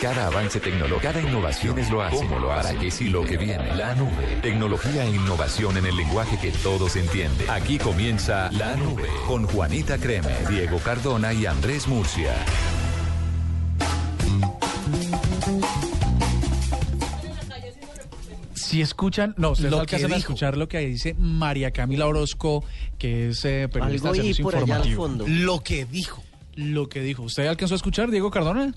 Cada 0.00 0.28
avance 0.28 0.60
tecnológico, 0.60 1.00
cada 1.02 1.20
innovación 1.20 1.78
es 1.78 1.90
lo 1.90 2.00
hace. 2.00 2.16
¿Cómo 2.16 2.38
lo 2.38 2.50
hace? 2.50 2.68
Para 2.68 2.80
que 2.80 2.90
sí 2.90 3.08
lo 3.10 3.22
que 3.22 3.36
viene. 3.36 3.74
La 3.76 3.94
nube. 3.94 4.38
Tecnología 4.40 5.04
e 5.04 5.10
innovación 5.10 5.76
en 5.76 5.84
el 5.84 5.94
lenguaje 5.94 6.38
que 6.38 6.50
todos 6.52 6.96
entienden. 6.96 7.50
Aquí 7.50 7.76
comienza 7.76 8.50
La 8.52 8.76
Nube 8.76 9.08
con 9.26 9.44
Juanita 9.46 9.98
Creme, 9.98 10.32
Diego 10.48 10.78
Cardona 10.78 11.34
y 11.34 11.44
Andrés 11.44 11.86
Murcia. 11.86 12.32
Si 18.54 18.80
escuchan, 18.80 19.34
no, 19.36 19.50
ustedes 19.50 19.70
Lo 19.70 19.78
no 19.78 19.80
alcanzan 19.82 20.08
que 20.08 20.14
a 20.14 20.18
escuchar 20.18 20.56
lo 20.56 20.68
que 20.68 20.78
dice 20.78 21.14
María 21.18 21.72
Camila 21.72 22.06
Orozco, 22.06 22.64
que 22.98 23.30
es 23.30 23.44
eh, 23.44 23.68
periodista 23.70 24.12
de 24.12 24.16
servicio 24.16 24.44
por 24.44 24.54
allá 24.54 24.76
al 24.76 24.86
informativo. 24.86 25.02
fondo. 25.02 25.24
Lo 25.28 25.60
que 25.60 25.84
dijo. 25.84 26.22
Lo 26.54 26.88
que 26.88 27.00
dijo. 27.00 27.24
¿Usted 27.24 27.46
alcanzó 27.46 27.74
a 27.74 27.76
escuchar, 27.76 28.10
Diego 28.10 28.30
Cardona? 28.30 28.72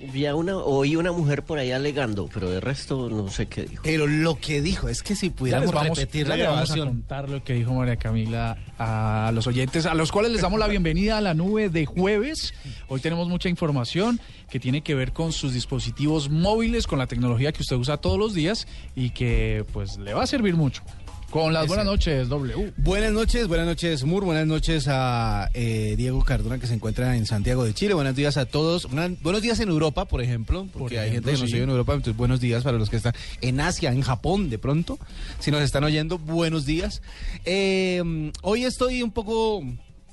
Vi 0.00 0.26
a 0.26 0.34
una, 0.34 0.56
oí 0.58 0.94
una 0.96 1.10
mujer 1.10 1.42
por 1.42 1.58
ahí 1.58 1.72
alegando, 1.72 2.28
pero 2.32 2.50
de 2.50 2.60
resto 2.60 3.08
no 3.08 3.30
sé 3.30 3.46
qué 3.46 3.64
dijo. 3.64 3.82
Pero 3.82 4.06
lo 4.06 4.36
que 4.36 4.60
dijo 4.60 4.88
es 4.88 5.02
que 5.02 5.16
si 5.16 5.30
pudiéramos 5.30 5.72
vamos, 5.72 5.96
repetir 5.98 6.28
la 6.28 6.36
les 6.36 6.46
vamos 6.46 6.70
a 6.70 6.74
grabación. 6.74 6.88
contar 6.88 7.28
lo 7.30 7.42
que 7.42 7.54
dijo 7.54 7.72
María 7.72 7.96
Camila 7.96 8.58
a 8.78 9.30
los 9.34 9.46
oyentes, 9.46 9.86
a 9.86 9.94
los 9.94 10.12
cuales 10.12 10.32
les 10.32 10.42
damos 10.42 10.58
la 10.60 10.68
bienvenida 10.68 11.16
a 11.16 11.20
la 11.20 11.32
nube 11.32 11.70
de 11.70 11.86
jueves. 11.86 12.52
Hoy 12.88 13.00
tenemos 13.00 13.28
mucha 13.28 13.48
información 13.48 14.20
que 14.50 14.60
tiene 14.60 14.82
que 14.82 14.94
ver 14.94 15.12
con 15.12 15.32
sus 15.32 15.54
dispositivos 15.54 16.28
móviles, 16.28 16.86
con 16.86 16.98
la 16.98 17.06
tecnología 17.06 17.52
que 17.52 17.62
usted 17.62 17.76
usa 17.76 17.96
todos 17.96 18.18
los 18.18 18.34
días 18.34 18.66
y 18.94 19.10
que 19.10 19.64
pues 19.72 19.96
le 19.96 20.12
va 20.12 20.24
a 20.24 20.26
servir 20.26 20.56
mucho. 20.56 20.82
Con 21.30 21.52
las 21.52 21.66
buenas 21.66 21.84
noches, 21.84 22.28
W. 22.28 22.72
Buenas 22.76 23.12
noches, 23.12 23.46
buenas 23.48 23.66
noches, 23.66 24.04
Mur. 24.04 24.24
Buenas 24.24 24.46
noches 24.46 24.86
a 24.88 25.50
eh, 25.54 25.94
Diego 25.98 26.22
Cardona, 26.24 26.58
que 26.58 26.66
se 26.66 26.74
encuentra 26.74 27.16
en 27.16 27.26
Santiago 27.26 27.64
de 27.64 27.74
Chile. 27.74 27.94
Buenos 27.94 28.14
días 28.14 28.36
a 28.36 28.46
todos. 28.46 28.86
Buenas- 28.86 29.20
buenos 29.22 29.42
días 29.42 29.58
en 29.60 29.68
Europa, 29.68 30.06
por 30.06 30.22
ejemplo, 30.22 30.66
porque 30.72 30.94
Por 30.94 31.04
hay 31.04 31.10
gente 31.10 31.32
que 31.32 31.38
nos 31.38 31.50
sí. 31.50 31.54
oye 31.56 31.64
en 31.64 31.70
Europa. 31.70 31.92
Entonces, 31.94 32.16
buenos 32.16 32.40
días 32.40 32.62
para 32.62 32.78
los 32.78 32.88
que 32.88 32.96
están 32.96 33.12
en 33.42 33.60
Asia, 33.60 33.90
en 33.92 34.00
Japón, 34.02 34.48
de 34.48 34.58
pronto. 34.58 34.98
Si 35.40 35.50
nos 35.50 35.60
están 35.62 35.84
oyendo, 35.84 36.16
buenos 36.18 36.64
días. 36.64 37.02
Eh, 37.44 38.30
hoy 38.42 38.64
estoy 38.64 39.02
un 39.02 39.10
poco 39.10 39.62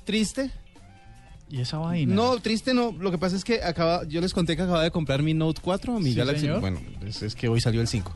triste. 0.04 0.50
¿Y 1.48 1.60
esa 1.60 1.78
vaina? 1.78 2.12
No, 2.14 2.38
triste 2.40 2.74
no. 2.74 2.92
Lo 2.98 3.10
que 3.12 3.18
pasa 3.18 3.36
es 3.36 3.44
que 3.44 3.62
acaba, 3.62 4.02
yo 4.08 4.20
les 4.20 4.34
conté 4.34 4.56
que 4.56 4.62
acababa 4.62 4.82
de 4.82 4.90
comprar 4.90 5.22
mi 5.22 5.32
Note 5.32 5.60
4, 5.62 6.00
mi 6.00 6.10
Sí, 6.10 6.16
Galaxy. 6.16 6.40
señor. 6.42 6.60
Bueno, 6.60 6.80
es, 7.06 7.22
es 7.22 7.34
que 7.36 7.48
hoy 7.48 7.60
salió 7.60 7.80
el 7.80 7.86
5. 7.88 8.12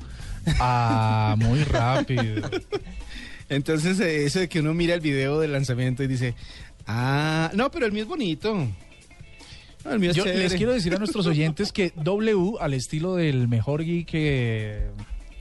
Ah, 0.59 1.35
muy 1.39 1.63
rápido. 1.65 2.49
Entonces, 3.49 3.99
eh, 4.01 4.25
eso 4.27 4.41
de 4.41 4.49
que 4.49 4.61
uno 4.61 4.75
mira 4.75 4.95
el 4.95 5.01
video 5.01 5.41
del 5.41 5.53
lanzamiento 5.53 6.03
y 6.03 6.07
dice, 6.07 6.35
ah, 6.87 7.51
no, 7.55 7.71
pero 7.71 7.87
el 7.87 7.93
mío 7.93 8.03
es 8.03 8.09
bonito. 8.09 8.55
No, 9.85 9.93
el 9.93 9.99
mío 10.01 10.11
es 10.11 10.17
Yo 10.17 10.25
chévere. 10.25 10.43
les 10.45 10.55
quiero 10.55 10.73
decir 10.73 10.95
a 10.95 10.99
nuestros 10.99 11.27
oyentes 11.27 11.73
que 11.73 11.93
W, 11.97 12.55
al 12.61 12.75
estilo 12.75 13.15
del 13.15 13.49
mejor 13.49 13.85
geek 13.85 14.09
eh, 14.13 14.91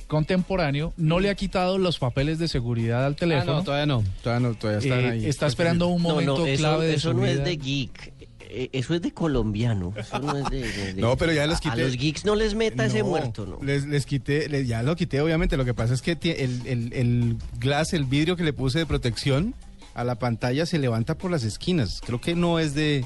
contemporáneo, 0.08 0.94
no 0.96 1.20
le 1.20 1.30
ha 1.30 1.36
quitado 1.36 1.78
los 1.78 2.00
papeles 2.00 2.40
de 2.40 2.48
seguridad 2.48 3.06
al 3.06 3.14
Ah, 3.14 3.16
teléfono. 3.18 3.54
no, 3.56 3.64
todavía 3.64 3.86
no. 3.88 4.04
Todavía 4.24 4.48
no, 4.48 4.56
todavía 4.56 4.80
están 4.80 5.00
Eh, 5.06 5.10
ahí. 5.10 5.26
está 5.26 5.48
esperando 5.48 5.88
un 5.88 6.02
momento 6.02 6.38
no, 6.40 6.46
eso, 6.46 6.58
clave 6.62 6.88
de 6.88 6.94
eso 6.94 7.10
su 7.12 7.18
no 7.18 7.24
vida. 7.24 7.34
es 7.34 7.44
de 7.44 7.58
geek, 7.58 8.14
eso 8.50 8.94
es 8.96 9.02
de 9.02 9.12
colombiano. 9.14 9.94
Eso 9.96 10.20
no, 10.20 10.38
es 10.38 10.50
de, 10.50 10.60
de- 10.62 10.94
de- 10.94 11.02
No, 11.02 11.18
pero 11.18 11.34
ya 11.34 11.46
los 11.48 11.56
a- 11.56 11.70
A, 11.70 11.72
quité. 11.74 11.84
los 11.84 11.98
geeks 11.98 12.26
no 12.26 12.36
les 12.36 12.56
meta 12.56 12.86
ese 12.86 13.04
muerto, 13.04 13.46
¿no? 13.46 13.60
Les, 13.66 13.86
les 13.86 14.06
quité, 14.06 14.48
les- 14.50 14.68
ya 14.68 14.84
lo 14.84 14.96
quité, 14.96 15.22
obviamente. 15.22 15.58
Lo 15.58 15.66
que 15.66 15.74
pasa 15.74 15.94
es 15.94 16.02
que 16.02 16.12
el, 16.22 16.62
el, 16.66 16.94
el 16.94 17.38
glass, 17.60 17.94
el 17.94 18.06
vidrio 18.06 18.36
que 18.36 18.44
le 18.44 18.54
puse 18.54 18.80
de 18.80 18.86
protección 18.86 19.54
a 19.94 20.04
la 20.04 20.16
pantalla 20.16 20.66
se 20.66 20.78
levanta 20.80 21.16
por 21.18 21.32
las 21.32 21.44
esquinas. 21.44 22.02
Creo 22.06 22.22
que 22.22 22.36
no 22.36 22.60
es 22.60 22.74
de. 22.74 23.06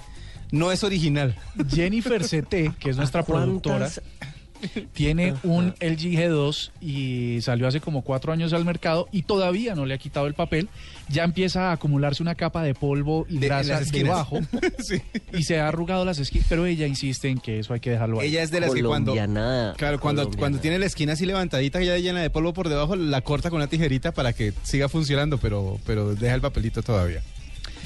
No 0.52 0.72
es 0.74 0.84
original. 0.84 1.38
Jennifer 1.70 2.22
CT, 2.22 2.78
que 2.78 2.90
es 2.90 2.98
nuestra 2.98 3.24
productora, 3.24 3.90
¿Cuántas- 3.90 4.02
tiene 4.94 5.34
un 5.44 5.70
LG 5.80 6.12
G2 6.18 6.72
y 6.82 7.42
salió 7.42 7.68
hace 7.68 7.82
como 7.82 8.02
cuatro 8.04 8.32
años 8.34 8.54
al 8.54 8.66
mercado 8.66 9.08
y 9.12 9.24
todavía 9.24 9.76
no 9.76 9.86
le 9.86 9.94
ha 9.94 9.98
quitado 9.98 10.28
el 10.28 10.34
papel. 10.34 10.70
Ya 11.10 11.24
empieza 11.24 11.70
a 11.70 11.74
acumularse 11.74 12.24
una 12.24 12.36
capa 12.36 12.64
de 12.64 12.74
polvo 12.74 13.26
y 13.30 13.38
De- 13.38 13.48
grasa 13.48 13.74
las 13.74 13.82
esquinas. 13.84 14.06
debajo 14.08 14.40
sí. 14.80 15.02
y 15.34 15.44
se 15.44 15.60
ha 15.60 15.68
arrugado 15.68 16.06
las 16.06 16.20
esquinas, 16.20 16.48
pero 16.50 16.66
ella 16.66 16.88
insiste 16.88 17.28
en 17.30 17.40
que 17.40 17.60
eso 17.60 17.74
hay 17.74 17.80
que 17.80 17.90
dejarlo 17.92 18.20
ahí. 18.20 18.30
Ella 18.30 18.44
es 18.44 18.52
de 18.52 18.60
las 18.62 18.74
que 18.74 18.84
cuando. 18.84 19.14
Claro, 19.78 20.00
cuando, 20.00 20.30
cuando 20.32 20.60
tiene 20.60 20.80
la 20.80 20.86
esquina 20.86 21.14
así 21.14 21.26
levantadita, 21.26 21.82
ya 21.82 21.98
llena 21.98 22.22
de 22.22 22.30
polvo 22.30 22.54
por 22.54 22.70
debajo, 22.70 22.96
la 22.96 23.22
corta 23.22 23.50
con 23.50 23.58
una 23.58 23.68
tijerita 23.68 24.12
para 24.14 24.34
que 24.34 24.54
siga 24.64 24.88
funcionando, 24.90 25.38
pero, 25.38 25.80
pero 25.86 26.16
deja 26.16 26.36
el 26.36 26.42
papelito 26.42 26.82
todavía. 26.82 27.22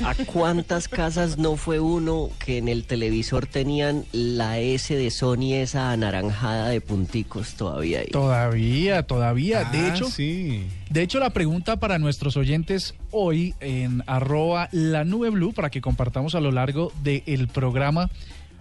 ¿A 0.04 0.14
cuántas 0.26 0.88
casas 0.90 1.38
no 1.38 1.56
fue 1.56 1.80
uno 1.80 2.30
que 2.40 2.58
en 2.58 2.68
el 2.68 2.84
televisor 2.86 3.46
tenían 3.48 4.04
la 4.12 4.60
S 4.60 4.94
de 4.94 5.10
Sony 5.10 5.54
esa 5.54 5.92
anaranjada 5.92 6.68
de 6.70 6.82
punticos 6.82 7.54
todavía 7.56 8.00
ahí? 8.02 8.08
Todavía, 8.12 9.04
todavía. 9.04 9.64
de 9.66 9.78
Ah, 9.80 9.94
hecho, 9.96 10.10
sí. 10.10 10.66
De 10.90 11.02
hecho, 11.02 11.20
la 11.20 11.30
pregunta 11.30 11.78
para 11.78 11.98
nuestros 11.98 12.36
oyentes 12.36 12.94
hoy 13.12 13.56
en 13.62 14.04
arroba 14.06 14.68
la 14.74 15.06
nube 15.06 15.30
blue, 15.30 15.54
para 15.54 15.70
que 15.70 15.80
compartamos 15.82 16.36
a 16.36 16.42
lo 16.42 16.52
largo 16.52 16.92
del 17.02 17.48
programa, 17.48 18.10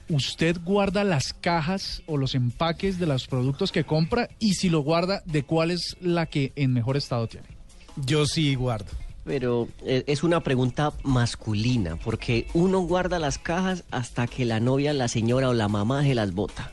¿usted 0.08 0.56
guarda 0.64 1.02
las 1.02 1.32
cajas 1.32 2.02
o 2.06 2.16
los 2.16 2.36
empaques 2.36 2.98
de 3.00 3.06
los 3.06 3.26
productos 3.26 3.72
que 3.72 3.82
compra? 3.84 4.28
Y 4.38 4.54
si 4.54 4.70
lo 4.70 4.80
guarda, 4.80 5.22
¿de 5.26 5.42
cuál 5.42 5.72
es 5.72 5.96
la 6.00 6.26
que 6.26 6.52
en 6.54 6.72
mejor 6.72 6.96
estado 6.96 7.26
tiene? 7.26 7.48
Yo 7.96 8.24
sí 8.26 8.54
guardo. 8.54 8.86
Pero 9.24 9.68
eh, 9.86 10.04
es 10.06 10.22
una 10.22 10.40
pregunta 10.40 10.92
masculina, 11.02 11.96
porque 11.96 12.46
uno 12.54 12.80
guarda 12.80 13.18
las 13.18 13.38
cajas 13.38 13.84
hasta 13.90 14.26
que 14.26 14.44
la 14.44 14.60
novia, 14.60 14.92
la 14.92 15.08
señora 15.08 15.48
o 15.48 15.54
la 15.54 15.68
mamá 15.68 16.02
se 16.02 16.14
las 16.14 16.32
bota. 16.34 16.70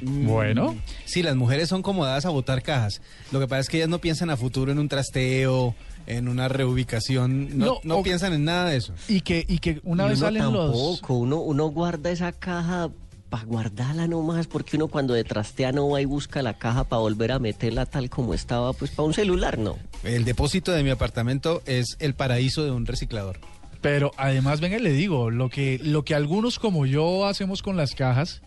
Bueno, 0.00 0.74
Sí, 1.04 1.22
las 1.22 1.36
mujeres 1.36 1.68
son 1.68 1.82
comodadas 1.82 2.26
a 2.26 2.30
botar 2.30 2.62
cajas. 2.62 3.00
Lo 3.32 3.40
que 3.40 3.46
pasa 3.46 3.60
es 3.60 3.68
que 3.68 3.76
ellas 3.78 3.88
no 3.88 4.00
piensan 4.00 4.28
a 4.30 4.36
futuro 4.36 4.72
en 4.72 4.78
un 4.78 4.88
trasteo, 4.88 5.74
en 6.06 6.28
una 6.28 6.48
reubicación. 6.48 7.56
No, 7.58 7.66
No, 7.66 7.74
no 7.84 7.96
o- 7.98 8.02
piensan 8.02 8.32
en 8.32 8.44
nada 8.44 8.68
de 8.70 8.76
eso. 8.76 8.92
y 9.08 9.20
que, 9.20 9.44
y 9.48 9.58
que 9.58 9.80
una 9.84 10.06
Y 10.06 10.10
vez 10.10 10.18
uno 10.18 10.26
salen 10.26 10.42
los... 10.52 10.72
tampoco, 10.72 11.14
uno, 11.14 11.36
uno 11.40 11.66
guarda 11.68 12.10
esa 12.10 12.32
caja 12.32 12.90
para 13.34 13.46
guardarla 13.46 14.06
nomás, 14.06 14.46
porque 14.46 14.76
uno 14.76 14.86
cuando 14.86 15.12
de 15.12 15.24
trastea 15.24 15.72
no 15.72 15.88
va 15.88 16.00
y 16.00 16.04
busca 16.04 16.40
la 16.40 16.56
caja 16.56 16.84
para 16.84 17.00
volver 17.00 17.32
a 17.32 17.40
meterla 17.40 17.84
tal 17.84 18.08
como 18.08 18.32
estaba, 18.32 18.72
pues 18.72 18.92
para 18.92 19.06
un 19.08 19.12
celular, 19.12 19.58
no. 19.58 19.76
El 20.04 20.24
depósito 20.24 20.70
de 20.70 20.84
mi 20.84 20.90
apartamento 20.90 21.60
es 21.66 21.96
el 21.98 22.14
paraíso 22.14 22.64
de 22.64 22.70
un 22.70 22.86
reciclador. 22.86 23.40
Pero 23.80 24.12
además, 24.18 24.60
venga, 24.60 24.76
y 24.76 24.82
le 24.82 24.92
digo, 24.92 25.30
lo 25.30 25.50
que, 25.50 25.80
lo 25.82 26.04
que 26.04 26.14
algunos 26.14 26.60
como 26.60 26.86
yo 26.86 27.26
hacemos 27.26 27.60
con 27.60 27.76
las 27.76 27.96
cajas 27.96 28.40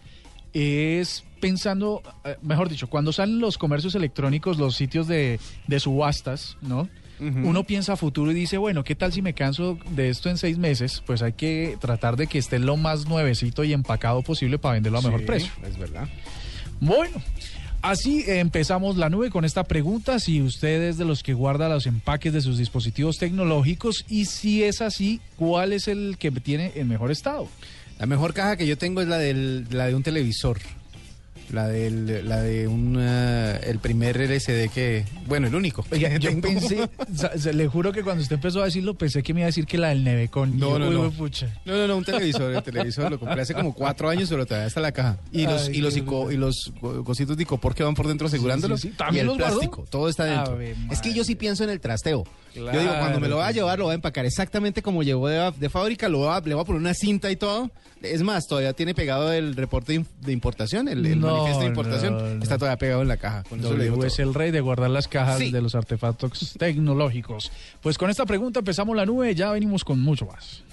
es 0.54 1.26
pensando, 1.42 2.02
eh, 2.24 2.38
mejor 2.42 2.70
dicho, 2.70 2.88
cuando 2.88 3.12
salen 3.12 3.40
los 3.40 3.58
comercios 3.58 3.94
electrónicos, 3.94 4.58
los 4.58 4.76
sitios 4.78 5.06
de, 5.10 5.38
de 5.68 5.80
subastas, 5.82 6.58
¿no? 6.62 6.88
Uno 7.20 7.64
piensa 7.64 7.94
a 7.94 7.98
futuro 7.98 8.32
y 8.32 8.36
dice, 8.36 8.58
bueno, 8.58 8.84
¿qué 8.84 8.96
tal 8.96 9.12
si 9.12 9.22
me 9.22 9.34
canso 9.34 9.78
de 9.92 10.10
esto 10.10 10.30
en 10.30 10.38
seis 10.38 10.58
meses? 10.58 11.02
Pues 11.06 11.22
hay 11.22 11.34
que 11.34 11.78
tratar 11.80 12.16
de 12.16 12.28
que 12.28 12.38
esté 12.38 12.60
lo 12.60 12.78
más 12.78 13.08
nuevecito 13.08 13.64
y 13.64 13.74
empacado 13.74 14.22
posible 14.22 14.60
para 14.60 14.76
venderlo 14.76 15.00
a 15.00 15.02
mejor 15.02 15.22
Sí, 15.22 15.26
precio. 15.26 15.52
Es 15.68 15.78
verdad. 15.78 16.08
Bueno, 16.80 17.22
así 17.82 18.24
empezamos 18.28 18.98
la 18.98 19.10
nube 19.10 19.32
con 19.32 19.46
esta 19.46 19.64
pregunta, 19.64 20.20
si 20.20 20.42
usted 20.42 20.84
es 20.84 20.98
de 20.98 21.06
los 21.06 21.24
que 21.24 21.34
guarda 21.34 21.70
los 21.70 21.88
empaques 21.88 22.34
de 22.34 22.42
sus 22.42 22.58
dispositivos 22.58 23.18
tecnológicos 23.18 24.06
y 24.08 24.26
si 24.26 24.64
es 24.64 24.82
así, 24.82 25.20
¿cuál 25.38 25.74
es 25.74 25.88
el 25.88 26.18
que 26.20 26.30
tiene 26.32 26.74
en 26.76 26.88
mejor 26.88 27.12
estado? 27.12 27.48
La 28.00 28.06
mejor 28.06 28.34
caja 28.34 28.58
que 28.58 28.68
yo 28.68 28.78
tengo 28.78 29.02
es 29.02 29.08
la, 29.08 29.18
del, 29.18 29.66
la 29.72 29.88
de 29.88 29.96
un 29.96 30.04
televisor. 30.04 30.60
La 31.52 31.66
del, 31.68 32.28
la 32.28 32.42
de 32.42 32.68
un, 32.68 32.98
eh, 33.00 33.60
el 33.64 33.80
primer 33.80 34.18
LCD 34.20 34.70
que, 34.70 35.06
bueno, 35.28 35.48
el 35.48 35.56
único. 35.56 35.86
Oiga, 35.92 36.18
yo 36.20 36.30
pensé, 36.42 36.90
le 37.54 37.68
juro 37.68 37.94
que 37.94 38.04
cuando 38.04 38.22
usted 38.22 38.36
empezó 38.36 38.62
a 38.62 38.66
decirlo, 38.66 38.96
pensé 38.96 39.24
que 39.24 39.34
me 39.34 39.40
iba 39.42 39.46
a 39.46 39.48
decir 39.48 39.66
que 39.66 39.78
la 39.78 39.90
del 39.90 40.04
Nevecon. 40.04 40.60
No, 40.60 40.78
no, 40.78 40.90
no. 40.92 41.04
No, 41.66 41.74
no, 41.78 41.88
no, 41.88 41.98
un 41.98 42.04
televisor. 42.04 42.54
El 42.54 42.64
televisor 42.64 43.10
lo 43.12 43.18
compré 43.20 43.42
hace 43.42 43.54
como 43.54 43.74
cuatro 43.74 44.10
años, 44.10 44.28
pero 44.30 44.46
todavía 44.46 44.68
está 44.68 44.82
la 44.82 44.92
caja. 44.92 45.18
Y 45.32 45.46
los, 45.46 45.70
y 45.70 45.80
los, 45.80 45.96
y 45.96 46.02
los 46.38 46.74
co- 46.82 47.04
cositos 47.06 47.38
de 47.38 47.44
icopor 47.44 47.74
que 47.74 47.84
van 47.84 47.96
por 47.96 48.08
dentro 48.08 48.28
asegurándolo. 48.28 48.76
sí, 48.78 48.90
sí. 48.90 48.94
Y 48.94 48.98
¿También 48.98 49.30
el 49.30 49.38
plástico, 49.38 49.86
todo 49.90 50.10
está 50.10 50.26
dentro. 50.26 50.54
Ave 50.56 50.76
Es 50.92 51.02
que 51.02 51.14
yo 51.14 51.24
sí 51.24 51.36
pienso 51.36 51.64
en 51.64 51.70
el 51.70 51.80
trasteo. 51.80 52.26
Yo 52.58 52.80
digo, 52.80 52.94
cuando 53.00 53.20
me 53.20 53.28
lo 53.28 53.38
vaya 53.38 53.50
a 53.50 53.52
llevar, 53.52 53.80
lo 53.80 53.86
voy 53.86 53.92
a 53.94 53.96
empacar 53.96 54.26
exactamente 54.26 54.82
como 54.82 55.04
llegó 55.04 55.28
de, 55.28 55.52
de 55.58 55.70
fábrica, 55.70 56.10
lo 56.10 56.20
voy 56.20 56.30
a- 56.30 56.40
le 56.42 56.54
voy 56.54 56.62
a 56.62 56.66
poner 56.66 56.82
una 56.82 56.94
cinta 56.94 57.30
y 57.32 57.36
todo. 57.36 57.70
Es 58.02 58.22
más, 58.22 58.46
todavía 58.48 58.74
tiene 58.74 58.94
pegado 58.94 59.34
el 59.34 59.56
reporte 59.56 60.04
de, 60.22 60.32
importación, 60.32 60.88
el, 60.88 61.04
el 61.06 61.20
No, 61.20 61.28
manifiesto 61.34 61.62
de 61.62 61.68
importación. 61.68 62.18
no, 62.18 62.36
no. 62.36 62.44
Está 62.44 62.58
todavía 62.58 62.78
pegado 62.78 63.02
en 63.02 63.08
la 63.08 63.18
caja. 63.18 63.44
Con 63.50 63.60
eso 63.60 63.74
digo 63.76 64.06
es 64.06 64.20
el 64.20 64.34
rey 64.36 64.52
de 64.52 64.62
guardar 64.62 64.90
las 64.92 65.08
cajas 65.08 65.40
Sí. 65.40 65.52
de 65.52 65.62
los 65.62 65.74
artefactos 65.74 66.54
tecnológicos. 66.60 67.52
Pues 67.82 67.98
con 67.98 68.10
esta 68.12 68.26
pregunta 68.26 68.60
empezamos 68.60 68.96
la 68.96 69.06
nube, 69.06 69.34
ya 69.34 69.52
venimos 69.52 69.84
con 69.84 70.00
mucho 70.00 70.26
más. 70.28 70.64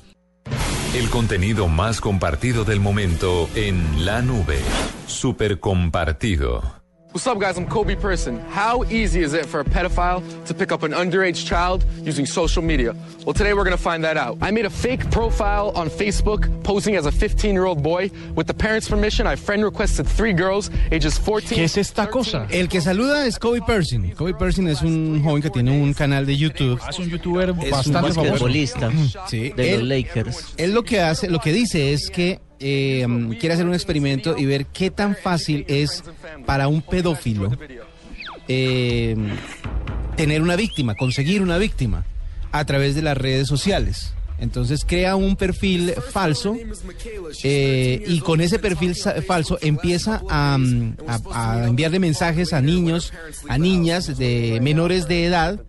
El 0.94 1.08
contenido 1.10 1.66
más 1.66 2.00
compartido 2.00 2.64
del 2.64 2.78
momento 2.80 3.48
en 3.54 4.04
la 4.04 4.20
nube. 4.22 4.58
Super 5.06 5.58
compartido. 5.58 6.83
What's 7.14 7.28
up, 7.28 7.38
guys? 7.38 7.56
I'm 7.56 7.68
Kobe 7.68 7.94
Person. 7.94 8.40
How 8.50 8.82
easy 8.90 9.22
is 9.22 9.34
it 9.34 9.46
for 9.46 9.60
a 9.60 9.64
pedophile 9.64 10.20
to 10.46 10.52
pick 10.52 10.72
up 10.72 10.82
an 10.82 10.90
underage 10.90 11.46
child 11.46 11.84
using 12.02 12.26
social 12.26 12.60
media? 12.60 12.92
Well, 13.24 13.34
today 13.34 13.54
we're 13.54 13.62
going 13.62 13.76
to 13.76 13.80
find 13.80 14.02
that 14.02 14.16
out. 14.16 14.36
I 14.40 14.50
made 14.50 14.66
a 14.66 14.70
fake 14.70 15.08
profile 15.12 15.70
on 15.76 15.88
Facebook 15.90 16.50
posing 16.64 16.96
as 16.96 17.06
a 17.06 17.12
15 17.12 17.54
year 17.54 17.66
old 17.66 17.84
boy. 17.84 18.10
With 18.34 18.48
the 18.48 18.52
parents' 18.54 18.88
permission, 18.88 19.28
I 19.28 19.36
friend 19.36 19.62
requested 19.62 20.08
three 20.08 20.32
girls 20.32 20.72
ages 20.90 21.16
14. 21.16 21.54
¿Qué 21.54 21.62
es 21.62 21.76
esta 21.76 22.08
cosa? 22.08 22.48
El 22.50 22.66
que 22.66 22.80
saluda 22.80 23.28
es 23.28 23.38
Kobe 23.38 23.60
Persin. 23.60 24.10
Kobe 24.16 24.34
Persin 24.34 24.66
es 24.66 24.82
un 24.82 25.22
joven 25.22 25.40
que 25.40 25.50
tiene 25.50 25.70
un 25.70 25.94
canal 25.94 26.26
de 26.26 26.36
YouTube. 26.36 26.80
Ah, 26.82 26.88
es 26.90 26.98
un 26.98 27.08
youtuber 27.08 27.52
un 27.52 27.70
bastante 27.70 28.12
famoso. 28.12 28.22
Basquetbolista 28.22 28.90
mm. 28.90 29.10
Sí, 29.28 29.50
de 29.50 29.74
él- 29.74 29.80
los 29.80 29.88
Lakers. 29.88 30.54
Él 30.56 30.74
lo 30.74 30.82
que 30.82 31.00
hace, 31.00 31.30
lo 31.30 31.38
que 31.38 31.52
dice 31.52 31.92
es 31.92 32.10
que 32.10 32.40
eh, 32.60 33.06
quiere 33.40 33.54
hacer 33.54 33.66
un 33.66 33.74
experimento 33.74 34.36
y 34.38 34.46
ver 34.46 34.66
qué 34.66 34.90
tan 34.90 35.16
fácil 35.16 35.64
es 35.68 36.02
para 36.46 36.68
un 36.68 36.82
pedófilo 36.82 37.50
eh, 38.48 39.16
tener 40.16 40.42
una 40.42 40.56
víctima, 40.56 40.94
conseguir 40.94 41.42
una 41.42 41.58
víctima 41.58 42.04
a 42.52 42.64
través 42.64 42.94
de 42.94 43.02
las 43.02 43.16
redes 43.16 43.48
sociales. 43.48 44.12
Entonces 44.38 44.84
crea 44.84 45.14
un 45.16 45.36
perfil 45.36 45.94
falso 46.10 46.56
eh, 47.44 48.02
y 48.06 48.20
con 48.20 48.40
ese 48.40 48.58
perfil 48.58 48.94
falso 49.26 49.58
empieza 49.62 50.22
a, 50.28 50.58
mm, 50.58 50.96
a- 51.06 51.60
a 51.62 51.66
enviarle 51.68 52.00
mensajes 52.00 52.52
a 52.52 52.60
niños, 52.60 53.12
a 53.48 53.58
niñas 53.58 54.18
de 54.18 54.58
menores 54.60 55.06
de 55.06 55.24
edad, 55.26 55.60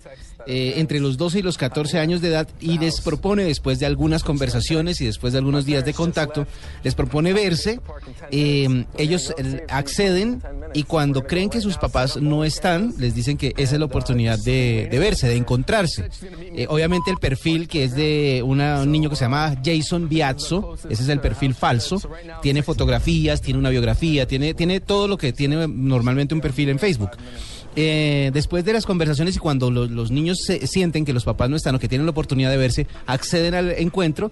eh, 0.48 0.74
entre 0.78 1.00
los 1.00 1.18
12 1.18 1.40
y 1.40 1.42
los 1.42 1.58
14 1.58 2.00
años 2.00 2.22
de 2.22 2.30
edad, 2.30 2.48
y 2.60 2.78
les 2.80 3.02
propone, 3.02 3.44
después 3.44 3.80
de 3.80 3.86
algunas 3.86 4.24
conversaciones 4.24 5.02
y 5.02 5.06
después 5.06 5.34
de 5.34 5.40
algunos 5.40 5.66
días 5.66 5.86
de 5.86 5.94
contacto, 5.94 6.46
les 6.84 6.96
propone 6.96 7.34
verse. 7.34 7.80
eh, 8.32 8.86
ellos 8.98 9.34
eh, 9.38 9.66
acceden 9.70 10.42
y 10.74 10.84
cuando 10.84 11.24
creen 11.24 11.50
que 11.50 11.62
sus 11.62 11.78
papás 11.78 12.18
no 12.18 12.44
están, 12.44 12.94
les 12.98 13.16
dicen 13.16 13.38
que 13.38 13.54
esa 13.58 13.74
es 13.76 13.80
la 13.80 13.86
oportunidad 13.86 14.38
de, 14.40 14.88
de 14.92 15.00
verse, 15.00 15.28
de 15.28 15.36
encontrarse. 15.36 16.10
Eh, 16.56 16.68
obviamente 16.70 17.12
el 17.12 17.18
perfil 17.18 17.68
que 17.68 17.84
es 17.84 17.96
de 17.96 18.42
una- 18.46 18.82
un 18.82 18.92
niño 18.92 19.10
que 19.10 19.16
se 19.16 19.26
llama 19.26 19.56
Jason 19.64 20.08
Biazzo, 20.10 20.76
ese 20.90 21.04
es 21.04 21.10
el 21.10 21.20
perfil 21.20 21.54
falso, 21.54 22.02
tiene 22.42 22.62
fotografías, 22.64 23.42
tiene 23.42 23.60
una 23.60 23.70
biografía, 23.70 24.28
tiene, 24.28 24.54
tiene 24.54 24.80
todo 24.80 25.08
lo 25.08 25.18
que 25.18 25.34
tiene 25.34 25.68
normalmente 25.68 26.34
un 26.36 26.42
perfil 26.42 26.70
en 26.70 26.80
Facebook. 26.80 27.12
Eh, 27.76 28.32
después 28.34 28.64
de 28.64 28.72
las 28.74 28.86
conversaciones 28.86 29.36
y 29.36 29.40
cuando 29.40 29.70
lo- 29.70 29.86
los 29.88 30.10
niños 30.12 30.40
se, 30.46 30.66
sienten 30.68 31.04
que 31.04 31.12
los 31.14 31.26
papás 31.26 31.50
no 31.50 31.58
están 31.58 31.76
o 31.76 31.80
que 31.80 31.90
tienen 31.90 32.06
la 32.06 32.12
oportunidad 32.12 32.50
de 32.50 32.58
verse, 32.58 32.88
acceden 33.06 33.54
al 33.54 33.72
encuentro. 33.72 34.32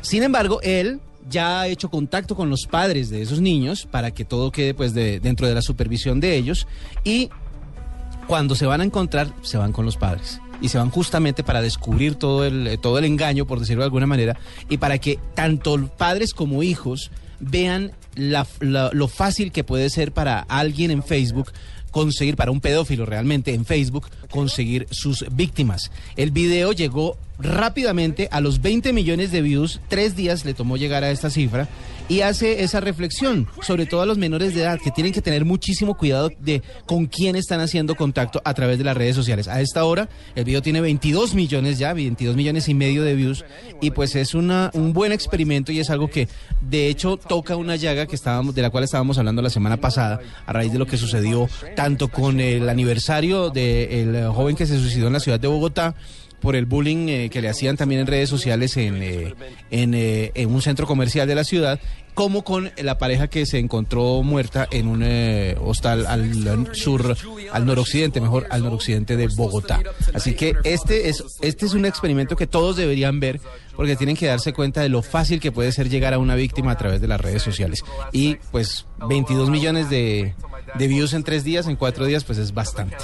Sin 0.00 0.22
embargo, 0.22 0.60
él 0.62 1.00
ya 1.28 1.60
ha 1.60 1.68
hecho 1.68 1.90
contacto 1.90 2.34
con 2.34 2.48
los 2.48 2.66
padres 2.66 3.10
de 3.10 3.20
esos 3.20 3.40
niños 3.42 3.86
para 3.90 4.12
que 4.12 4.24
todo 4.24 4.50
quede 4.50 4.72
pues 4.72 4.94
de- 4.94 5.20
dentro 5.20 5.46
de 5.46 5.54
la 5.54 5.60
supervisión 5.62 6.20
de 6.20 6.36
ellos 6.36 6.66
y 7.04 7.28
cuando 8.26 8.54
se 8.54 8.64
van 8.66 8.80
a 8.80 8.84
encontrar, 8.84 9.32
se 9.42 9.58
van 9.58 9.72
con 9.72 9.84
los 9.84 9.96
padres. 9.96 10.40
Y 10.60 10.68
se 10.68 10.78
van 10.78 10.90
justamente 10.90 11.44
para 11.44 11.62
descubrir 11.62 12.14
todo 12.16 12.44
el, 12.44 12.66
eh, 12.66 12.78
todo 12.78 12.98
el 12.98 13.04
engaño, 13.04 13.46
por 13.46 13.60
decirlo 13.60 13.82
de 13.82 13.86
alguna 13.86 14.06
manera, 14.06 14.36
y 14.68 14.78
para 14.78 14.98
que 14.98 15.18
tanto 15.34 15.88
padres 15.96 16.34
como 16.34 16.62
hijos 16.62 17.10
vean 17.38 17.92
la- 18.16 18.46
lo 18.92 19.06
fácil 19.08 19.52
que 19.52 19.62
puede 19.62 19.88
ser 19.90 20.10
para 20.12 20.40
alguien 20.40 20.90
en 20.90 21.02
Facebook 21.04 21.52
conseguir, 21.90 22.36
para 22.36 22.50
un 22.50 22.60
pedófilo 22.60 23.06
realmente 23.06 23.54
en 23.54 23.64
Facebook, 23.64 24.06
conseguir 24.30 24.86
sus 24.90 25.24
víctimas. 25.32 25.90
El 26.16 26.30
video 26.30 26.72
llegó 26.72 27.16
rápidamente 27.38 28.28
a 28.30 28.40
los 28.40 28.60
20 28.60 28.92
millones 28.92 29.30
de 29.30 29.42
views, 29.42 29.80
tres 29.88 30.16
días 30.16 30.44
le 30.44 30.54
tomó 30.54 30.76
llegar 30.76 31.04
a 31.04 31.10
esta 31.10 31.30
cifra, 31.30 31.68
y 32.08 32.22
hace 32.22 32.62
esa 32.62 32.80
reflexión, 32.80 33.46
sobre 33.62 33.86
todo 33.86 34.02
a 34.02 34.06
los 34.06 34.18
menores 34.18 34.54
de 34.54 34.62
edad, 34.62 34.80
que 34.80 34.90
tienen 34.90 35.12
que 35.12 35.22
tener 35.22 35.44
muchísimo 35.44 35.96
cuidado 35.96 36.30
de 36.40 36.62
con 36.86 37.06
quién 37.06 37.36
están 37.36 37.60
haciendo 37.60 37.94
contacto 37.94 38.40
a 38.44 38.54
través 38.54 38.78
de 38.78 38.84
las 38.84 38.96
redes 38.96 39.14
sociales. 39.14 39.48
A 39.48 39.60
esta 39.60 39.84
hora, 39.84 40.08
el 40.34 40.44
video 40.44 40.62
tiene 40.62 40.80
22 40.80 41.34
millones 41.34 41.78
ya, 41.78 41.92
22 41.92 42.36
millones 42.36 42.68
y 42.68 42.74
medio 42.74 43.02
de 43.02 43.14
views, 43.14 43.44
y 43.80 43.90
pues 43.90 44.16
es 44.16 44.34
una, 44.34 44.70
un 44.74 44.92
buen 44.92 45.12
experimento 45.12 45.72
y 45.72 45.80
es 45.80 45.90
algo 45.90 46.08
que 46.08 46.28
de 46.60 46.88
hecho 46.88 47.16
toca 47.16 47.56
una 47.56 47.76
llaga 47.76 48.06
que 48.06 48.16
estábamos, 48.16 48.54
de 48.54 48.62
la 48.62 48.70
cual 48.70 48.84
estábamos 48.84 49.18
hablando 49.18 49.42
la 49.42 49.50
semana 49.50 49.76
pasada, 49.76 50.20
a 50.46 50.52
raíz 50.52 50.72
de 50.72 50.78
lo 50.78 50.86
que 50.86 50.96
sucedió 50.96 51.48
tanto 51.76 52.08
con 52.08 52.40
el 52.40 52.68
aniversario 52.68 53.50
del 53.50 54.28
joven 54.28 54.56
que 54.56 54.66
se 54.66 54.78
suicidó 54.78 55.08
en 55.08 55.12
la 55.12 55.20
ciudad 55.20 55.40
de 55.40 55.48
Bogotá, 55.48 55.94
por 56.40 56.56
el 56.56 56.66
bullying 56.66 57.08
eh, 57.08 57.30
que 57.30 57.40
le 57.40 57.48
hacían 57.48 57.76
también 57.76 58.02
en 58.02 58.06
redes 58.06 58.28
sociales 58.28 58.76
en, 58.76 59.02
eh, 59.02 59.34
en, 59.70 59.94
eh, 59.94 60.32
en 60.34 60.50
un 60.50 60.62
centro 60.62 60.86
comercial 60.86 61.26
de 61.26 61.34
la 61.34 61.44
ciudad, 61.44 61.80
como 62.14 62.42
con 62.42 62.70
la 62.76 62.98
pareja 62.98 63.28
que 63.28 63.46
se 63.46 63.58
encontró 63.58 64.22
muerta 64.22 64.66
en 64.72 64.88
un 64.88 65.04
hostal 65.60 66.04
al 66.06 66.74
sur, 66.74 67.16
al 67.52 67.66
noroccidente, 67.66 68.20
mejor, 68.20 68.48
al 68.50 68.64
noroccidente 68.64 69.16
de 69.16 69.28
Bogotá. 69.28 69.80
Así 70.14 70.34
que 70.34 70.56
este 70.64 71.10
es, 71.10 71.22
este 71.42 71.66
es 71.66 71.74
un 71.74 71.84
experimento 71.84 72.34
que 72.34 72.48
todos 72.48 72.76
deberían 72.76 73.20
ver 73.20 73.40
porque 73.76 73.94
tienen 73.94 74.16
que 74.16 74.26
darse 74.26 74.52
cuenta 74.52 74.80
de 74.80 74.88
lo 74.88 75.02
fácil 75.02 75.38
que 75.38 75.52
puede 75.52 75.70
ser 75.70 75.88
llegar 75.88 76.12
a 76.12 76.18
una 76.18 76.34
víctima 76.34 76.72
a 76.72 76.76
través 76.76 77.00
de 77.00 77.06
las 77.06 77.20
redes 77.20 77.42
sociales. 77.42 77.84
Y 78.10 78.34
pues 78.50 78.86
22 79.08 79.50
millones 79.50 79.88
de, 79.88 80.34
de 80.74 80.86
views 80.88 81.12
en 81.12 81.22
tres 81.22 81.44
días, 81.44 81.68
en 81.68 81.76
cuatro 81.76 82.04
días, 82.04 82.24
pues 82.24 82.38
es 82.38 82.52
bastante. 82.52 82.96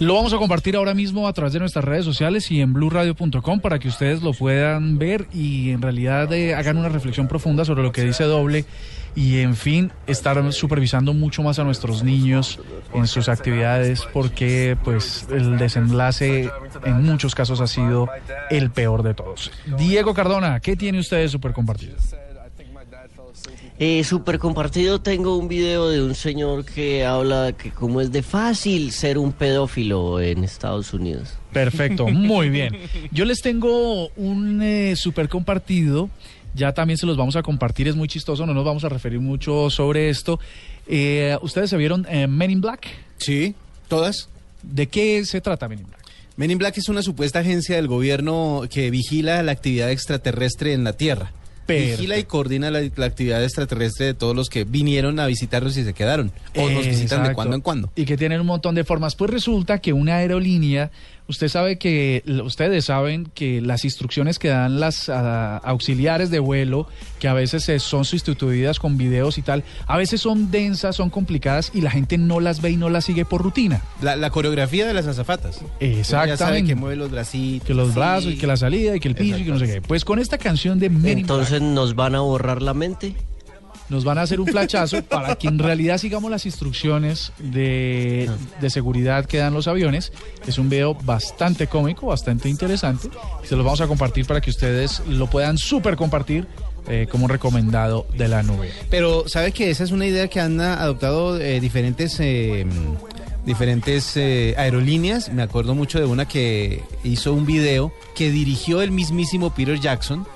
Lo 0.00 0.14
vamos 0.14 0.32
a 0.32 0.38
compartir 0.38 0.76
ahora 0.76 0.94
mismo 0.94 1.28
a 1.28 1.32
través 1.34 1.52
de 1.52 1.58
nuestras 1.58 1.84
redes 1.84 2.06
sociales 2.06 2.50
y 2.50 2.62
en 2.62 2.72
blurradio.com 2.72 3.60
para 3.60 3.78
que 3.78 3.88
ustedes 3.88 4.22
lo 4.22 4.32
puedan 4.32 4.96
ver 4.96 5.26
y 5.30 5.72
en 5.72 5.82
realidad 5.82 6.32
eh, 6.32 6.54
hagan 6.54 6.78
una 6.78 6.88
reflexión 6.88 7.28
profunda 7.28 7.66
sobre 7.66 7.82
lo 7.82 7.92
que 7.92 8.02
dice 8.02 8.24
Doble 8.24 8.64
y 9.14 9.40
en 9.40 9.56
fin 9.56 9.92
estar 10.06 10.54
supervisando 10.54 11.12
mucho 11.12 11.42
más 11.42 11.58
a 11.58 11.64
nuestros 11.64 12.02
niños 12.02 12.60
en 12.94 13.06
sus 13.06 13.28
actividades 13.28 14.08
porque 14.10 14.74
pues 14.82 15.26
el 15.30 15.58
desenlace 15.58 16.48
en 16.82 17.02
muchos 17.02 17.34
casos 17.34 17.60
ha 17.60 17.66
sido 17.66 18.08
el 18.48 18.70
peor 18.70 19.02
de 19.02 19.12
todos. 19.12 19.52
Diego 19.76 20.14
Cardona, 20.14 20.60
¿qué 20.60 20.76
tiene 20.76 20.98
usted 20.98 21.18
de 21.18 21.52
compartido? 21.52 21.96
Eh, 23.78 24.04
super 24.04 24.38
compartido 24.38 25.00
tengo 25.00 25.36
un 25.36 25.48
video 25.48 25.88
de 25.88 26.02
un 26.02 26.14
señor 26.14 26.66
que 26.66 27.06
habla 27.06 27.44
de 27.44 27.52
que 27.54 27.70
cómo 27.70 28.02
es 28.02 28.12
de 28.12 28.22
fácil 28.22 28.92
ser 28.92 29.16
un 29.16 29.32
pedófilo 29.32 30.20
en 30.20 30.44
Estados 30.44 30.92
Unidos. 30.92 31.38
Perfecto, 31.52 32.06
muy 32.08 32.50
bien. 32.50 32.76
Yo 33.10 33.24
les 33.24 33.40
tengo 33.40 34.08
un 34.16 34.60
eh, 34.62 34.96
super 34.96 35.28
compartido. 35.28 36.10
Ya 36.54 36.72
también 36.72 36.98
se 36.98 37.06
los 37.06 37.16
vamos 37.16 37.36
a 37.36 37.42
compartir, 37.42 37.88
es 37.88 37.94
muy 37.94 38.08
chistoso, 38.08 38.44
no 38.44 38.52
nos 38.52 38.64
vamos 38.64 38.84
a 38.84 38.88
referir 38.88 39.20
mucho 39.20 39.70
sobre 39.70 40.10
esto. 40.10 40.40
Eh, 40.86 41.38
¿Ustedes 41.42 41.70
se 41.70 41.76
vieron 41.76 42.06
eh, 42.10 42.26
Men 42.26 42.50
in 42.50 42.60
Black? 42.60 42.88
Sí, 43.18 43.54
todas. 43.88 44.28
¿De 44.62 44.88
qué 44.88 45.24
se 45.24 45.40
trata 45.40 45.68
Men 45.68 45.78
in 45.78 45.86
Black? 45.86 46.00
Men 46.36 46.50
in 46.50 46.58
Black 46.58 46.76
es 46.78 46.88
una 46.88 47.02
supuesta 47.02 47.38
agencia 47.38 47.76
del 47.76 47.86
gobierno 47.86 48.62
que 48.68 48.90
vigila 48.90 49.42
la 49.42 49.52
actividad 49.52 49.90
extraterrestre 49.90 50.72
en 50.72 50.84
la 50.84 50.94
Tierra. 50.94 51.32
Vigila 51.70 52.18
y 52.18 52.24
coordina 52.24 52.70
la, 52.70 52.80
la 52.96 53.06
actividad 53.06 53.42
extraterrestre 53.42 54.06
de 54.06 54.14
todos 54.14 54.34
los 54.34 54.48
que 54.48 54.64
vinieron 54.64 55.18
a 55.20 55.26
visitarnos 55.26 55.76
y 55.76 55.84
se 55.84 55.94
quedaron. 55.94 56.32
O 56.56 56.68
nos 56.70 56.86
visitan 56.86 57.22
de 57.26 57.34
cuando 57.34 57.56
en 57.56 57.62
cuando. 57.62 57.90
Y 57.96 58.04
que 58.04 58.16
tienen 58.16 58.40
un 58.40 58.46
montón 58.46 58.74
de 58.74 58.84
formas. 58.84 59.14
Pues 59.14 59.30
resulta 59.30 59.78
que 59.80 59.92
una 59.92 60.16
aerolínea, 60.16 60.90
usted 61.30 61.48
sabe 61.48 61.78
que, 61.78 62.22
ustedes 62.44 62.86
saben 62.86 63.30
que 63.34 63.60
las 63.60 63.84
instrucciones 63.84 64.38
que 64.38 64.48
dan 64.48 64.80
las 64.80 65.08
ah, 65.08 65.58
auxiliares 65.64 66.30
de 66.30 66.40
vuelo, 66.40 66.86
que 67.18 67.28
a 67.28 67.34
veces 67.34 67.82
son 67.82 68.04
sustituidas 68.04 68.78
con 68.78 68.98
videos 68.98 69.38
y 69.38 69.42
tal, 69.42 69.64
a 69.86 69.96
veces 69.96 70.20
son 70.20 70.50
densas, 70.50 70.96
son 70.96 71.08
complicadas 71.08 71.70
y 71.72 71.80
la 71.80 71.90
gente 71.90 72.18
no 72.18 72.40
las 72.40 72.60
ve 72.60 72.70
y 72.70 72.76
no 72.76 72.90
las 72.90 73.04
sigue 73.04 73.24
por 73.24 73.42
rutina. 73.42 73.82
La, 74.02 74.16
la 74.16 74.30
coreografía 74.30 74.86
de 74.86 74.92
las 74.92 75.06
azafatas. 75.06 75.60
Ya 75.80 76.04
sabe 76.04 76.32
Exactamente. 76.32 76.68
que 76.68 76.74
mueve 76.74 76.96
los 76.96 77.10
bracitos. 77.10 77.66
Que 77.66 77.74
los 77.74 77.94
brazos 77.94 78.32
y 78.32 78.36
que 78.36 78.46
la 78.46 78.56
salida 78.56 78.96
y 78.96 79.00
que 79.00 79.08
el 79.08 79.14
piso 79.14 79.38
y 79.38 79.44
que 79.44 79.50
no 79.50 79.58
sé 79.58 79.66
qué. 79.66 79.82
Pues 79.82 80.04
con 80.04 80.18
esta 80.18 80.36
canción 80.36 80.78
de 80.78 80.88
Black, 80.88 81.18
Entonces 81.18 81.62
nos 81.62 81.94
van 81.94 82.14
a 82.14 82.20
borrar 82.20 82.60
la 82.60 82.74
mente. 82.74 83.14
Nos 83.90 84.04
van 84.04 84.18
a 84.18 84.22
hacer 84.22 84.40
un 84.40 84.46
flachazo 84.46 85.02
para 85.02 85.34
que 85.34 85.48
en 85.48 85.58
realidad 85.58 85.98
sigamos 85.98 86.30
las 86.30 86.46
instrucciones 86.46 87.32
de, 87.38 88.30
de 88.60 88.70
seguridad 88.70 89.26
que 89.26 89.38
dan 89.38 89.52
los 89.52 89.68
aviones. 89.68 90.12
Es 90.46 90.58
un 90.58 90.68
video 90.68 90.94
bastante 90.94 91.66
cómico, 91.66 92.06
bastante 92.06 92.48
interesante. 92.48 93.10
Se 93.44 93.56
los 93.56 93.64
vamos 93.64 93.80
a 93.80 93.86
compartir 93.86 94.26
para 94.26 94.40
que 94.40 94.50
ustedes 94.50 95.02
lo 95.08 95.28
puedan 95.28 95.58
súper 95.58 95.96
compartir 95.96 96.46
eh, 96.88 97.06
como 97.10 97.28
recomendado 97.28 98.06
de 98.16 98.28
la 98.28 98.42
nube. 98.42 98.70
Pero 98.88 99.28
sabe 99.28 99.52
que 99.52 99.70
esa 99.70 99.84
es 99.84 99.90
una 99.90 100.06
idea 100.06 100.28
que 100.28 100.40
han 100.40 100.60
adoptado 100.60 101.38
eh, 101.38 101.60
diferentes 101.60 102.18
eh, 102.20 102.64
diferentes 103.44 104.16
eh, 104.16 104.54
aerolíneas. 104.56 105.32
Me 105.32 105.42
acuerdo 105.42 105.74
mucho 105.74 105.98
de 105.98 106.06
una 106.06 106.26
que 106.26 106.82
hizo 107.04 107.32
un 107.32 107.46
video 107.46 107.92
que 108.14 108.30
dirigió 108.30 108.82
el 108.82 108.90
mismísimo 108.90 109.50
Peter 109.54 109.78
Jackson 109.78 110.26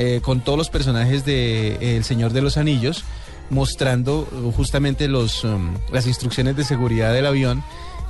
eh, 0.00 0.20
con 0.22 0.40
todos 0.40 0.58
los 0.58 0.68
personajes 0.70 1.24
de 1.24 1.74
eh, 1.80 1.96
El 1.96 2.04
Señor 2.04 2.32
de 2.32 2.42
los 2.42 2.56
Anillos, 2.56 3.04
mostrando 3.50 4.26
uh, 4.32 4.50
justamente 4.52 5.06
los 5.08 5.44
um, 5.44 5.74
las 5.92 6.06
instrucciones 6.06 6.56
de 6.56 6.64
seguridad 6.64 7.12
del 7.12 7.26
avión. 7.26 7.62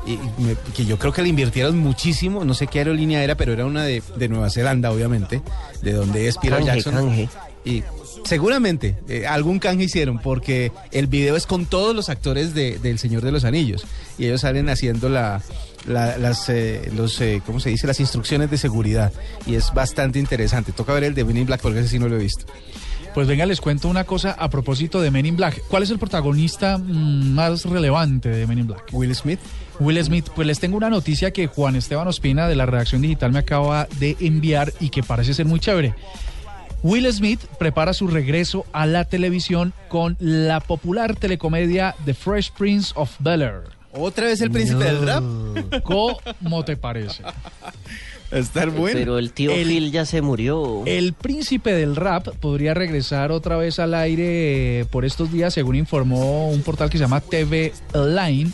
Y 0.06 0.12
y 0.12 0.18
me- 0.38 0.56
que 0.74 0.86
yo 0.86 0.98
creo 0.98 1.12
que 1.12 1.20
le 1.22 1.28
invirtieron 1.28 1.76
muchísimo, 1.78 2.42
no 2.44 2.54
sé 2.54 2.66
qué 2.68 2.78
aerolínea 2.78 3.22
era, 3.22 3.34
pero 3.34 3.52
era 3.52 3.66
una 3.66 3.84
de, 3.84 4.02
de 4.16 4.28
Nueva 4.30 4.48
Zelanda, 4.48 4.90
obviamente, 4.90 5.42
de 5.82 5.92
donde 5.92 6.26
es 6.26 6.36
Peter 6.38 6.58
Canje, 6.64 6.66
Jackson. 6.76 6.94
canje. 6.94 7.28
Y 7.66 7.82
Seguramente, 8.24 8.96
eh, 9.08 9.26
algún 9.26 9.58
canje 9.58 9.84
hicieron, 9.84 10.18
porque 10.18 10.72
el 10.92 11.06
video 11.06 11.36
es 11.36 11.46
con 11.46 11.64
todos 11.66 11.94
los 11.96 12.08
actores 12.10 12.54
de, 12.54 12.78
del 12.78 12.98
Señor 12.98 13.22
de 13.22 13.32
los 13.32 13.44
Anillos. 13.44 13.86
Y 14.18 14.26
ellos 14.26 14.42
salen 14.42 14.68
haciendo 14.68 15.08
la, 15.08 15.42
la- 15.86 16.16
las, 16.18 16.48
eh, 16.48 16.90
los, 16.94 17.20
eh, 17.20 17.42
¿cómo 17.44 17.60
se 17.60 17.70
dice? 17.70 17.86
Las 17.86 18.00
instrucciones 18.00 18.50
de 18.50 18.58
seguridad. 18.58 19.12
Y 19.46 19.54
es 19.54 19.72
bastante 19.72 20.18
interesante. 20.18 20.72
Toca 20.72 20.92
ver 20.92 21.04
el 21.04 21.14
de 21.14 21.24
Men 21.24 21.36
in 21.38 21.46
Black, 21.46 21.60
porque 21.60 21.80
ese 21.80 21.88
sí 21.88 21.98
no 21.98 22.08
lo 22.08 22.16
he 22.16 22.22
visto. 22.22 22.44
Pues 23.14 23.26
venga, 23.26 23.44
les 23.44 23.60
cuento 23.60 23.88
una 23.88 24.04
cosa 24.04 24.32
a 24.38 24.48
propósito 24.50 25.00
de 25.00 25.10
Men 25.10 25.26
in 25.26 25.36
Black. 25.36 25.62
¿Cuál 25.68 25.82
es 25.82 25.90
el 25.90 25.98
protagonista 25.98 26.78
mm, 26.78 27.32
más 27.34 27.64
relevante 27.64 28.28
de 28.28 28.46
Men 28.46 28.58
in 28.60 28.66
Black? 28.68 28.84
Will 28.92 29.12
Smith. 29.16 29.40
Will 29.80 30.02
Smith, 30.04 30.28
pues 30.34 30.46
les 30.46 30.60
tengo 30.60 30.76
una 30.76 30.90
noticia 30.90 31.32
que 31.32 31.46
Juan 31.48 31.74
Esteban 31.74 32.06
Ospina 32.06 32.46
de 32.46 32.54
la 32.54 32.66
redacción 32.66 33.02
digital 33.02 33.32
me 33.32 33.38
acaba 33.40 33.88
de 33.98 34.16
enviar 34.20 34.72
y 34.78 34.90
que 34.90 35.02
parece 35.02 35.34
ser 35.34 35.46
muy 35.46 35.58
chévere. 35.58 35.94
Will 36.82 37.10
Smith 37.12 37.40
prepara 37.58 37.92
su 37.94 38.06
regreso 38.06 38.64
a 38.72 38.86
la 38.86 39.04
televisión 39.04 39.72
con 39.88 40.16
la 40.20 40.60
popular 40.60 41.16
telecomedia 41.16 41.94
The 42.04 42.14
Fresh 42.14 42.52
Prince 42.52 42.92
of 42.94 43.10
Bel 43.18 43.42
Air. 43.42 43.79
¿Otra 43.92 44.26
vez 44.26 44.40
el 44.40 44.50
príncipe 44.50 44.84
del 44.84 45.06
rap? 45.06 45.24
¿Cómo 45.82 46.64
te 46.64 46.76
parece? 46.76 47.22
Estar 48.30 48.70
bueno. 48.70 48.96
Pero 48.96 49.18
el 49.18 49.32
tío 49.32 49.50
El- 49.50 49.66
Phil 49.66 49.90
ya 49.90 50.04
se 50.06 50.22
murió. 50.22 50.82
El 50.86 51.14
príncipe 51.14 51.72
del 51.72 51.96
rap 51.96 52.28
podría 52.38 52.74
regresar 52.74 53.32
otra 53.32 53.56
vez 53.56 53.80
al 53.80 53.92
aire 53.94 54.80
eh, 54.80 54.84
por 54.84 55.04
estos 55.04 55.32
días, 55.32 55.52
según 55.52 55.74
informó 55.74 56.48
un 56.48 56.62
portal 56.62 56.88
que 56.90 56.98
se 56.98 57.02
llama 57.04 57.20
TV 57.20 57.72
Line, 57.92 58.52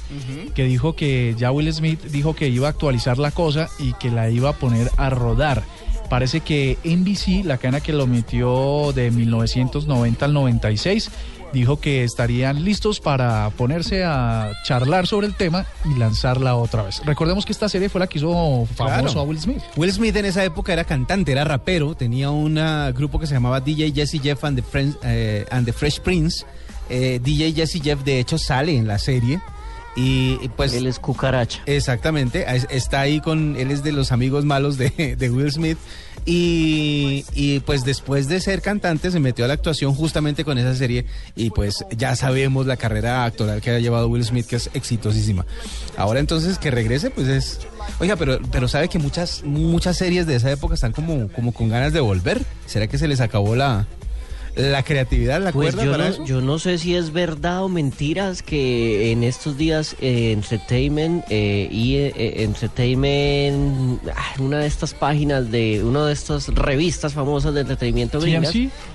que 0.54 0.64
dijo 0.64 0.96
que 0.96 1.34
ya 1.36 1.52
Will 1.52 1.70
Smith 1.74 2.02
dijo 2.04 2.34
que 2.34 2.48
iba 2.48 2.68
a 2.68 2.70
actualizar 2.70 3.18
la 3.18 3.30
cosa 3.32 3.68
y 3.78 3.92
que 3.94 4.10
la 4.10 4.30
iba 4.30 4.48
a 4.50 4.54
poner 4.54 4.90
a 4.96 5.10
rodar. 5.10 5.62
Parece 6.08 6.40
que 6.40 6.78
NBC, 6.84 7.44
la 7.44 7.58
cadena 7.58 7.80
que 7.80 7.92
lo 7.92 8.06
metió 8.06 8.92
de 8.94 9.10
1990 9.10 10.24
al 10.24 10.32
96, 10.32 11.10
dijo 11.56 11.80
que 11.80 12.04
estarían 12.04 12.64
listos 12.64 13.00
para 13.00 13.50
ponerse 13.56 14.04
a 14.04 14.52
charlar 14.64 15.06
sobre 15.06 15.26
el 15.26 15.34
tema 15.34 15.66
y 15.84 15.98
lanzarla 15.98 16.54
otra 16.54 16.82
vez. 16.82 17.00
Recordemos 17.04 17.44
que 17.46 17.52
esta 17.52 17.68
serie 17.68 17.88
fue 17.88 17.98
la 17.98 18.06
que 18.06 18.18
hizo 18.18 18.66
famoso 18.74 19.02
Claro. 19.14 19.20
a 19.20 19.22
Will 19.22 19.40
Smith. 19.40 19.62
Will 19.76 19.92
Smith 19.92 20.14
en 20.16 20.26
esa 20.26 20.44
época 20.44 20.72
era 20.72 20.84
cantante, 20.84 21.32
era 21.32 21.44
rapero, 21.44 21.94
tenía 21.94 22.30
un 22.30 22.58
ah, 22.58 22.92
grupo 22.92 23.18
que 23.18 23.26
se 23.26 23.34
llamaba 23.34 23.60
DJ 23.60 23.92
Jesse 23.92 24.20
Jeff 24.22 24.44
and 24.44 24.56
the, 24.60 24.62
Friends- 24.62 24.98
eh, 25.02 25.46
and 25.50 25.64
the 25.66 25.72
Fresh 25.72 26.00
Prince. 26.00 26.44
Eh, 26.88 27.18
DJ 27.22 27.52
Jesse 27.54 27.80
Jeff 27.82 28.04
de 28.04 28.20
hecho 28.20 28.38
sale 28.38 28.76
en 28.76 28.86
la 28.86 28.98
serie 28.98 29.40
y, 29.96 30.38
y, 30.42 30.48
pues 30.54 30.72
Él 30.74 30.86
es 30.86 30.98
cucaracha. 30.98 31.62
exactamente 31.66 32.44
es- 32.54 32.66
está 32.70 33.00
ahí 33.00 33.20
con 33.20 33.56
él 33.56 33.70
es 33.70 33.82
de 33.82 33.92
los 33.92 34.12
amigos 34.12 34.44
malos 34.44 34.76
de, 34.76 35.16
de 35.18 35.30
Will 35.30 35.50
Smith 35.50 35.78
y, 36.26 37.24
y, 37.34 37.60
pues 37.60 37.84
después 37.84 38.28
de 38.28 38.40
ser 38.40 38.60
cantante 38.60 39.10
se 39.10 39.20
metió 39.20 39.44
a 39.44 39.48
la 39.48 39.54
actuación 39.54 39.94
justamente 39.94 40.44
con 40.44 40.58
esa 40.58 40.74
serie 40.74 41.06
y 41.36 41.50
pues 41.50 41.84
ya 41.96 42.16
sabemos 42.16 42.66
la 42.66 42.76
carrera 42.76 43.24
actoral 43.24 43.60
que 43.60 43.70
ha 43.70 43.78
llevado 43.78 44.08
Will 44.08 44.24
Smith 44.24 44.46
que 44.46 44.56
es 44.56 44.68
exitosísima. 44.74 45.46
Ahora 45.96 46.18
entonces 46.20 46.58
que 46.58 46.70
regrese 46.70 47.10
pues 47.10 47.28
es 47.28 47.60
Oiga, 48.00 48.16
pero 48.16 48.40
pero 48.50 48.68
sabe 48.68 48.88
que 48.88 48.98
muchas 48.98 49.42
muchas 49.44 49.96
series 49.96 50.26
de 50.26 50.34
esa 50.34 50.50
época 50.50 50.74
están 50.74 50.92
como 50.92 51.28
como 51.28 51.52
con 51.52 51.68
ganas 51.68 51.92
de 51.92 52.00
volver. 52.00 52.42
¿Será 52.66 52.88
que 52.88 52.98
se 52.98 53.08
les 53.08 53.20
acabó 53.20 53.54
la 53.54 53.86
la 54.56 54.82
creatividad, 54.82 55.40
la 55.40 55.52
Pues 55.52 55.74
cuerda 55.74 55.84
yo 55.84 55.92
para 55.92 56.04
no, 56.04 56.10
eso? 56.10 56.24
yo 56.24 56.40
no 56.40 56.58
sé 56.58 56.78
si 56.78 56.96
es 56.96 57.12
verdad 57.12 57.62
o 57.62 57.68
mentiras 57.68 58.42
que 58.42 59.12
en 59.12 59.22
estos 59.22 59.56
días 59.58 59.94
eh, 60.00 60.32
Entertainment 60.32 61.24
eh, 61.28 61.68
y 61.70 61.96
eh, 61.96 62.42
Entertainment, 62.42 64.00
ah, 64.14 64.34
una 64.38 64.58
de 64.60 64.66
estas 64.66 64.94
páginas 64.94 65.50
de 65.50 65.84
una 65.84 66.06
de 66.06 66.12
estas 66.12 66.48
revistas 66.48 67.12
famosas 67.12 67.54
de 67.54 67.60
entretenimiento 67.60 68.20
gringas, 68.20 68.54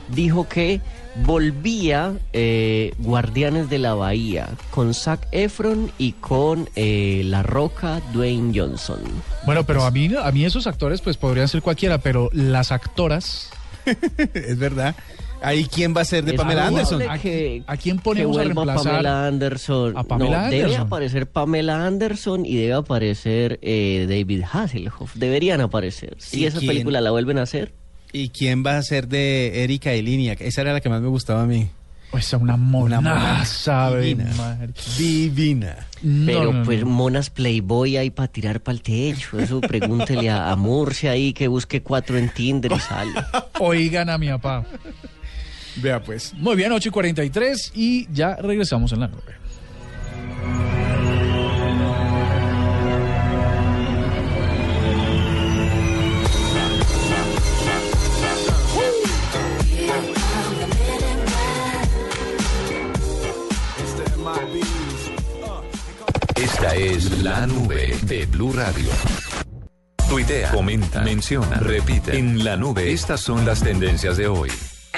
dijo 0.10 0.48
que 0.48 0.82
volvía 1.16 2.14
eh, 2.34 2.94
Guardianes 3.00 3.70
de 3.70 3.80
la 3.80 3.94
Bahía 3.94 4.50
con 4.70 4.94
Zac 4.94 5.28
Efron 5.32 5.92
y 5.98 6.14
con 6.14 6.70
eh, 6.76 7.22
La 7.26 7.44
Roca 7.44 8.02
Dwayne 8.14 8.58
Johnson. 8.58 9.02
Bueno, 9.46 9.66
pero 9.66 9.84
a 9.84 9.92
mí, 9.92 10.10
a 10.22 10.32
mí 10.32 10.46
esos 10.46 10.68
actores 10.68 11.02
pues 11.02 11.18
podrían 11.18 11.48
ser 11.48 11.62
cualquiera, 11.62 11.98
pero 12.00 12.30
las 12.34 12.72
actoras, 12.72 13.50
es 14.34 14.58
verdad. 14.58 14.96
Ahí 15.42 15.66
quién 15.66 15.96
va 15.96 16.02
a 16.02 16.06
ser 16.06 16.24
de 16.24 16.32
Es 16.34 16.38
Pamela 16.38 16.68
Anderson. 16.68 17.02
¿A- 17.10 17.18
que- 17.18 17.64
a 17.66 17.76
quién 17.78 17.98
que 17.98 18.04
ponemos 18.04 18.38
a 18.38 18.44
vuelva 18.44 18.64
reemplazar 18.66 18.92
Pamela 18.94 19.28
Anderson. 19.28 19.98
a 19.98 20.04
Pamela 20.04 20.42
No, 20.44 20.50
Debe 20.50 20.64
Anderson? 20.64 20.86
aparecer 20.88 21.28
Pamela 21.28 21.86
Anderson 21.88 22.46
y 22.46 22.56
debe 22.58 22.74
aparecer 22.74 23.60
eh, 23.62 24.06
David 24.08 24.44
Hasselhoff. 24.52 25.16
Deberían 25.16 25.62
aparecer. 25.62 26.16
Si 26.20 26.42
¿Y 26.42 26.46
esa 26.46 26.60
quién? 26.60 26.70
película 26.70 27.02
la 27.02 27.12
vuelven 27.12 27.40
a 27.40 27.42
hacer. 27.44 27.74
¿Y 28.14 28.30
quién 28.30 28.64
va 28.66 28.78
a 28.78 28.84
ser 28.84 29.08
de 29.08 29.64
Erika 29.64 29.94
Elinia? 29.94 30.34
Esa 30.34 30.62
era 30.62 30.74
la 30.74 30.82
que 30.82 30.90
más 30.90 31.02
me 31.02 31.08
gustaba 31.08 31.44
a 31.44 31.46
mí. 31.46 31.70
pues 32.12 32.34
una 32.34 32.56
Una 32.56 32.58
mona 32.58 33.00
monaza, 33.02 33.86
ave 33.88 34.02
divina. 34.08 34.58
Divina. 34.98 35.88
No, 36.04 36.26
Pero 36.26 36.44
no, 36.52 36.60
no. 36.60 36.66
pues 36.66 36.84
monas 36.84 37.30
Playboy 37.30 37.96
ahí 37.98 38.10
para 38.10 38.28
tirar 38.28 38.60
para 38.62 38.74
el 38.76 38.82
techo. 38.82 39.40
Eso 39.40 39.62
pregúntele 39.62 40.30
a, 40.30 40.52
a 40.52 40.56
Murcia 40.58 41.12
ahí 41.12 41.32
que 41.34 41.48
busque 41.48 41.82
cuatro 41.82 42.18
en 42.18 42.30
Tinder 42.30 42.72
y 42.74 42.80
sale. 42.80 43.14
Oigan 43.60 44.10
a 44.10 44.18
mi 44.18 44.28
papá. 44.28 44.66
Vea 45.78 46.02
pues. 46.02 46.34
Muy 46.34 46.56
bien, 46.56 46.72
8 46.72 46.90
y 46.90 46.92
43 46.92 47.72
y 47.76 48.14
ya 48.14 48.36
regresamos 48.36 48.92
en 48.92 49.00
la 49.02 49.08
nube. 49.08 49.42
Esta 66.36 66.76
es 66.76 67.24
la 67.24 67.46
nube 67.48 67.96
de 68.04 68.26
Blue 68.26 68.52
Radio. 68.54 68.90
Tuitea, 70.10 70.52
comenta, 70.52 71.02
menciona, 71.02 71.58
repite. 71.58 72.18
En 72.18 72.44
la 72.44 72.58
nube, 72.58 72.92
estas 72.92 73.22
son 73.22 73.46
las 73.46 73.62
tendencias 73.62 74.18
de 74.18 74.28
hoy. 74.28 74.50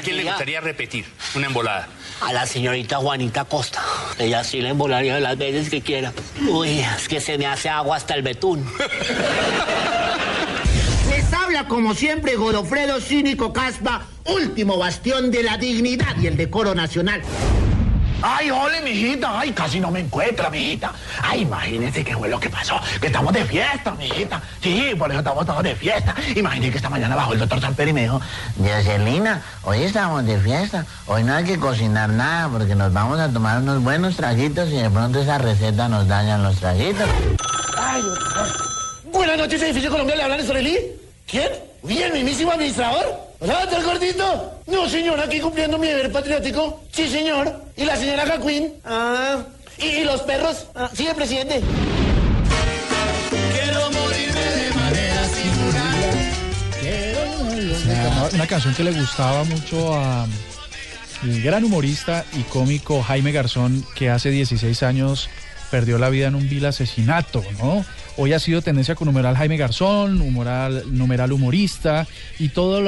¿A 0.04 0.06
quién 0.06 0.18
le 0.18 0.26
gustaría 0.26 0.60
repetir 0.60 1.06
una 1.34 1.48
embolada? 1.48 1.88
A 2.20 2.34
la 2.34 2.46
señorita 2.46 2.98
Juanita 2.98 3.46
Costa. 3.46 3.82
Ella 4.20 4.44
sí 4.44 4.60
le 4.60 4.68
embolaría 4.68 5.18
las 5.22 5.38
veces 5.38 5.70
que 5.70 5.80
quiera. 5.80 6.12
Uy, 6.46 6.82
es 6.82 7.08
que 7.08 7.22
se 7.22 7.38
me 7.38 7.46
hace 7.46 7.70
agua 7.70 7.96
hasta 7.96 8.14
el 8.14 8.22
betún. 8.22 8.70
Les 11.10 11.32
habla 11.32 11.70
como 11.70 11.96
siempre 11.96 12.36
Godofredo 12.36 13.00
Cínico 13.00 13.54
Caspa, 13.54 14.06
último 14.26 14.78
bastión 14.78 15.32
de 15.32 15.42
la 15.42 15.58
dignidad 15.58 16.18
y 16.22 16.28
el 16.28 16.36
decoro 16.36 16.76
nacional. 16.76 17.22
Ay, 18.26 18.50
ole, 18.52 18.82
mijita. 18.82 19.38
Ay, 19.38 19.52
casi 19.52 19.82
no 19.82 19.92
me 19.92 20.00
encuentra, 20.00 20.50
mijita. 20.50 20.94
Ay, 21.22 21.42
imagínese 21.42 22.06
qué 22.06 22.16
fue 22.16 22.30
lo 22.30 22.40
que 22.40 22.50
pasó. 22.50 22.80
Que 23.02 23.08
estamos 23.08 23.34
de 23.34 23.44
fiesta, 23.44 23.92
mijita. 23.92 24.42
Sí, 24.62 24.94
por 24.98 25.10
eso 25.12 25.20
estamos 25.20 25.46
todos 25.46 25.62
de 25.62 25.76
fiesta. 25.76 26.16
Imagínese 26.34 26.72
que 26.72 26.78
esta 26.78 26.90
mañana 26.90 27.18
bajó 27.18 27.34
el 27.34 27.40
doctor 27.40 27.60
Samper 27.60 27.90
y 27.90 27.94
me 27.94 28.04
dijo, 28.04 28.22
Jocelina, 28.58 29.42
hoy 29.64 29.84
estamos 29.84 30.26
de 30.26 30.40
fiesta. 30.40 30.86
Hoy 31.08 31.26
no 31.26 31.34
hay 31.36 31.44
que 31.44 31.60
cocinar 31.60 32.10
nada 32.10 32.48
porque 32.48 32.76
nos 32.76 32.94
vamos 32.94 33.20
a 33.20 33.28
tomar 33.28 33.58
unos 33.58 33.84
buenos 33.84 34.16
traguitos 34.16 34.70
y 34.70 34.78
de 34.78 34.90
pronto 34.90 35.20
esa 35.20 35.38
receta 35.38 35.90
nos 35.90 36.08
dañan 36.08 36.44
los 36.44 36.56
traguitos. 36.56 37.10
ay, 37.78 38.02
doctor. 38.02 38.48
Buenas 39.12 39.38
noches, 39.38 39.62
edificio 39.62 39.92
Colombia, 39.92 40.16
¿le 40.16 40.24
hablan 40.24 40.40
israelí? 40.40 40.78
¿Quién? 41.28 41.50
¿Y 41.88 41.98
el 41.98 42.14
mismísimo 42.14 42.52
administrador? 42.54 43.33
¿Hola, 43.44 43.66
doctor 43.66 43.84
Gordito? 43.84 44.62
No, 44.68 44.88
señor, 44.88 45.20
aquí 45.20 45.42
cumpliendo 45.42 45.78
mi 45.78 45.88
deber 45.88 46.10
patriótico. 46.14 46.82
Sí, 46.94 47.10
señor. 47.10 47.54
¿Y 47.76 47.84
la 47.84 47.98
señora 47.98 48.26
Jacqueline? 48.26 48.76
Ah. 48.86 49.44
¿Y, 49.78 49.86
y 49.86 50.04
los 50.06 50.22
perros? 50.22 50.68
Ah, 50.74 50.90
sí, 50.94 51.06
el 51.06 51.14
presidente. 51.14 51.62
Una, 57.86 58.30
una 58.34 58.48
canción 58.48 58.74
que 58.76 58.84
le 58.86 58.94
gustaba 58.94 59.44
mucho 59.44 59.94
a 59.94 60.26
el 61.24 61.44
gran 61.44 61.66
humorista 61.66 62.24
y 62.32 62.44
cómico 62.44 63.04
Jaime 63.04 63.34
Garzón, 63.34 63.86
que 63.94 64.10
hace 64.10 64.30
16 64.30 64.84
años 64.84 65.30
perdió 65.70 65.98
la 65.98 66.10
vida 66.10 66.28
en 66.28 66.36
un 66.36 66.48
vil 66.48 66.66
asesinato, 66.66 67.44
¿no? 67.60 67.84
Hoy 68.16 68.34
ha 68.34 68.40
sido 68.40 68.62
tendencia 68.62 68.94
con 68.94 69.08
numeral 69.08 69.36
Jaime 69.36 69.58
Garzón, 69.58 70.20
numeral, 70.20 70.84
numeral 70.96 71.32
humorista 71.32 72.06
y 72.38 72.50
todos 72.50 72.84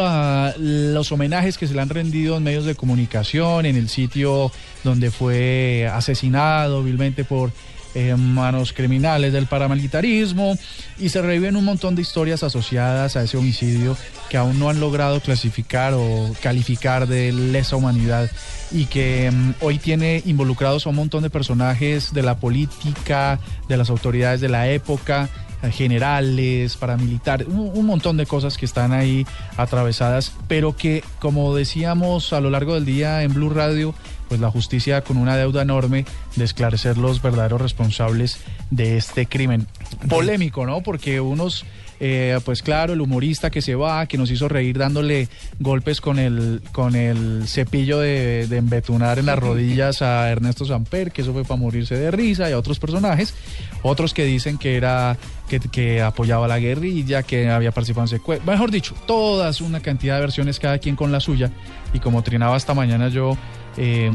los 0.59 1.11
homenajes 1.11 1.57
que 1.57 1.67
se 1.67 1.73
le 1.73 1.81
han 1.81 1.89
rendido 1.89 2.37
en 2.37 2.43
medios 2.43 2.65
de 2.65 2.75
comunicación, 2.75 3.65
en 3.65 3.75
el 3.75 3.89
sitio 3.89 4.51
donde 4.83 5.09
fue 5.09 5.89
asesinado 5.91 6.83
vilmente 6.83 7.23
por 7.23 7.51
eh, 7.95 8.15
manos 8.15 8.73
criminales 8.73 9.33
del 9.33 9.47
paramilitarismo 9.47 10.57
y 10.99 11.09
se 11.09 11.21
reviven 11.21 11.55
un 11.55 11.65
montón 11.65 11.95
de 11.95 12.01
historias 12.01 12.43
asociadas 12.43 13.15
a 13.15 13.23
ese 13.23 13.37
homicidio 13.37 13.97
que 14.29 14.37
aún 14.37 14.59
no 14.59 14.69
han 14.69 14.79
logrado 14.79 15.19
clasificar 15.21 15.93
o 15.95 16.35
calificar 16.41 17.07
de 17.07 17.31
lesa 17.31 17.75
humanidad 17.77 18.29
y 18.71 18.85
que 18.85 19.31
mm, 19.31 19.53
hoy 19.61 19.79
tiene 19.79 20.21
involucrados 20.25 20.85
a 20.85 20.89
un 20.89 20.95
montón 20.95 21.23
de 21.23 21.29
personajes 21.29 22.13
de 22.13 22.21
la 22.21 22.37
política, 22.37 23.39
de 23.69 23.77
las 23.77 23.89
autoridades 23.89 24.41
de 24.41 24.49
la 24.49 24.69
época 24.69 25.29
generales, 25.71 26.75
paramilitares, 26.77 27.47
un, 27.47 27.71
un 27.73 27.85
montón 27.85 28.17
de 28.17 28.25
cosas 28.25 28.57
que 28.57 28.65
están 28.65 28.93
ahí 28.93 29.25
atravesadas, 29.57 30.33
pero 30.47 30.75
que, 30.75 31.03
como 31.19 31.55
decíamos 31.55 32.33
a 32.33 32.41
lo 32.41 32.49
largo 32.49 32.75
del 32.75 32.85
día 32.85 33.23
en 33.23 33.33
Blue 33.33 33.49
Radio, 33.49 33.93
pues 34.27 34.39
la 34.39 34.49
justicia 34.51 35.01
con 35.01 35.17
una 35.17 35.35
deuda 35.37 35.61
enorme 35.61 36.05
de 36.35 36.45
esclarecer 36.45 36.97
los 36.97 37.21
verdaderos 37.21 37.61
responsables 37.61 38.39
de 38.71 38.97
este 38.97 39.25
crimen. 39.27 39.67
Polémico, 40.09 40.65
¿no? 40.65 40.81
Porque 40.81 41.21
unos, 41.21 41.65
eh, 41.99 42.39
pues 42.43 42.61
claro, 42.61 42.93
el 42.93 43.01
humorista 43.01 43.49
que 43.49 43.61
se 43.61 43.75
va, 43.75 44.05
que 44.07 44.17
nos 44.17 44.31
hizo 44.31 44.47
reír 44.47 44.77
dándole 44.77 45.27
golpes 45.59 46.01
con 46.01 46.19
el, 46.19 46.61
con 46.71 46.95
el 46.95 47.47
cepillo 47.47 47.99
de, 47.99 48.47
de 48.47 48.57
embetunar 48.57 49.19
en 49.19 49.27
las 49.27 49.39
rodillas 49.39 50.01
a 50.01 50.29
Ernesto 50.29 50.65
Samper, 50.65 51.11
que 51.11 51.21
eso 51.21 51.33
fue 51.33 51.43
para 51.43 51.59
morirse 51.59 51.95
de 51.95 52.11
risa, 52.11 52.49
y 52.49 52.53
a 52.53 52.57
otros 52.57 52.79
personajes. 52.79 53.33
Otros 53.81 54.13
que 54.13 54.25
dicen 54.25 54.57
que 54.57 54.75
era 54.75 55.17
que, 55.47 55.59
que 55.59 56.01
apoyaba 56.01 56.47
la 56.47 56.59
guerrilla, 56.59 57.23
que 57.23 57.49
había 57.49 57.71
participado 57.71 58.05
en 58.05 58.09
secuestro. 58.09 58.51
Mejor 58.51 58.71
dicho, 58.71 58.95
todas 59.05 59.61
una 59.61 59.79
cantidad 59.79 60.15
de 60.15 60.21
versiones, 60.21 60.59
cada 60.59 60.79
quien 60.79 60.95
con 60.95 61.11
la 61.11 61.19
suya. 61.19 61.51
Y 61.93 61.99
como 61.99 62.23
trinaba 62.23 62.57
esta 62.57 62.73
mañana 62.73 63.09
yo, 63.09 63.37
eh, 63.77 64.11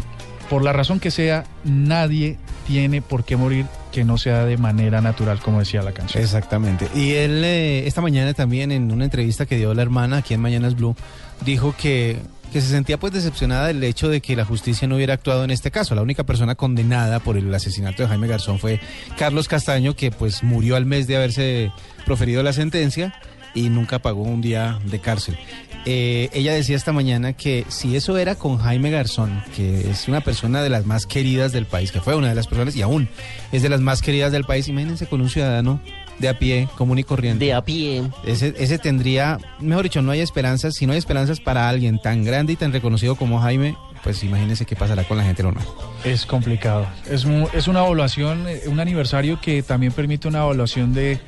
por 0.50 0.64
la 0.64 0.72
razón 0.72 0.98
que 0.98 1.12
sea, 1.12 1.44
nadie 1.62 2.36
tiene 2.66 3.02
por 3.02 3.24
qué 3.24 3.36
morir 3.36 3.66
que 3.92 4.04
no 4.04 4.18
sea 4.18 4.44
de 4.44 4.56
manera 4.56 5.00
natural, 5.00 5.38
como 5.38 5.60
decía 5.60 5.80
la 5.80 5.92
canción. 5.92 6.22
Exactamente. 6.22 6.88
Y 6.92 7.12
él 7.12 7.44
eh, 7.44 7.86
esta 7.86 8.00
mañana 8.00 8.34
también 8.34 8.72
en 8.72 8.90
una 8.90 9.04
entrevista 9.04 9.46
que 9.46 9.56
dio 9.56 9.72
la 9.74 9.82
hermana 9.82 10.18
aquí 10.18 10.34
en 10.34 10.40
Mañanas 10.40 10.74
Blue, 10.74 10.96
dijo 11.44 11.72
que, 11.80 12.18
que 12.52 12.60
se 12.60 12.66
sentía 12.66 12.98
pues 12.98 13.12
decepcionada 13.12 13.68
del 13.68 13.82
hecho 13.84 14.08
de 14.08 14.20
que 14.20 14.34
la 14.34 14.44
justicia 14.44 14.88
no 14.88 14.96
hubiera 14.96 15.14
actuado 15.14 15.44
en 15.44 15.52
este 15.52 15.70
caso. 15.70 15.94
La 15.94 16.02
única 16.02 16.24
persona 16.24 16.56
condenada 16.56 17.20
por 17.20 17.36
el 17.36 17.54
asesinato 17.54 18.02
de 18.02 18.08
Jaime 18.08 18.26
Garzón 18.26 18.58
fue 18.58 18.80
Carlos 19.16 19.46
Castaño, 19.46 19.94
que 19.94 20.10
pues 20.10 20.42
murió 20.42 20.74
al 20.74 20.84
mes 20.84 21.06
de 21.06 21.14
haberse 21.14 21.72
proferido 22.04 22.42
la 22.42 22.52
sentencia 22.52 23.14
y 23.54 23.68
nunca 23.68 24.00
pagó 24.00 24.22
un 24.22 24.40
día 24.40 24.80
de 24.84 24.98
cárcel. 24.98 25.38
Eh, 25.86 26.28
ella 26.32 26.52
decía 26.52 26.76
esta 26.76 26.92
mañana 26.92 27.32
que 27.32 27.64
si 27.68 27.96
eso 27.96 28.18
era 28.18 28.34
con 28.34 28.58
Jaime 28.58 28.90
Garzón, 28.90 29.42
que 29.56 29.90
es 29.90 30.08
una 30.08 30.20
persona 30.20 30.62
de 30.62 30.68
las 30.68 30.84
más 30.84 31.06
queridas 31.06 31.52
del 31.52 31.66
país, 31.66 31.90
que 31.90 32.00
fue 32.00 32.14
una 32.14 32.28
de 32.28 32.34
las 32.34 32.46
personas 32.46 32.76
y 32.76 32.82
aún 32.82 33.08
es 33.52 33.62
de 33.62 33.68
las 33.68 33.80
más 33.80 34.02
queridas 34.02 34.32
del 34.32 34.44
país, 34.44 34.68
imagínense 34.68 35.06
con 35.06 35.20
un 35.20 35.30
ciudadano 35.30 35.80
de 36.18 36.28
a 36.28 36.38
pie, 36.38 36.68
común 36.76 36.98
y 36.98 37.04
corriente. 37.04 37.46
De 37.46 37.54
a 37.54 37.64
pie. 37.64 38.02
Ese, 38.24 38.54
ese 38.58 38.78
tendría, 38.78 39.38
mejor 39.58 39.84
dicho, 39.84 40.02
no 40.02 40.12
hay 40.12 40.20
esperanzas. 40.20 40.74
Si 40.74 40.86
no 40.86 40.92
hay 40.92 40.98
esperanzas 40.98 41.40
para 41.40 41.68
alguien 41.68 41.98
tan 41.98 42.24
grande 42.24 42.52
y 42.52 42.56
tan 42.56 42.72
reconocido 42.72 43.16
como 43.16 43.40
Jaime, 43.40 43.74
pues 44.02 44.22
imagínense 44.24 44.64
qué 44.64 44.76
pasará 44.76 45.04
con 45.04 45.18
la 45.18 45.24
gente 45.24 45.42
normal. 45.42 45.64
Es 46.04 46.26
complicado. 46.26 46.86
Es, 47.06 47.26
es 47.52 47.68
una 47.68 47.80
evaluación, 47.80 48.48
eh, 48.48 48.62
un 48.66 48.80
aniversario 48.80 49.40
que 49.40 49.62
también 49.62 49.92
permite 49.92 50.28
una 50.28 50.38
evaluación 50.38 50.94
de, 50.94 51.20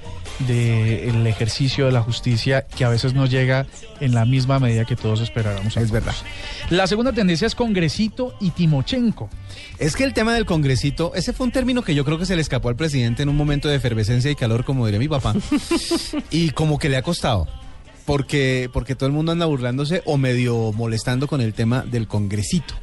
de 0.46 1.08
el 1.08 1.26
ejercicio 1.26 1.86
de 1.86 1.92
la 1.92 2.02
justicia 2.02 2.66
que 2.66 2.84
a 2.84 2.88
veces 2.88 3.14
no 3.14 3.26
llega 3.26 3.66
en 4.00 4.14
la 4.14 4.24
misma 4.24 4.58
medida 4.58 4.84
que 4.84 4.96
todos 4.96 5.20
esperáramos. 5.20 5.76
Es 5.76 5.90
verdad. 5.90 6.14
La 6.70 6.86
segunda 6.86 7.12
tendencia 7.12 7.46
es 7.46 7.54
Congresito 7.54 8.34
y 8.40 8.50
Timochenko. 8.50 9.28
Es 9.78 9.96
que 9.96 10.04
el 10.04 10.14
tema 10.14 10.34
del 10.34 10.46
congresito, 10.46 11.12
ese 11.14 11.32
fue 11.32 11.46
un 11.46 11.52
término 11.52 11.82
que 11.82 11.94
yo 11.94 12.04
creo 12.04 12.18
que 12.18 12.26
se 12.26 12.36
le 12.36 12.42
escapó 12.42 12.68
al 12.68 12.76
presidente 12.76 13.22
en 13.22 13.28
un 13.28 13.36
momento 13.36 13.68
de 13.68 13.76
efervescencia 13.76 14.30
y 14.30 14.34
calor, 14.34 14.64
como 14.64 14.86
diría 14.86 14.98
mi 14.98 15.08
papá. 15.08 15.34
y 16.30 16.50
como 16.50 16.78
que 16.78 16.88
le 16.88 16.96
ha 16.96 17.02
costado. 17.02 17.46
Porque, 18.04 18.68
porque 18.72 18.94
todo 18.94 19.06
el 19.06 19.12
mundo 19.12 19.32
anda 19.32 19.46
burlándose 19.46 20.02
o 20.04 20.16
medio 20.16 20.72
molestando 20.72 21.28
con 21.28 21.40
el 21.40 21.54
tema 21.54 21.82
del 21.82 22.08
congresito. 22.08 22.74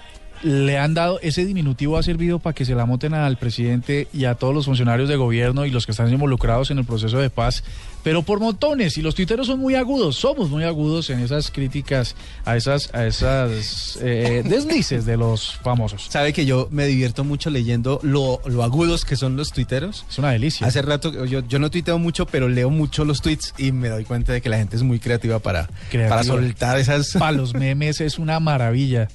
Le 0.43 0.77
han 0.77 0.93
dado, 0.93 1.19
ese 1.21 1.45
diminutivo 1.45 1.97
ha 1.97 2.03
servido 2.03 2.39
para 2.39 2.53
que 2.53 2.65
se 2.65 2.75
la 2.75 2.85
moten 2.85 3.13
al 3.13 3.37
presidente 3.37 4.07
y 4.13 4.25
a 4.25 4.35
todos 4.35 4.53
los 4.53 4.65
funcionarios 4.65 5.09
de 5.09 5.15
gobierno 5.15 5.65
y 5.65 5.71
los 5.71 5.85
que 5.85 5.91
están 5.91 6.11
involucrados 6.11 6.71
en 6.71 6.79
el 6.79 6.85
proceso 6.85 7.17
de 7.19 7.29
paz, 7.29 7.63
pero 8.03 8.23
por 8.23 8.39
montones. 8.39 8.97
Y 8.97 9.01
los 9.01 9.15
tuiteros 9.15 9.47
son 9.47 9.59
muy 9.59 9.75
agudos, 9.75 10.15
somos 10.15 10.49
muy 10.49 10.63
agudos 10.63 11.09
en 11.09 11.19
esas 11.19 11.51
críticas 11.51 12.15
a 12.45 12.55
esas, 12.55 12.93
a 12.93 13.05
esas 13.05 13.99
eh, 14.01 14.43
deslices 14.45 15.05
de 15.05 15.17
los 15.17 15.55
famosos. 15.57 16.07
¿Sabe 16.09 16.31
que 16.33 16.45
yo 16.45 16.67
me 16.71 16.85
divierto 16.85 17.23
mucho 17.23 17.49
leyendo 17.49 17.99
lo, 18.03 18.41
lo 18.45 18.63
agudos 18.63 19.05
que 19.05 19.15
son 19.15 19.35
los 19.35 19.51
tuiteros? 19.51 20.05
Es 20.09 20.17
una 20.17 20.31
delicia. 20.31 20.65
Hace 20.65 20.81
rato, 20.81 21.25
yo, 21.25 21.41
yo 21.47 21.59
no 21.59 21.69
tuiteo 21.69 21.99
mucho, 21.99 22.25
pero 22.25 22.47
leo 22.47 22.69
mucho 22.69 23.03
los 23.03 23.21
tweets 23.21 23.53
y 23.57 23.71
me 23.71 23.89
doy 23.89 24.05
cuenta 24.05 24.33
de 24.33 24.41
que 24.41 24.49
la 24.49 24.57
gente 24.57 24.75
es 24.75 24.83
muy 24.83 24.99
creativa 24.99 25.39
para, 25.39 25.69
Creativa. 25.89 26.09
para 26.09 26.23
soltar 26.23 26.79
esas... 26.79 27.11
Para 27.19 27.33
los 27.33 27.53
memes 27.53 27.99
es 28.01 28.17
una 28.19 28.39
maravilla. 28.39 29.09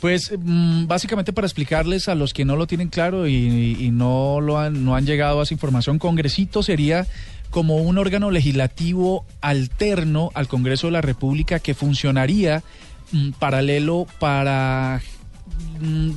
Pues 0.00 0.32
mm, 0.38 0.86
básicamente 0.86 1.32
para 1.32 1.46
explicarles 1.46 2.08
a 2.08 2.14
los 2.14 2.34
que 2.34 2.44
no 2.44 2.56
lo 2.56 2.66
tienen 2.66 2.88
claro 2.88 3.26
y, 3.26 3.76
y 3.80 3.90
no 3.90 4.40
lo 4.40 4.58
han, 4.58 4.84
no 4.84 4.94
han 4.94 5.06
llegado 5.06 5.40
a 5.40 5.42
esa 5.44 5.54
información, 5.54 5.98
Congresito 5.98 6.62
sería 6.62 7.06
como 7.50 7.76
un 7.76 7.96
órgano 7.96 8.30
legislativo 8.30 9.24
alterno 9.40 10.30
al 10.34 10.48
Congreso 10.48 10.88
de 10.88 10.92
la 10.92 11.00
República 11.00 11.58
que 11.60 11.74
funcionaría 11.74 12.62
mm, 13.12 13.30
paralelo 13.38 14.06
para 14.18 15.00
mm, 15.80 16.10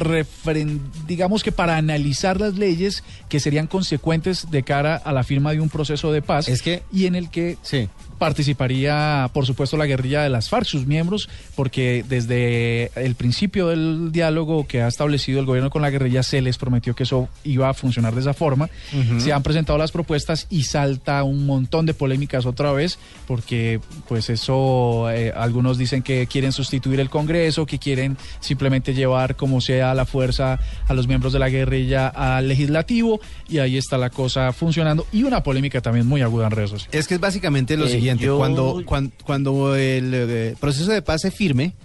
digamos 1.07 1.43
que 1.43 1.51
para 1.51 1.77
analizar 1.77 2.39
las 2.41 2.55
leyes 2.55 3.03
que 3.29 3.39
serían 3.39 3.67
consecuentes 3.67 4.49
de 4.51 4.63
cara 4.63 4.95
a 4.97 5.13
la 5.13 5.23
firma 5.23 5.51
de 5.51 5.61
un 5.61 5.69
proceso 5.69 6.11
de 6.11 6.21
paz 6.21 6.47
Es 6.49 6.61
que- 6.61 6.83
y 6.91 7.05
en 7.05 7.15
el 7.15 7.29
que 7.29 7.57
Sí. 7.61 7.87
Participaría, 8.19 9.29
por 9.33 9.45
supuesto, 9.45 9.77
la 9.77 9.85
guerrilla 9.85 10.21
de 10.21 10.29
las 10.29 10.49
FARC, 10.49 10.65
sus 10.65 10.85
miembros, 10.85 11.29
porque 11.55 12.05
desde 12.07 12.91
el 12.95 13.15
principio 13.15 13.67
del 13.67 14.11
diálogo 14.11 14.67
que 14.67 14.81
ha 14.81 14.87
establecido 14.87 15.39
el 15.39 15.45
gobierno 15.45 15.69
con 15.69 15.81
la 15.81 15.89
guerrilla 15.89 16.21
se 16.21 16.41
les 16.41 16.57
prometió 16.57 16.93
que 16.95 17.03
eso 17.03 17.29
iba 17.43 17.69
a 17.69 17.73
funcionar 17.73 18.13
de 18.13 18.21
esa 18.21 18.33
forma. 18.33 18.69
Se 19.17 19.33
han 19.33 19.41
presentado 19.43 19.79
las 19.79 19.91
propuestas 19.91 20.45
y 20.49 20.63
salta 20.63 21.23
un 21.23 21.45
montón 21.45 21.85
de 21.85 21.93
polémicas 21.93 22.45
otra 22.45 22.71
vez, 22.73 22.99
porque 23.27 23.79
pues 24.07 24.29
eso, 24.29 25.09
eh, 25.09 25.31
algunos 25.35 25.77
dicen 25.77 26.01
que 26.03 26.27
quieren 26.27 26.51
sustituir 26.51 26.99
el 26.99 27.09
Congreso, 27.09 27.65
que 27.65 27.79
quieren 27.79 28.17
simplemente 28.41 28.93
llevar 28.93 29.35
como 29.35 29.61
sea 29.61 29.93
la 29.93 30.05
fuerza 30.05 30.59
a 30.87 30.93
los 30.93 31.07
miembros 31.07 31.31
de 31.33 31.39
la 31.39 31.49
guerrilla 31.49 32.07
al 32.09 32.47
legislativo, 32.47 33.21
y 33.47 33.59
ahí 33.59 33.77
está 33.77 33.97
la 33.97 34.09
cosa 34.09 34.51
funcionando, 34.51 35.07
y 35.13 35.23
una 35.23 35.41
polémica 35.41 35.81
también 35.81 36.05
muy 36.05 36.21
aguda 36.21 36.47
en 36.47 36.51
redes 36.51 36.71
sociales. 36.71 36.95
Es 36.99 37.07
que 37.07 37.13
es 37.15 37.19
básicamente 37.19 37.77
lo 37.77 37.85
Eh, 37.85 37.89
siguiente, 37.89 38.08
yo- 38.17 38.37
cuando, 38.37 38.81
cuando, 38.85 39.11
cuando 39.25 39.75
el 39.75 40.11
eh, 40.13 40.55
proceso 40.59 40.91
de 40.91 41.01
paz 41.01 41.21
se 41.21 41.31
firme, 41.31 41.75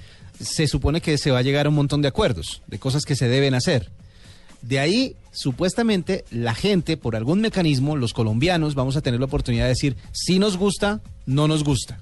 se 0.41 0.67
supone 0.67 1.01
que 1.01 1.17
se 1.19 1.31
va 1.31 1.39
a 1.39 1.43
llegar 1.43 1.67
a 1.67 1.69
un 1.69 1.75
montón 1.75 2.03
de 2.03 2.09
acuerdos, 2.09 2.63
de 2.67 2.79
cosas 2.79 3.05
que 3.05 3.15
se 3.17 3.29
deben 3.29 3.55
hacer. 3.55 3.91
De 4.63 4.79
ahí, 4.81 5.15
supuestamente, 5.31 6.25
la 6.31 6.55
gente, 6.55 6.97
por 6.97 7.17
algún 7.17 7.41
mecanismo, 7.41 7.97
los 7.97 8.13
colombianos, 8.15 8.75
vamos 8.75 8.97
a 8.97 9.03
tener 9.03 9.21
la 9.21 9.27
oportunidad 9.27 9.65
de 9.65 9.69
decir 9.71 9.97
si 10.13 10.39
nos 10.39 10.57
gusta, 10.57 11.03
no 11.27 11.47
nos 11.49 11.63
gusta. 11.65 12.01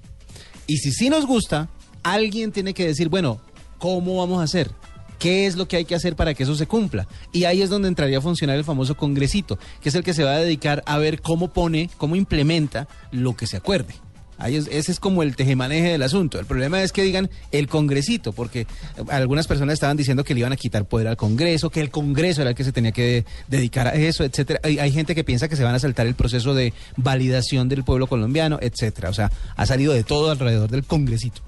Y 0.66 0.76
si 0.78 0.92
sí 0.92 1.10
nos 1.10 1.26
gusta, 1.26 1.68
alguien 2.04 2.52
tiene 2.52 2.72
que 2.72 2.86
decir, 2.86 3.08
bueno, 3.08 3.40
¿cómo 3.78 4.16
vamos 4.18 4.40
a 4.40 4.44
hacer? 4.44 4.70
¿Qué 5.18 5.46
es 5.46 5.56
lo 5.56 5.68
que 5.68 5.76
hay 5.76 5.84
que 5.84 5.94
hacer 5.94 6.16
para 6.16 6.34
que 6.34 6.44
eso 6.44 6.54
se 6.54 6.66
cumpla? 6.66 7.06
Y 7.32 7.44
ahí 7.44 7.62
es 7.62 7.70
donde 7.70 7.88
entraría 7.88 8.18
a 8.18 8.22
funcionar 8.22 8.56
el 8.56 8.64
famoso 8.64 8.96
congresito, 8.96 9.58
que 9.80 9.88
es 9.88 9.94
el 9.94 10.02
que 10.02 10.14
se 10.14 10.24
va 10.24 10.32
a 10.34 10.38
dedicar 10.38 10.82
a 10.86 10.98
ver 10.98 11.20
cómo 11.20 11.48
pone, 11.52 11.90
cómo 11.96 12.16
implementa 12.16 12.88
lo 13.10 13.36
que 13.36 13.46
se 13.46 13.56
acuerde. 13.56 13.94
Ahí 14.42 14.56
es- 14.56 14.68
ese 14.70 14.92
es 14.92 15.00
como 15.00 15.22
el 15.22 15.36
tejemaneje 15.36 15.88
del 15.92 16.02
asunto. 16.02 16.38
El 16.38 16.46
problema 16.46 16.82
es 16.82 16.92
que 16.92 17.02
digan 17.02 17.30
el 17.52 17.68
congresito, 17.68 18.32
porque 18.32 18.66
algunas 19.08 19.46
personas 19.46 19.74
estaban 19.74 19.96
diciendo 19.96 20.24
que 20.24 20.34
le 20.34 20.40
iban 20.40 20.52
a 20.52 20.56
quitar 20.56 20.84
poder 20.86 21.06
al 21.08 21.16
Congreso, 21.16 21.70
que 21.70 21.80
el 21.80 21.90
Congreso 21.90 22.40
era 22.42 22.50
el 22.50 22.56
que 22.56 22.64
se 22.64 22.72
tenía 22.72 22.92
que 22.92 23.24
dedicar 23.48 23.86
a 23.86 23.94
eso, 23.94 24.24
etcétera. 24.24 24.60
Hay, 24.64 24.78
hay 24.78 24.90
gente 24.92 25.14
que 25.14 25.24
piensa 25.24 25.48
que 25.48 25.56
se 25.56 25.64
van 25.64 25.74
a 25.74 25.78
saltar 25.78 26.06
el 26.06 26.14
proceso 26.14 26.54
de 26.54 26.72
validación 26.96 27.68
del 27.68 27.84
pueblo 27.84 28.06
colombiano, 28.06 28.58
etcétera. 28.60 29.08
O 29.10 29.14
sea, 29.14 29.30
ha 29.56 29.66
salido 29.66 29.92
de 29.92 30.02
todo 30.04 30.30
alrededor 30.30 30.68
del 30.70 30.84
Congresito. 30.84 31.40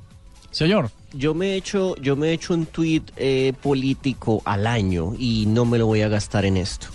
Señor. 0.51 0.91
Yo 1.13 1.35
me 1.35 1.49
he 1.53 1.57
hecho, 1.57 1.97
yo 1.97 2.15
me 2.15 2.29
he 2.29 2.33
hecho 2.33 2.55
un 2.55 2.67
tuit 2.67 3.11
eh, 3.17 3.53
político 3.61 4.41
al 4.45 4.67
año 4.69 5.15
y 5.19 5.47
no 5.47 5.65
me 5.65 5.79
lo 5.79 5.87
voy 5.87 6.03
a 6.03 6.09
gastar 6.09 6.45
en 6.45 6.57
esto. 6.57 6.87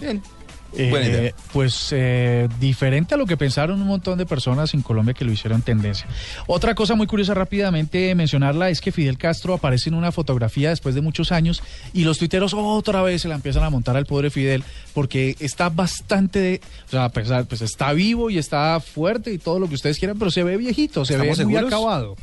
Bien. 0.00 0.22
Eh. 0.74 1.32
Pues 1.52 1.88
eh, 1.92 2.48
diferente 2.60 3.14
a 3.14 3.18
lo 3.18 3.26
que 3.26 3.36
pensaron 3.36 3.80
un 3.80 3.88
montón 3.88 4.18
de 4.18 4.26
personas 4.26 4.74
en 4.74 4.82
Colombia 4.82 5.14
que 5.14 5.24
lo 5.24 5.32
hicieron 5.32 5.62
tendencia. 5.62 6.06
Otra 6.46 6.74
cosa 6.74 6.94
muy 6.94 7.06
curiosa 7.06 7.34
rápidamente 7.34 8.14
mencionarla 8.14 8.68
es 8.70 8.80
que 8.80 8.92
Fidel 8.92 9.18
Castro 9.18 9.54
aparece 9.54 9.88
en 9.88 9.94
una 9.94 10.12
fotografía 10.12 10.70
después 10.70 10.94
de 10.94 11.00
muchos 11.00 11.32
años 11.32 11.62
y 11.92 12.04
los 12.04 12.18
tuiteros 12.18 12.52
otra 12.54 13.02
vez 13.02 13.22
se 13.22 13.28
la 13.28 13.36
empiezan 13.36 13.62
a 13.62 13.70
montar 13.70 13.96
al 13.96 14.06
pobre 14.06 14.30
Fidel 14.30 14.64
porque 14.92 15.36
está 15.40 15.68
bastante, 15.68 16.60
o 16.86 16.90
sea, 16.90 17.08
pues 17.10 17.62
está 17.62 17.92
vivo 17.92 18.30
y 18.30 18.38
está 18.38 18.78
fuerte 18.80 19.32
y 19.32 19.38
todo 19.38 19.58
lo 19.58 19.68
que 19.68 19.74
ustedes 19.74 19.98
quieran, 19.98 20.18
pero 20.18 20.30
se 20.30 20.42
ve 20.42 20.56
viejito, 20.56 21.04
se 21.04 21.16
ve 21.16 21.30
¿Estamos 21.30 21.50
muy 21.50 21.56
acabado. 21.56 22.16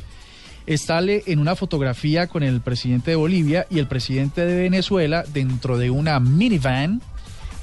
Estale 0.66 1.22
en 1.26 1.40
una 1.40 1.56
fotografía 1.56 2.26
con 2.26 2.42
el 2.42 2.60
presidente 2.62 3.10
de 3.10 3.16
Bolivia 3.16 3.66
y 3.68 3.80
el 3.80 3.86
presidente 3.86 4.46
de 4.46 4.62
Venezuela 4.62 5.24
dentro 5.32 5.76
de 5.76 5.90
una 5.90 6.20
minivan 6.20 7.02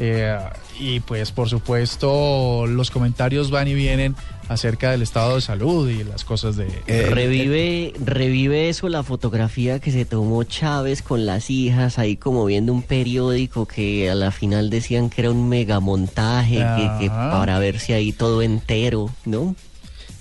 Eh, 0.03 0.35
y 0.81 0.99
pues 0.99 1.31
por 1.31 1.47
supuesto 1.47 2.65
los 2.65 2.89
comentarios 2.89 3.51
van 3.51 3.67
y 3.67 3.75
vienen 3.75 4.15
acerca 4.49 4.91
del 4.91 5.03
estado 5.03 5.35
de 5.35 5.41
salud 5.41 5.87
y 5.87 6.03
las 6.03 6.25
cosas 6.25 6.57
de... 6.57 6.67
Eh, 6.87 7.07
revive, 7.09 7.93
revive 8.03 8.67
eso 8.67 8.89
la 8.89 9.03
fotografía 9.03 9.79
que 9.79 9.91
se 9.91 10.05
tomó 10.05 10.43
Chávez 10.43 11.03
con 11.03 11.25
las 11.25 11.49
hijas 11.49 11.99
ahí 11.99 12.17
como 12.17 12.43
viendo 12.45 12.73
un 12.73 12.81
periódico 12.81 13.67
que 13.67 14.09
a 14.09 14.15
la 14.15 14.31
final 14.31 14.69
decían 14.69 15.09
que 15.09 15.21
era 15.21 15.31
un 15.31 15.47
megamontaje, 15.47 16.57
que, 16.57 16.91
que 16.99 17.09
para 17.09 17.59
ver 17.59 17.79
si 17.79 17.93
ahí 17.93 18.11
todo 18.11 18.41
entero, 18.41 19.09
¿no? 19.23 19.55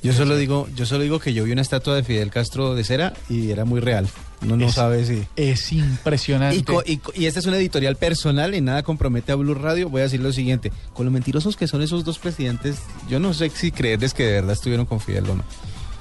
Yo 0.02 0.12
solo 0.14 0.36
digo, 0.36 0.66
yo 0.74 0.86
solo 0.86 1.02
digo 1.02 1.18
que 1.20 1.34
yo 1.34 1.44
vi 1.44 1.52
una 1.52 1.60
estatua 1.62 1.94
de 1.94 2.02
Fidel 2.02 2.30
Castro 2.30 2.74
de 2.74 2.84
cera 2.84 3.12
y 3.28 3.50
era 3.50 3.64
muy 3.66 3.80
real. 3.80 4.08
Uno 4.42 4.56
no 4.56 4.66
Es- 4.68 4.74
sabe 4.74 5.04
si. 5.04 5.22
Es 5.36 5.70
impresionante. 5.72 6.56
Y, 6.86 6.96
co- 6.96 7.12
y 7.14 7.26
esta 7.26 7.40
es 7.40 7.46
una 7.46 7.58
editorial 7.58 7.96
personal 7.96 8.54
y 8.54 8.60
nada 8.62 8.82
compromete 8.82 9.32
a 9.32 9.34
Blue 9.34 9.52
Radio. 9.54 9.90
Voy 9.90 10.00
a 10.00 10.04
decir 10.04 10.20
lo 10.20 10.32
siguiente: 10.32 10.72
con 10.94 11.04
lo 11.04 11.12
mentirosos 11.12 11.56
que 11.56 11.66
son 11.68 11.82
esos 11.82 12.04
dos 12.04 12.18
presidentes, 12.18 12.76
yo 13.10 13.20
no 13.20 13.34
sé 13.34 13.50
si 13.50 13.70
creerles 13.72 14.14
que 14.14 14.24
de 14.24 14.32
verdad 14.32 14.52
estuvieron 14.52 14.86
con 14.86 15.00
Fidel 15.00 15.28
o 15.28 15.34
no. 15.34 15.44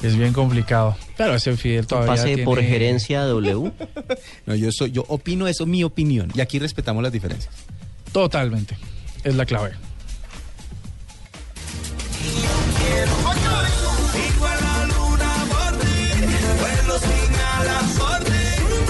Es 0.02 0.16
bien 0.16 0.32
complicado. 0.32 0.96
Pero 1.18 1.36
ese 1.36 1.58
Fidel 1.58 1.86
todavía 1.86 2.14
Pase 2.14 2.28
tiene- 2.28 2.44
por 2.46 2.62
gerencia 2.62 3.24
W. 3.26 3.72
No, 4.46 4.56
yo 4.56 4.72
soy, 4.72 4.92
yo 4.92 5.04
opino 5.10 5.46
eso, 5.50 5.66
mi 5.66 5.84
opinión. 5.84 6.32
Y 6.34 6.40
aquí 6.40 6.58
respetamos 6.58 7.04
las 7.04 7.12
diferencias. 7.12 7.54
Totalmente. 8.14 8.78
Es 9.26 9.36
la 9.36 9.46
clave. 9.46 9.72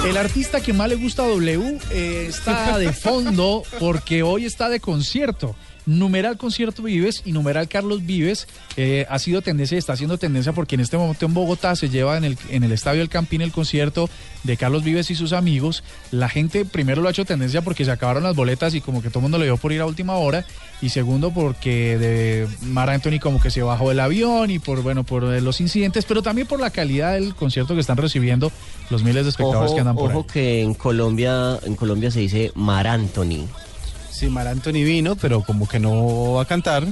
El 0.06 0.18
artista 0.18 0.62
que 0.62 0.72
más 0.72 0.88
le 0.90 0.96
gusta 0.96 1.24
a 1.24 1.28
W 1.28 1.78
eh, 1.92 2.26
está 2.30 2.78
de 2.78 2.94
fondo 2.94 3.64
porque 3.80 4.24
hoy 4.24 4.46
está 4.46 4.70
de 4.70 4.80
concierto. 4.80 5.56
Numeral 5.90 6.38
Concierto 6.38 6.84
Vives 6.84 7.24
y 7.26 7.32
Numeral 7.32 7.68
Carlos 7.68 8.06
Vives 8.06 8.48
eh, 8.78 9.08
ha 9.10 9.18
sido 9.18 9.42
tendencia 9.42 9.74
y 9.74 9.80
está 9.80 9.94
haciendo 9.94 10.20
tendencia 10.20 10.54
porque 10.54 10.76
en 10.76 10.82
este 10.82 10.98
momento 10.98 11.26
en 11.26 11.34
Bogotá 11.34 11.76
se 11.76 11.90
lleva 11.90 12.16
en 12.16 12.26
el, 12.26 12.38
en 12.52 12.64
el 12.64 12.72
Estadio 12.72 13.02
El 13.02 13.10
Campín 13.10 13.42
el 13.42 13.52
concierto 13.52 14.08
de 14.44 14.56
Carlos 14.56 14.84
Vives 14.84 15.10
y 15.10 15.16
sus 15.16 15.34
amigos. 15.34 15.84
La 16.12 16.30
gente 16.30 16.64
primero 16.64 17.02
lo 17.02 17.08
ha 17.08 17.12
hecho 17.12 17.26
tendencia 17.26 17.64
porque 17.64 17.86
se 17.86 17.92
acabaron 17.92 18.22
las 18.22 18.36
boletas 18.36 18.76
y 18.76 18.82
como 18.82 19.02
que 19.02 19.10
todo 19.10 19.18
el 19.18 19.24
mundo 19.24 19.40
le 19.40 19.46
dio 19.46 19.58
por 19.58 19.72
ir 19.72 19.82
a 19.82 19.88
última 19.88 20.14
hora. 20.14 20.46
Y 20.80 20.90
segundo 20.90 21.32
porque 21.32 21.98
de 21.98 22.48
Mar 22.62 22.92
Anthony 22.92 23.20
como 23.20 23.42
que 23.42 23.50
se 23.50 23.64
bajó 23.64 23.90
del 23.90 24.00
avión 24.00 24.52
y 24.52 24.60
por, 24.60 24.84
bueno, 24.84 25.04
por 25.04 25.24
eh, 25.24 25.42
los 25.42 25.60
incidentes, 25.60 26.06
pero 26.06 26.22
también 26.22 26.46
por 26.46 26.60
la 26.60 26.70
calidad 26.70 27.14
del 27.14 27.34
concierto 27.34 27.74
que 27.74 27.82
están 27.82 27.98
recibiendo 27.98 28.52
los 28.92 29.04
miles 29.04 29.24
de 29.24 29.32
espectadores 29.32 29.72
Ojo, 29.72 29.76
que 29.76 29.82
andan 29.82 29.96
por 29.96 30.12
ojo 30.12 30.20
ahí. 30.20 30.34
que 30.34 30.62
en 30.62 30.76
Colombia, 30.76 31.58
en 31.64 31.76
Colombia 31.76 32.12
se 32.12 32.20
dice 32.20 32.52
Mar 32.54 32.86
Anthony. 32.86 33.48
Sí, 34.12 34.28
Mar 34.28 34.48
Anthony 34.48 34.84
vino, 34.86 35.16
pero 35.16 35.42
como 35.44 35.68
que 35.68 35.80
no 35.80 36.34
va 36.34 36.42
a 36.44 36.46
cantar. 36.46 36.86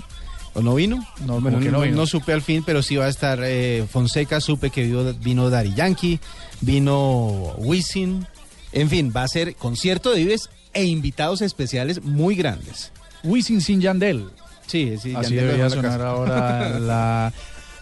¿O 0.54 0.62
no 0.62 0.74
vino? 0.76 0.98
No, 1.26 1.40
Bueno, 1.40 1.58
como 1.58 1.60
que 1.60 1.66
no 1.72 1.78
no, 1.80 1.84
vino. 1.84 1.98
no 1.98 2.08
supe 2.08 2.34
al 2.34 2.42
fin, 2.42 2.64
pero 2.66 2.82
sí 2.82 2.96
va 2.96 3.06
a 3.06 3.10
estar 3.10 3.40
eh, 3.44 3.86
Fonseca, 3.92 4.42
supe 4.42 4.72
que 4.72 4.84
vino, 4.86 5.14
vino 5.14 5.50
Dari 5.52 5.74
Yankee, 5.76 6.20
vino 6.62 7.54
Wisin. 7.58 8.26
En 8.72 8.90
fin, 8.90 9.14
va 9.16 9.24
a 9.24 9.28
ser 9.28 9.56
concierto 9.56 10.10
de 10.12 10.18
Vives 10.20 10.50
e 10.74 10.86
invitados 10.86 11.42
especiales 11.42 12.04
muy 12.04 12.36
grandes. 12.36 12.92
Wisin 13.24 13.62
sin 13.62 13.82
Yandel. 13.82 14.26
Sí, 14.66 14.96
sí, 15.02 15.14
Así 15.16 15.36
Yandel 15.36 15.36
debería 15.46 15.70
sonar 15.70 16.02
ahora 16.02 16.80
la, 16.80 17.34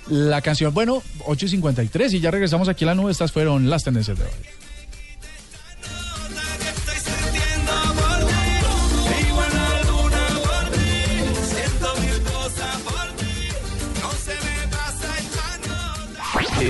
la 0.10 0.42
canción. 0.42 0.74
Bueno, 0.74 1.02
8 1.26 1.46
y 1.46 1.50
53 1.50 2.14
y 2.14 2.20
ya 2.20 2.30
regresamos 2.32 2.68
aquí 2.68 2.84
a 2.84 2.88
la 2.88 2.96
nube. 2.96 3.12
Estas 3.12 3.32
fueron 3.32 3.70
las 3.70 3.84
tendencias 3.84 4.18
de 4.18 4.26
hoy. 4.26 4.32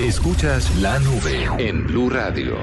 Escuchas 0.04 0.76
la 0.76 0.98
nube 0.98 1.48
en 1.56 1.86
Blue 1.86 2.10
Radio. 2.10 2.58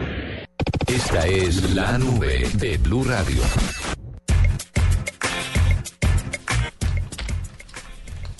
Esta 0.86 1.26
es 1.26 1.74
la 1.74 1.98
nube 1.98 2.48
de 2.54 2.78
Blue 2.78 3.04
Radio. 3.04 3.42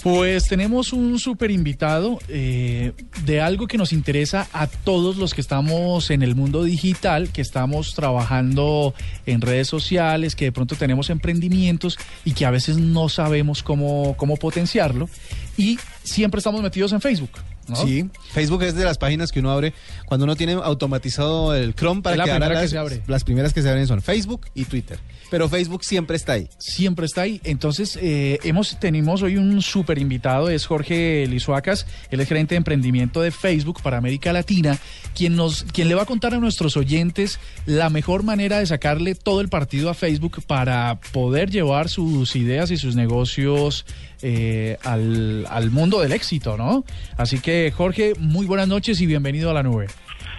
Pues 0.04 0.48
tenemos 0.48 0.94
un 0.94 1.18
súper 1.18 1.50
invitado 1.50 2.20
eh, 2.28 2.94
de 3.26 3.42
algo 3.42 3.66
que 3.66 3.80
nos 3.80 3.94
interesa 3.94 4.48
a 4.54 4.68
todos 4.68 5.18
los 5.18 5.34
que 5.34 5.42
estamos 5.42 6.12
en 6.12 6.22
el 6.22 6.36
mundo 6.36 6.64
digital, 6.64 7.30
que 7.32 7.42
estamos 7.42 7.96
trabajando 7.96 8.94
en 9.26 9.42
redes 9.42 9.68
sociales, 9.68 10.36
que 10.36 10.46
de 10.46 10.52
pronto 10.52 10.76
tenemos 10.76 11.10
emprendimientos 11.10 11.98
y 12.24 12.34
que 12.34 12.46
a 12.46 12.52
veces 12.52 12.78
no 12.78 13.10
sabemos 13.10 13.64
cómo, 13.64 14.16
cómo 14.18 14.38
potenciarlo. 14.38 15.10
Y 15.58 15.80
siempre 16.04 16.38
estamos 16.38 16.62
metidos 16.62 16.94
en 16.94 17.02
Facebook. 17.02 17.32
¿No? 17.68 17.76
Sí, 17.76 18.10
Facebook 18.32 18.64
es 18.64 18.76
de 18.76 18.84
las 18.84 18.98
páginas 18.98 19.32
que 19.32 19.40
uno 19.40 19.52
abre 19.52 19.74
cuando 20.06 20.26
uno 20.26 20.36
tiene 20.36 20.54
automatizado 20.54 21.56
el 21.56 21.74
Chrome 21.76 22.02
para 22.02 22.16
la 22.16 22.26
que 22.26 22.40
las, 22.40 22.70
se 22.70 22.78
abre. 22.78 23.02
las 23.08 23.24
primeras 23.24 23.54
que 23.54 23.62
se 23.62 23.70
abren 23.70 23.88
son 23.88 24.02
Facebook 24.02 24.48
y 24.54 24.66
Twitter. 24.66 25.00
Pero 25.30 25.50
Facebook 25.50 25.84
siempre 25.84 26.16
está 26.16 26.34
ahí. 26.34 26.48
siempre 26.60 27.06
está 27.06 27.22
ahí. 27.22 27.42
Entonces, 27.44 27.98
eh, 28.02 28.40
hemos 28.44 28.80
tenemos 28.80 29.22
hoy 29.22 29.38
un 29.38 29.62
súper 29.62 29.98
invitado, 29.98 30.50
es 30.50 30.66
Jorge 30.66 31.26
Lizuacas, 31.28 31.88
él 32.12 32.20
es 32.20 32.28
gerente 32.28 32.56
de 32.56 32.58
emprendimiento 32.58 33.22
de 33.22 33.32
Facebook 33.32 33.82
para 33.82 33.98
América 33.98 34.34
Latina, 34.34 34.78
quien, 35.16 35.36
nos, 35.36 35.64
quien 35.64 35.88
le 35.88 35.96
va 35.96 36.04
a 36.04 36.06
contar 36.06 36.34
a 36.34 36.38
nuestros 36.38 36.78
oyentes 36.78 37.40
la 37.66 37.90
mejor 37.90 38.24
manera 38.24 38.60
de 38.60 38.66
sacarle 38.66 39.16
todo 39.16 39.42
el 39.42 39.50
partido 39.50 39.90
a 39.90 39.94
Facebook 39.94 40.44
para 40.46 41.00
poder 41.12 41.50
llevar 41.50 41.90
sus 41.90 42.36
ideas 42.36 42.72
y 42.72 42.78
sus 42.78 42.96
negocios 42.96 43.86
eh, 44.22 44.78
al, 44.84 45.46
al 45.50 45.70
mundo 45.70 46.00
del 46.00 46.14
éxito, 46.14 46.58
¿no? 46.58 46.86
Así 47.18 47.40
que, 47.40 47.53
Jorge, 47.76 48.14
muy 48.20 48.46
buenas 48.46 48.68
noches 48.68 49.00
y 49.02 49.06
bienvenido 49.06 49.50
a 49.52 49.54
la 49.54 49.64
nube. 49.64 49.88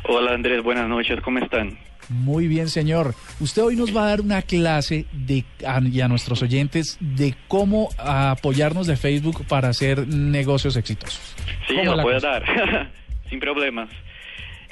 Hola 0.08 0.34
Andrés, 0.34 0.62
buenas 0.62 0.88
noches, 0.88 1.20
¿cómo 1.20 1.38
están? 1.38 1.78
Muy 2.08 2.48
bien, 2.48 2.68
señor. 2.68 3.14
Usted 3.40 3.62
hoy 3.62 3.76
nos 3.76 3.96
va 3.96 4.04
a 4.04 4.08
dar 4.08 4.20
una 4.20 4.42
clase 4.42 5.06
de, 5.12 5.44
a, 5.66 5.80
y 5.80 6.00
a 6.00 6.08
nuestros 6.08 6.42
oyentes 6.42 6.98
de 7.00 7.34
cómo 7.48 7.88
apoyarnos 7.98 8.86
de 8.86 8.96
Facebook 8.96 9.46
para 9.46 9.68
hacer 9.68 10.06
negocios 10.08 10.76
exitosos. 10.76 11.34
Sí, 11.68 11.76
¿Cómo 11.76 11.96
lo 11.96 12.02
puedo 12.02 12.16
cosa? 12.16 12.40
dar, 12.40 12.90
sin 13.30 13.40
problemas. 13.40 13.88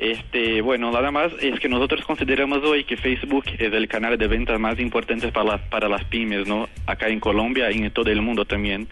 Este, 0.03 0.61
bueno, 0.63 0.91
nada 0.91 1.13
más 1.13 1.33
es 1.41 1.61
que 1.61 1.69
nosotros 1.69 2.05
consideramos 2.05 2.59
hoy 2.65 2.83
que 2.83 2.97
Facebook 2.97 3.45
es 3.57 3.73
el 3.73 3.87
canal 3.87 4.19
de 4.19 4.27
ventas 4.27 4.59
más 4.59 4.81
importante 4.81 5.31
para 5.31 5.53
las, 5.53 5.61
para 5.69 5.89
las 5.89 6.05
pymes, 6.07 6.49
¿no? 6.49 6.69
Acá 6.87 7.09
en 7.09 7.21
Colombia 7.21 7.71
y 7.71 7.79
en 7.79 7.91
todo 7.93 8.11
el 8.11 8.21
mundo 8.21 8.45
también. 8.45 8.89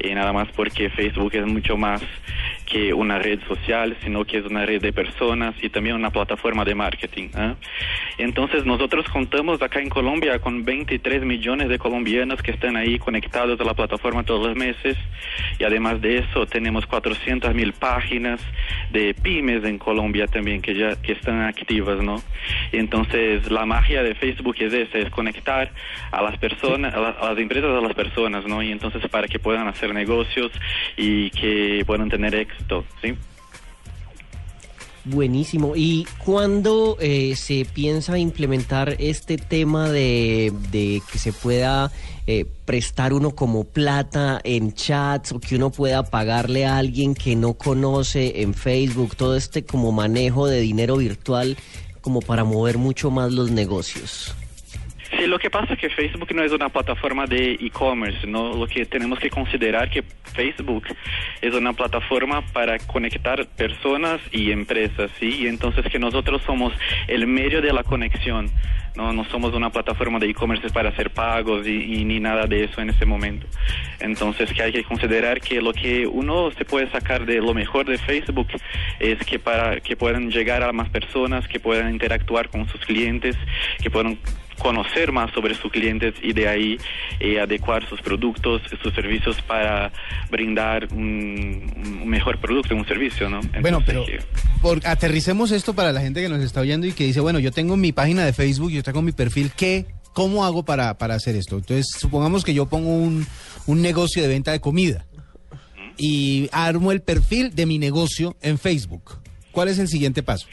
Y 0.00 0.14
nada 0.14 0.32
más 0.32 0.48
porque 0.56 0.88
Facebook 0.88 1.34
es 1.34 1.44
mucho 1.44 1.76
más 1.76 2.02
que 2.70 2.92
una 2.92 3.18
red 3.18 3.40
social, 3.48 3.96
sino 4.02 4.24
que 4.24 4.38
es 4.38 4.44
una 4.44 4.66
red 4.66 4.80
de 4.82 4.92
personas 4.92 5.54
y 5.62 5.68
también 5.70 5.96
una 5.96 6.10
plataforma 6.10 6.64
de 6.64 6.74
marketing. 6.74 7.28
¿ah? 7.34 7.54
Entonces 8.18 8.64
nosotros 8.66 9.06
contamos 9.08 9.62
acá 9.62 9.80
en 9.80 9.88
Colombia 9.88 10.38
con 10.38 10.64
23 10.64 11.22
millones 11.24 11.68
de 11.68 11.78
colombianos 11.78 12.42
que 12.42 12.50
están 12.50 12.76
ahí 12.76 12.98
conectados 12.98 13.58
a 13.60 13.64
la 13.64 13.74
plataforma 13.74 14.22
todos 14.24 14.46
los 14.48 14.56
meses 14.56 14.96
y 15.58 15.64
además 15.64 16.00
de 16.02 16.18
eso 16.18 16.46
tenemos 16.46 16.84
400 16.86 17.54
mil 17.54 17.72
páginas 17.72 18.40
de 18.92 19.14
pymes 19.14 19.64
en 19.64 19.78
Colombia 19.78 20.26
también 20.26 20.60
que 20.60 20.74
ya 20.74 21.00
que 21.00 21.12
están 21.12 21.40
activas, 21.42 22.02
¿no? 22.02 22.22
Entonces 22.72 23.50
la 23.50 23.64
magia 23.66 24.02
de 24.02 24.14
Facebook 24.14 24.56
es 24.60 24.72
esa, 24.72 24.98
es 24.98 25.10
conectar 25.10 25.70
a 26.10 26.22
las 26.22 26.36
personas, 26.38 26.94
a, 26.94 27.00
la- 27.00 27.08
a 27.10 27.30
las 27.30 27.38
empresas 27.38 27.70
a 27.70 27.80
las 27.80 27.94
personas, 27.94 28.46
¿no? 28.46 28.62
Y 28.62 28.70
entonces 28.72 29.06
para 29.08 29.26
que 29.26 29.38
puedan 29.38 29.66
hacer 29.68 29.94
negocios 29.94 30.50
y 30.96 31.30
que 31.30 31.82
puedan 31.86 32.08
tener 32.08 32.34
éxito, 32.34 32.57
¿sí? 33.02 33.14
Buenísimo. 35.04 35.72
¿Y 35.74 36.06
cuándo 36.24 36.98
eh, 37.00 37.34
se 37.34 37.64
piensa 37.64 38.18
implementar 38.18 38.96
este 38.98 39.38
tema 39.38 39.88
de, 39.88 40.52
de 40.70 41.00
que 41.10 41.18
se 41.18 41.32
pueda 41.32 41.90
eh, 42.26 42.44
prestar 42.66 43.14
uno 43.14 43.30
como 43.34 43.64
plata 43.64 44.38
en 44.44 44.74
chats 44.74 45.32
o 45.32 45.40
que 45.40 45.56
uno 45.56 45.70
pueda 45.70 46.02
pagarle 46.02 46.66
a 46.66 46.76
alguien 46.76 47.14
que 47.14 47.36
no 47.36 47.54
conoce 47.54 48.42
en 48.42 48.52
Facebook? 48.52 49.16
Todo 49.16 49.34
este 49.34 49.64
como 49.64 49.92
manejo 49.92 50.46
de 50.46 50.60
dinero 50.60 50.98
virtual 50.98 51.56
como 52.02 52.20
para 52.20 52.44
mover 52.44 52.76
mucho 52.76 53.10
más 53.10 53.32
los 53.32 53.50
negocios. 53.50 54.34
Sí, 55.10 55.26
lo 55.26 55.38
que 55.38 55.48
pasa 55.48 55.72
es 55.72 55.80
que 55.80 55.88
Facebook 55.88 56.34
no 56.34 56.42
es 56.42 56.52
una 56.52 56.68
plataforma 56.68 57.26
de 57.26 57.52
e-commerce, 57.52 58.26
¿no? 58.26 58.52
Lo 58.52 58.66
que 58.66 58.84
tenemos 58.84 59.18
que 59.18 59.30
considerar 59.30 59.88
que 59.88 60.02
Facebook 60.34 60.84
es 61.40 61.54
una 61.54 61.72
plataforma 61.72 62.42
para 62.52 62.78
conectar 62.78 63.46
personas 63.46 64.20
y 64.32 64.50
empresas, 64.50 65.10
¿sí? 65.18 65.34
Y 65.40 65.46
entonces 65.46 65.86
que 65.90 65.98
nosotros 65.98 66.42
somos 66.44 66.74
el 67.06 67.26
medio 67.26 67.62
de 67.62 67.72
la 67.72 67.84
conexión, 67.84 68.50
¿no? 68.96 69.14
No 69.14 69.24
somos 69.24 69.54
una 69.54 69.70
plataforma 69.70 70.18
de 70.18 70.28
e-commerce 70.28 70.68
para 70.70 70.90
hacer 70.90 71.10
pagos 71.10 71.66
y, 71.66 72.00
y 72.00 72.04
ni 72.04 72.20
nada 72.20 72.46
de 72.46 72.64
eso 72.64 72.82
en 72.82 72.90
ese 72.90 73.06
momento. 73.06 73.46
Entonces 74.00 74.52
que 74.52 74.62
hay 74.62 74.72
que 74.72 74.84
considerar 74.84 75.40
que 75.40 75.62
lo 75.62 75.72
que 75.72 76.06
uno 76.06 76.50
se 76.50 76.66
puede 76.66 76.90
sacar 76.90 77.24
de 77.24 77.36
lo 77.40 77.54
mejor 77.54 77.86
de 77.86 77.96
Facebook 77.96 78.48
es 79.00 79.18
que 79.24 79.38
para 79.38 79.80
que 79.80 79.96
puedan 79.96 80.30
llegar 80.30 80.62
a 80.62 80.72
más 80.74 80.90
personas, 80.90 81.48
que 81.48 81.60
puedan 81.60 81.90
interactuar 81.90 82.50
con 82.50 82.68
sus 82.68 82.84
clientes, 82.84 83.36
que 83.82 83.90
puedan 83.90 84.18
conocer 84.58 85.12
más 85.12 85.32
sobre 85.32 85.54
sus 85.54 85.70
clientes 85.70 86.14
y 86.22 86.32
de 86.32 86.48
ahí 86.48 86.78
eh, 87.20 87.40
adecuar 87.40 87.88
sus 87.88 88.00
productos, 88.00 88.62
sus 88.82 88.94
servicios 88.94 89.40
para 89.42 89.92
brindar 90.30 90.88
un, 90.92 92.00
un 92.02 92.08
mejor 92.08 92.38
producto, 92.38 92.74
un 92.74 92.86
servicio, 92.86 93.28
¿no? 93.28 93.40
Bueno, 93.60 93.82
pero 93.84 94.04
por, 94.60 94.86
aterricemos 94.86 95.50
esto 95.52 95.74
para 95.74 95.92
la 95.92 96.00
gente 96.00 96.20
que 96.20 96.28
nos 96.28 96.40
está 96.40 96.60
oyendo 96.60 96.86
y 96.86 96.92
que 96.92 97.04
dice, 97.04 97.20
bueno, 97.20 97.38
yo 97.38 97.52
tengo 97.52 97.76
mi 97.76 97.92
página 97.92 98.24
de 98.24 98.32
Facebook, 98.32 98.70
yo 98.70 98.82
tengo 98.82 99.02
mi 99.02 99.12
perfil, 99.12 99.52
¿qué? 99.56 99.86
¿Cómo 100.12 100.44
hago 100.44 100.64
para, 100.64 100.98
para 100.98 101.14
hacer 101.14 101.36
esto? 101.36 101.56
Entonces, 101.56 101.86
supongamos 101.98 102.44
que 102.44 102.54
yo 102.54 102.66
pongo 102.66 102.90
un, 102.90 103.26
un 103.66 103.82
negocio 103.82 104.22
de 104.22 104.28
venta 104.28 104.52
de 104.52 104.60
comida 104.60 105.06
y 105.96 106.48
armo 106.52 106.92
el 106.92 107.02
perfil 107.02 107.54
de 107.54 107.66
mi 107.66 107.78
negocio 107.78 108.36
en 108.40 108.58
Facebook. 108.58 109.18
¿Cuál 109.52 109.68
es 109.68 109.78
el 109.78 109.88
siguiente 109.88 110.22
paso? 110.22 110.46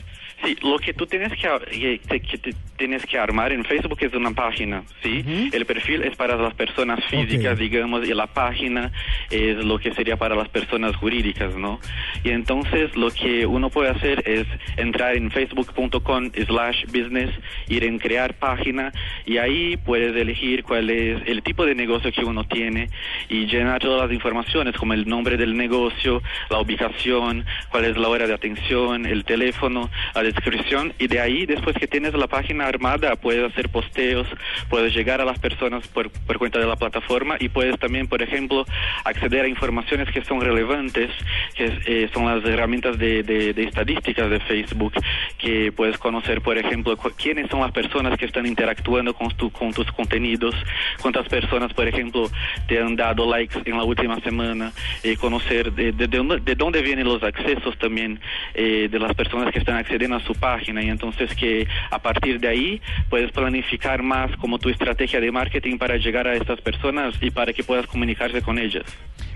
Sí, 0.45 0.57
lo 0.61 0.77
que 0.79 0.93
tú 0.93 1.05
tienes 1.05 1.31
que, 1.33 1.99
que- 2.07 2.19
que- 2.19 2.37
que 2.39 2.53
tienes 2.77 3.05
que 3.05 3.17
armar 3.17 3.53
en 3.53 3.63
Facebook 3.63 3.97
es 4.01 4.13
una 4.13 4.31
página, 4.31 4.83
¿sí? 5.01 5.23
El 5.53 5.65
perfil 5.65 6.03
es 6.03 6.15
para 6.17 6.35
las 6.35 6.53
personas 6.55 6.99
físicas, 7.05 7.57
digamos, 7.57 8.07
y 8.07 8.13
la 8.13 8.27
página 8.27 8.91
es 9.31 9.57
lo 9.63 9.79
que 9.79 9.93
sería 9.93 10.17
para 10.17 10.35
las 10.35 10.49
personas 10.49 10.93
jurídicas, 10.97 11.55
¿no? 11.55 11.79
Y 12.25 12.31
entonces 12.31 12.93
lo 12.97 13.11
que 13.11 13.45
uno 13.45 13.69
puede 13.69 13.89
hacer 13.91 14.21
es 14.27 14.45
entrar 14.77 15.15
en 15.15 15.31
facebook.com 15.31 16.31
slash 16.47 16.85
business, 16.87 17.31
ir 17.69 17.85
en 17.85 17.97
crear 17.97 18.33
página 18.33 18.91
y 19.25 19.37
ahí 19.37 19.77
puedes 19.77 20.13
elegir 20.15 20.63
cuál 20.63 20.89
es 20.89 21.21
el 21.27 21.43
tipo 21.43 21.65
de 21.65 21.75
negocio 21.75 22.11
que 22.11 22.25
uno 22.25 22.43
tiene 22.43 22.89
y 23.29 23.45
llenar 23.45 23.79
todas 23.79 24.01
las 24.03 24.11
informaciones 24.13 24.75
como 24.75 24.93
el 24.93 25.07
nombre 25.07 25.37
del 25.37 25.55
negocio, 25.55 26.21
la 26.49 26.59
ubicación, 26.59 27.45
cuál 27.69 27.85
es 27.85 27.97
la 27.97 28.09
hora 28.09 28.27
de 28.27 28.33
atención, 28.33 29.05
el 29.05 29.23
teléfono, 29.23 29.89
la 30.13 30.23
descripción 30.35 30.93
y 30.99 31.07
de 31.07 31.19
ahí 31.19 31.45
después 31.45 31.75
que 31.77 31.87
tienes 31.87 32.13
la 32.13 32.27
página 32.27 32.67
armada 32.67 33.15
puedes 33.15 33.51
hacer 33.51 33.69
posteos, 33.69 34.27
puedes 34.69 34.93
llegar 34.95 35.21
a 35.21 35.25
las 35.25 35.39
personas 35.39 35.87
por, 35.87 36.09
por 36.11 36.37
cuenta 36.37 36.59
de 36.59 36.67
la 36.67 36.75
plataforma 36.75 37.37
y 37.39 37.49
puedes 37.49 37.79
también, 37.79 38.07
por 38.07 38.21
ejemplo, 38.21 38.65
acceder 39.03 39.45
a 39.45 39.47
informaciones 39.47 40.09
que 40.11 40.23
son 40.23 40.41
relevantes, 40.41 41.09
que 41.55 41.71
eh, 41.85 42.09
son 42.13 42.25
las 42.25 42.43
herramientas 42.45 42.97
de, 42.97 43.23
de- 43.23 43.53
de 43.53 43.63
estadísticas 43.63 44.29
de 44.29 44.39
Facebook, 44.41 44.93
que 45.37 45.71
puedes 45.71 45.97
conocer, 45.97 46.41
por 46.41 46.57
ejemplo, 46.57 46.97
quiénes 47.17 47.49
son 47.49 47.61
las 47.61 47.71
personas 47.71 48.17
que 48.17 48.25
están 48.25 48.45
interactuando 48.45 49.13
con, 49.13 49.29
tu- 49.35 49.51
con 49.51 49.71
tus 49.73 49.89
contenidos, 49.93 50.53
cuántas 51.01 51.27
personas, 51.27 51.73
por 51.73 51.87
ejemplo, 51.87 52.29
te 52.67 52.79
han 52.79 52.95
dado 52.95 53.29
likes 53.29 53.59
en 53.65 53.77
la 53.77 53.83
última 53.83 54.19
semana, 54.21 54.71
eh, 55.03 55.15
conocer 55.17 55.71
de, 55.71 55.91
de 55.91 56.55
dónde 56.55 56.81
vienen 56.81 57.05
los 57.07 57.23
accesos 57.23 57.77
también 57.77 58.19
eh, 58.53 58.87
de 58.91 58.99
las 58.99 59.13
personas 59.15 59.51
que 59.51 59.59
están 59.59 59.77
accediendo 59.77 60.17
a 60.17 60.19
su 60.25 60.33
página 60.35 60.83
y 60.83 60.89
entonces 60.89 61.33
que 61.35 61.67
a 61.91 61.99
partir 61.99 62.39
de 62.39 62.47
ahí 62.47 62.81
puedes 63.09 63.31
planificar 63.31 64.03
más 64.03 64.35
como 64.37 64.59
tu 64.59 64.69
estrategia 64.69 65.19
de 65.19 65.31
marketing 65.31 65.77
para 65.77 65.97
llegar 65.97 66.27
a 66.27 66.35
estas 66.35 66.59
personas 66.61 67.15
y 67.21 67.31
para 67.31 67.53
que 67.53 67.63
puedas 67.63 67.87
comunicarse 67.87 68.41
con 68.41 68.59
ellas. 68.59 68.83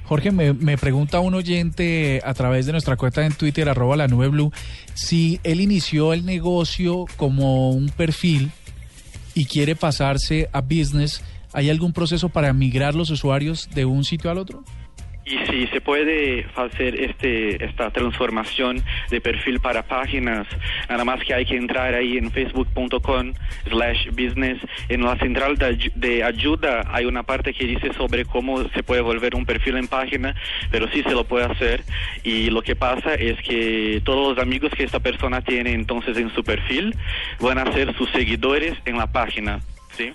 Jorge, 0.10 0.32
me, 0.32 0.78
pregunta 0.78 1.19
un 1.19 1.36
oyente 1.36 2.19
a 2.25 2.34
través 2.34 2.65
de 2.65 2.71
nuestra 2.71 2.97
cuenta 2.97 3.23
en 3.23 3.34
Twitter, 3.34 3.69
arroba 3.69 3.95
la 3.95 4.08
nube 4.08 4.28
blue, 4.30 4.52
si 4.95 5.39
él 5.43 5.62
inició 5.62 6.13
el 6.13 6.25
negocio 6.25 7.06
como 7.15 7.69
un 7.69 7.89
perfil 7.89 8.49
y 9.36 9.45
quiere 9.45 9.75
pasarse 9.75 10.49
a 10.52 10.62
business, 10.62 11.23
¿hay 11.54 11.69
algún 11.69 11.93
proceso 11.93 12.30
para 12.30 12.54
migrar 12.54 12.95
los 12.95 13.12
usuarios 13.12 13.69
de 13.75 13.86
un 13.86 14.04
sitio 14.04 14.32
al 14.32 14.39
otro? 14.39 14.63
Y 15.30 15.38
si 15.52 15.68
se 15.68 15.80
puede 15.80 16.48
hacer 16.56 17.00
este, 17.00 17.63
esta 17.63 17.92
transformación 17.92 18.84
de 19.12 19.22
perfil 19.22 19.60
para 19.60 19.84
páginas, 19.84 20.48
nada 20.89 21.06
más 21.06 21.20
que 21.24 21.36
hay 21.36 21.46
que 21.46 21.56
entrar 21.56 21.94
ahí 21.94 22.18
en 22.18 22.32
facebook.com 22.32 23.34
slash 23.70 24.08
business. 24.10 24.58
En 24.88 25.04
la 25.04 25.15
central 25.18 25.56
de, 25.58 25.68
ayu- 25.78 25.94
de 25.94 26.24
ayuda 26.24 26.84
hay 26.92 27.06
una 27.06 27.22
parte 27.22 27.54
que 27.54 27.65
dice 27.65 27.94
sobre 27.94 28.26
cómo 28.26 28.68
se 28.70 28.82
puede 28.82 29.02
volver 29.02 29.36
un 29.36 29.46
perfil 29.46 29.78
en 29.78 29.88
página, 29.88 30.34
pero 30.72 30.89
sí 30.92 31.04
se 31.04 31.12
lo 31.12 31.24
puede 31.26 31.46
hacer. 31.46 31.84
Y 32.24 32.50
lo 32.50 32.63
que 32.63 32.76
pasa 32.76 33.13
es 33.13 33.39
que 33.44 34.02
todos 34.04 34.36
los 34.36 34.44
amigos 34.44 34.72
que 34.76 34.84
esta 34.84 35.00
persona 35.00 35.42
tiene 35.42 35.74
entonces 35.74 36.18
en 36.18 36.34
su 36.34 36.44
perfil 36.44 36.96
van 37.39 37.60
a 37.60 37.72
ser 37.72 37.96
sus 37.96 38.10
seguidores 38.12 38.74
en 38.86 38.98
la 38.98 39.06
página. 39.06 39.60
¿sí? 39.96 40.12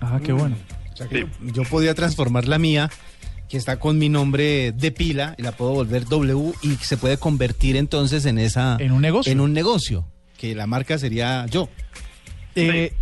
Ah, 0.00 0.18
qué 0.24 0.32
bueno. 0.32 0.56
O 0.94 0.96
sea 0.96 1.06
que 1.06 1.20
yo, 1.20 1.26
yo 1.52 1.62
podía 1.64 1.94
transformar 1.94 2.46
la 2.48 2.58
mía, 2.58 2.90
que 3.48 3.56
está 3.56 3.78
con 3.78 3.98
mi 3.98 4.08
nombre 4.08 4.72
de 4.72 4.90
pila, 4.92 5.34
y 5.38 5.42
la 5.42 5.52
puedo 5.52 5.72
volver 5.72 6.06
W 6.06 6.52
y 6.62 6.76
se 6.76 6.96
puede 6.96 7.16
convertir 7.16 7.76
entonces 7.76 8.26
en 8.26 8.38
esa... 8.38 8.76
En 8.78 8.92
un 8.92 9.00
negocio. 9.00 9.32
En 9.32 9.40
un 9.40 9.52
negocio, 9.52 10.06
que 10.36 10.54
la 10.54 10.66
marca 10.66 10.98
sería 10.98 11.46
yo. 11.46 11.68
Eh, 12.54 12.92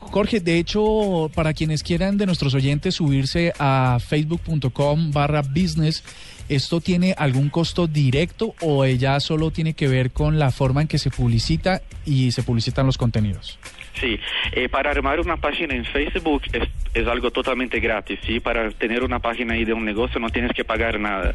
Jorge, 0.00 0.40
de 0.40 0.58
hecho, 0.58 1.30
para 1.34 1.54
quienes 1.54 1.82
quieran 1.82 2.18
de 2.18 2.26
nuestros 2.26 2.54
oyentes 2.54 2.96
subirse 2.96 3.52
a 3.58 3.98
facebook.com 4.04 5.12
barra 5.12 5.42
business, 5.42 6.02
¿esto 6.48 6.80
tiene 6.80 7.14
algún 7.16 7.48
costo 7.48 7.86
directo 7.86 8.54
o 8.60 8.84
ya 8.86 9.20
solo 9.20 9.50
tiene 9.50 9.74
que 9.74 9.88
ver 9.88 10.10
con 10.10 10.38
la 10.38 10.50
forma 10.50 10.82
en 10.82 10.88
que 10.88 10.98
se 10.98 11.10
publicita 11.10 11.82
y 12.04 12.32
se 12.32 12.42
publicitan 12.42 12.86
los 12.86 12.98
contenidos? 12.98 13.58
Sí, 13.94 14.18
eh, 14.52 14.68
para 14.68 14.90
armar 14.90 15.20
una 15.20 15.36
página 15.36 15.74
en 15.74 15.84
Facebook 15.84 16.42
es, 16.52 16.68
es 16.94 17.06
algo 17.06 17.30
totalmente 17.30 17.78
gratis, 17.78 18.18
¿sí? 18.24 18.40
Para 18.40 18.70
tener 18.70 19.04
una 19.04 19.18
página 19.18 19.54
ahí 19.54 19.64
de 19.64 19.72
un 19.72 19.84
negocio 19.84 20.18
no 20.18 20.30
tienes 20.30 20.52
que 20.52 20.64
pagar 20.64 20.98
nada. 20.98 21.34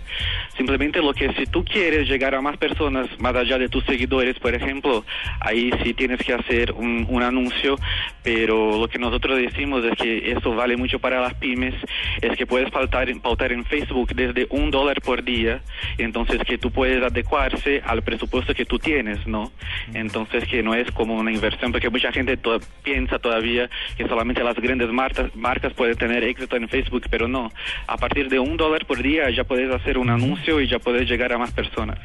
Simplemente 0.56 1.02
lo 1.02 1.14
que 1.14 1.32
si 1.34 1.46
tú 1.46 1.64
quieres 1.64 2.08
llegar 2.10 2.36
a 2.36 2.42
más 2.42 2.58
personas, 2.58 3.08
más 3.20 3.36
allá 3.36 3.58
de 3.58 3.70
tus 3.70 3.86
seguidores, 3.86 4.40
por 4.40 4.54
ejemplo, 4.54 5.06
ahí 5.40 5.72
sí 5.84 5.94
tienes 5.94 6.20
que 6.20 6.34
hacer 6.34 6.72
un, 6.72 7.06
un 7.10 7.24
anuncio, 7.24 7.78
pero 8.24 8.80
lo 8.80 8.88
que 8.88 9.00
nosotros 9.00 9.38
decimos 9.38 9.84
es 9.86 9.98
que 9.98 10.32
eso 10.32 10.56
vale 10.56 10.76
mucho 10.78 11.00
para 11.00 11.22
las 11.22 11.36
pymes, 11.36 11.76
es 12.22 12.36
que 12.38 12.46
puedes 12.46 12.70
pautar, 12.72 13.08
pautar 13.22 13.52
en 13.52 13.66
Facebook 13.66 14.14
desde 14.14 14.48
un 14.50 14.72
dólar 14.72 15.02
por 15.02 15.24
día, 15.24 15.62
entonces 15.98 16.42
que 16.46 16.58
tú 16.58 16.72
puedes 16.72 17.04
adecuarse 17.04 17.82
al 17.86 18.02
presupuesto 18.02 18.54
que 18.54 18.66
tú 18.66 18.80
tienes, 18.80 19.26
¿no? 19.28 19.52
Entonces 19.94 20.46
que 20.46 20.64
no 20.64 20.74
es 20.74 20.90
como 20.92 21.16
una 21.16 21.32
inversión, 21.32 21.72
porque 21.72 21.90
mucha 21.90 22.12
gente 22.12 22.38
to- 22.48 22.66
piensa 22.84 23.20
todavía 23.20 23.70
que 23.98 24.08
solamente 24.08 24.44
las 24.44 24.56
grandes 24.56 24.90
marcas, 24.92 25.36
marcas 25.36 25.74
pueden 25.74 25.98
tener 25.98 26.24
éxito 26.24 26.56
en 26.56 26.68
Facebook, 26.70 27.04
pero 27.10 27.28
no. 27.28 27.52
A 27.88 27.98
partir 27.98 28.30
de 28.30 28.40
un 28.40 28.58
dólar 28.58 28.86
por 28.86 29.02
día 29.02 29.30
ya 29.30 29.44
puedes 29.44 29.74
hacer 29.74 29.98
un 29.98 30.10
anuncio 30.10 30.62
y 30.62 30.68
ya 30.68 30.80
puedes 30.80 31.10
llegar 31.10 31.34
a 31.34 31.38
más 31.38 31.52
personas. 31.52 32.00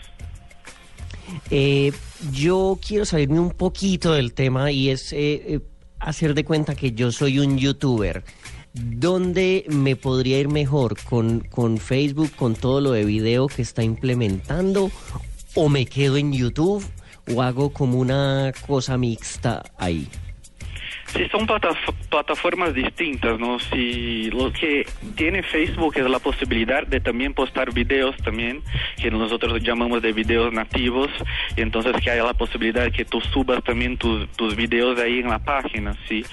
Eh, 1.51 1.93
yo 2.33 2.79
quiero 2.87 3.05
salirme 3.05 3.41
un 3.41 3.53
poquito 3.53 4.13
del 4.13 4.35
tema 4.35 4.71
y 4.71 4.91
es 4.91 5.13
eh, 5.13 5.43
eh, 5.47 5.61
hacer 5.99 6.35
de 6.35 6.45
cuenta 6.45 6.75
que 6.75 6.93
yo 6.93 7.11
soy 7.13 7.39
un 7.39 7.59
youtuber. 7.59 8.23
¿Dónde 8.75 9.65
me 9.69 9.97
podría 9.97 10.39
ir 10.41 10.49
mejor? 10.49 10.97
¿Con, 11.05 11.41
¿Con 11.41 11.79
Facebook, 11.79 12.31
con 12.37 12.55
todo 12.55 12.81
lo 12.81 12.93
de 12.93 13.05
video 13.05 13.47
que 13.47 13.63
está 13.63 13.83
implementando? 13.83 14.91
¿O 15.55 15.69
me 15.69 15.85
quedo 15.87 16.17
en 16.17 16.33
YouTube? 16.33 16.83
¿O 17.35 17.43
hago 17.43 17.73
como 17.73 17.99
una 17.99 18.53
cosa 18.67 18.97
mixta 18.97 19.63
ahí? 19.79 20.09
Sí, 21.13 21.29
son 21.31 21.47
plataf- 21.47 21.93
plataformas 22.09 22.73
distintas, 22.73 23.39
¿no? 23.39 23.59
Si 23.59 24.31
lo 24.31 24.51
que 24.51 24.87
tiene 25.15 25.43
Facebook 25.43 25.93
es 25.97 26.09
la 26.09 26.19
posibilidad 26.19 26.87
de 26.87 27.01
también 27.01 27.35
postar 27.35 27.73
videos 27.75 28.17
también, 28.19 28.63
que 28.97 29.11
nosotros 29.11 29.63
llamamos 29.63 30.01
de 30.01 30.13
videos 30.13 30.53
nativos, 30.55 31.11
y 31.55 31.61
entonces 31.61 31.93
que 32.03 32.11
haya 32.11 32.25
la 32.25 32.33
posibilidad 32.33 32.91
que 32.91 33.05
tú 33.05 33.21
subas 33.21 33.63
también 33.63 33.99
tus, 33.99 34.27
tus 34.37 34.57
videos 34.57 34.99
ahí 34.99 35.19
en 35.19 35.29
la 35.29 35.39
página, 35.39 35.95
¿sí? 36.09 36.25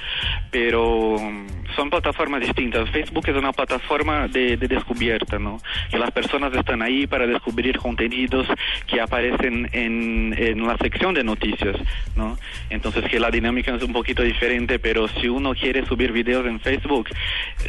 Pero 0.49 1.17
mm, 1.19 1.75
son 1.75 1.89
plataformas 1.89 2.39
distintas. 2.39 2.89
Facebook 2.89 3.27
es 3.27 3.35
una 3.35 3.51
plataforma 3.51 4.27
de, 4.29 4.55
de 4.55 4.67
descubierta, 4.67 5.39
¿no? 5.39 5.57
Que 5.91 5.97
las 5.97 6.11
personas 6.11 6.53
están 6.53 6.81
ahí 6.81 7.05
para 7.05 7.27
descubrir 7.27 7.77
contenidos 7.79 8.47
que 8.87 9.01
aparecen 9.01 9.67
en, 9.73 10.33
en 10.37 10.65
la 10.65 10.77
sección 10.77 11.13
de 11.13 11.23
noticias, 11.23 11.75
¿no? 12.15 12.37
Entonces 12.69 13.03
que 13.09 13.19
la 13.19 13.29
dinámica 13.29 13.75
es 13.75 13.83
un 13.83 13.91
poquito 13.91 14.23
diferente, 14.23 14.68
pero 14.77 15.07
si 15.07 15.27
uno 15.29 15.55
quiere 15.55 15.85
subir 15.87 16.11
videos 16.11 16.45
en 16.45 16.59
Facebook, 16.59 17.07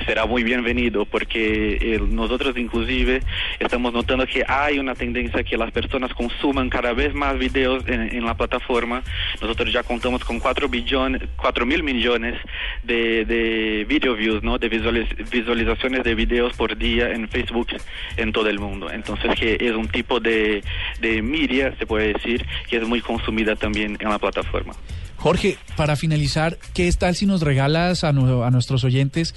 será 0.05 0.27
muy 0.27 0.43
bienvenido, 0.43 1.07
porque 1.07 1.79
eh, 1.81 2.01
nosotros 2.07 2.57
inclusive 2.59 3.23
estamos 3.59 3.93
notando 3.93 4.27
que 4.27 4.45
hay 4.47 4.79
una 4.79 4.95
tendencia 4.95 5.43
que 5.43 5.57
las 5.57 5.71
personas 5.71 6.13
consuman 6.13 6.69
cada 6.69 6.93
vez 6.93 7.15
más 7.15 7.39
videos 7.39 7.85
en, 7.87 8.25
la 8.25 8.37
plataforma. 8.37 9.03
Nosotros 9.41 9.73
ya 9.73 9.83
contamos 9.83 10.25
con 10.25 10.41
4 10.41 10.69
billones, 10.69 11.23
4 11.37 11.65
mil 11.65 11.83
millones 11.83 12.35
de, 12.83 13.25
de 13.25 13.87
video 13.89 14.15
views, 14.15 14.43
¿no? 14.43 14.59
De 14.59 14.69
visualiz- 14.71 15.31
visualizaciones 15.31 16.03
de 16.05 16.15
videos 16.15 16.55
por 16.55 16.77
día 16.77 17.11
en 17.13 17.29
Facebook 17.29 17.69
en 18.17 18.33
todo 18.33 18.51
el 18.51 18.59
mundo. 18.59 18.91
Entonces 18.91 19.35
que 19.39 19.57
es 19.61 19.73
un 19.73 19.89
tipo 19.89 20.21
de, 20.21 20.63
de 21.01 21.23
media, 21.23 21.75
se 21.79 21.87
puede 21.87 22.13
decir, 22.13 22.45
que 22.69 22.77
es 22.77 22.87
muy 22.87 23.01
consumida 23.01 23.55
también 23.57 23.97
en 24.01 24.09
la 24.09 24.19
plataforma. 24.19 24.75
Jorge, 25.21 25.59
para 25.77 25.97
finalizar, 25.97 26.59
¿qué 26.73 26.91
tal 26.93 27.15
si 27.15 27.27
nos 27.27 27.43
regalas 27.43 28.05
a, 28.05 28.13
nu- 28.13 28.43
a 28.43 28.51
nuestros 28.51 28.85
oyentes 28.85 29.35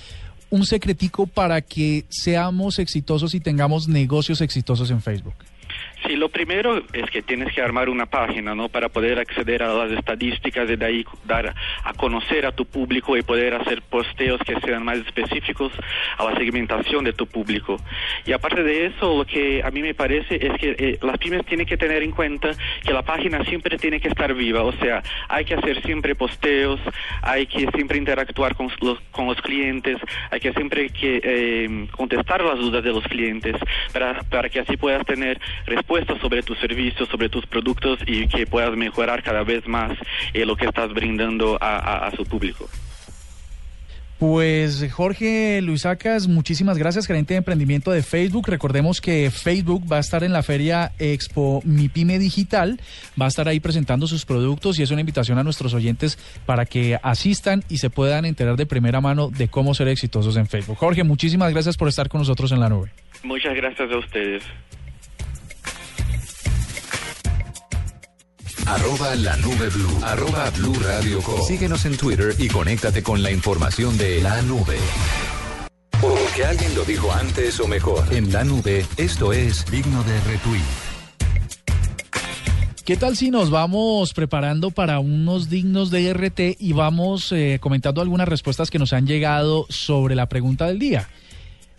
un 0.49 0.65
secretico 0.65 1.27
para 1.27 1.61
que 1.61 2.05
seamos 2.09 2.79
exitosos 2.79 3.33
y 3.33 3.39
tengamos 3.39 3.87
negocios 3.87 4.39
exitosos 4.41 4.91
en 4.91 5.01
Facebook? 5.01 5.33
Sí, 6.05 6.17
lo 6.17 6.27
primero 6.27 6.81
es 6.91 7.09
que 7.11 7.21
tienes 7.21 7.53
que 7.53 7.61
armar 7.61 7.87
una 7.87 8.05
página, 8.05 8.53
¿no? 8.53 8.67
Para 8.67 8.89
poder 8.89 9.19
acceder 9.19 9.63
a 9.63 9.73
las 9.73 9.91
estadísticas 9.91 10.69
y 10.69 10.75
de 10.75 10.85
ahí 10.85 11.05
dar 11.23 11.55
a 11.83 11.93
conocer 11.93 12.45
a 12.45 12.51
tu 12.51 12.65
público 12.65 13.15
y 13.15 13.21
poder 13.21 13.53
hacer 13.53 13.81
posteos 13.83 14.41
que 14.41 14.59
sean 14.59 14.83
más 14.83 14.97
específicos 14.97 15.71
a 16.17 16.25
la 16.25 16.35
segmentación 16.35 17.05
de 17.05 17.13
tu 17.13 17.25
público. 17.25 17.77
Y 18.25 18.33
aparte 18.33 18.63
de 18.63 18.87
eso, 18.87 19.17
lo 19.17 19.25
que 19.25 19.63
a 19.63 19.71
mí 19.71 19.81
me 19.81 19.93
parece 19.93 20.45
es 20.45 20.51
que 20.59 20.75
eh, 20.77 20.99
las 21.01 21.17
pymes 21.19 21.45
tienen 21.45 21.65
que 21.65 21.77
tener 21.77 22.03
en 22.03 22.11
cuenta 22.11 22.51
que 22.83 22.91
la 22.91 23.03
página 23.03 23.41
siempre 23.45 23.77
tiene 23.77 24.01
que 24.01 24.09
estar 24.09 24.33
viva, 24.33 24.63
o 24.63 24.73
sea, 24.73 25.01
hay 25.29 25.45
que 25.45 25.53
hacer 25.53 25.81
siempre 25.83 26.15
posteos, 26.15 26.81
hay 27.21 27.45
que 27.45 27.65
siempre 27.73 27.97
interactuar 27.97 28.55
con 28.55 28.69
los, 28.81 29.41
clientes, 29.41 29.97
hay 30.31 30.39
que 30.39 30.51
siempre 30.53 30.89
que 30.89 31.21
eh, 31.23 31.87
contestar 31.91 32.43
las 32.43 32.59
dudas 32.59 32.83
de 32.83 32.91
los 32.91 33.03
clientes 33.05 33.55
para, 33.93 34.21
para 34.23 34.49
que 34.49 34.59
así 34.59 34.75
puedas 34.77 35.05
tener 35.05 35.39
respuestas 35.65 35.92
sobre 36.21 36.43
tus 36.43 36.57
servicios, 36.59 37.07
sobre 37.09 37.29
tus 37.29 37.45
productos 37.45 37.99
y 38.05 38.27
que 38.27 38.45
puedas 38.45 38.75
mejorar 38.75 39.23
cada 39.23 39.43
vez 39.43 39.67
más 39.67 39.91
eh, 40.33 40.45
lo 40.45 40.55
que 40.55 40.65
estás 40.65 40.93
brindando 40.93 41.57
a, 41.61 41.77
a, 41.77 42.07
a 42.07 42.11
su 42.11 42.23
público. 42.25 42.67
Pues 44.19 44.89
Jorge 44.93 45.61
Luisacas, 45.61 46.29
muchísimas 46.29 46.77
gracias, 46.77 47.07
gerente 47.07 47.33
de 47.33 47.39
emprendimiento 47.39 47.91
de 47.91 48.01
Facebook. 48.03 48.47
Recordemos 48.47 49.01
que 49.01 49.29
Facebook 49.29 49.83
va 49.91 49.97
a 49.97 49.99
estar 49.99 50.23
en 50.23 50.31
la 50.31 50.43
feria 50.43 50.93
Expo 50.97 51.61
Mi 51.65 51.89
Pyme 51.89 52.19
Digital, 52.19 52.79
va 53.21 53.25
a 53.25 53.27
estar 53.27 53.49
ahí 53.49 53.59
presentando 53.59 54.07
sus 54.07 54.25
productos 54.25 54.79
y 54.79 54.83
es 54.83 54.91
una 54.91 55.01
invitación 55.01 55.39
a 55.39 55.43
nuestros 55.43 55.73
oyentes 55.73 56.17
para 56.45 56.65
que 56.65 56.97
asistan 57.03 57.65
y 57.67 57.79
se 57.79 57.89
puedan 57.89 58.23
enterar 58.23 58.55
de 58.55 58.65
primera 58.65 59.01
mano 59.01 59.29
de 59.29 59.49
cómo 59.49 59.73
ser 59.73 59.89
exitosos 59.89 60.37
en 60.37 60.47
Facebook. 60.47 60.77
Jorge, 60.77 61.03
muchísimas 61.03 61.51
gracias 61.51 61.75
por 61.75 61.89
estar 61.89 62.07
con 62.07 62.19
nosotros 62.19 62.53
en 62.53 62.61
la 62.61 62.69
nube. 62.69 62.91
Muchas 63.23 63.53
gracias 63.55 63.91
a 63.91 63.97
ustedes. 63.97 64.43
Arroba 68.65 69.15
la 69.15 69.35
nube 69.37 69.69
blue. 69.69 69.99
Arroba 70.03 70.49
blue 70.51 70.73
radio 70.75 71.21
com. 71.21 71.41
Síguenos 71.45 71.85
en 71.85 71.97
Twitter 71.97 72.33
y 72.39 72.47
conéctate 72.47 73.03
con 73.03 73.21
la 73.21 73.29
información 73.29 73.97
de 73.97 74.21
la 74.21 74.41
nube. 74.43 74.77
Porque 75.99 76.45
alguien 76.45 76.73
lo 76.75 76.83
dijo 76.85 77.11
antes 77.11 77.59
o 77.59 77.67
mejor. 77.67 78.05
En 78.13 78.31
la 78.31 78.43
nube, 78.43 78.85
esto 78.97 79.33
es 79.33 79.65
digno 79.69 80.03
de 80.03 80.19
retweet. 80.21 80.61
¿Qué 82.85 82.97
tal 82.97 83.15
si 83.15 83.31
nos 83.31 83.49
vamos 83.49 84.13
preparando 84.13 84.71
para 84.71 84.99
unos 84.99 85.49
dignos 85.49 85.89
de 85.89 86.13
RT 86.13 86.57
y 86.59 86.73
vamos 86.73 87.31
eh, 87.31 87.57
comentando 87.61 88.01
algunas 88.01 88.27
respuestas 88.27 88.69
que 88.69 88.79
nos 88.79 88.91
han 88.91 89.07
llegado 89.07 89.65
sobre 89.69 90.15
la 90.15 90.27
pregunta 90.27 90.67
del 90.67 90.79
día? 90.79 91.07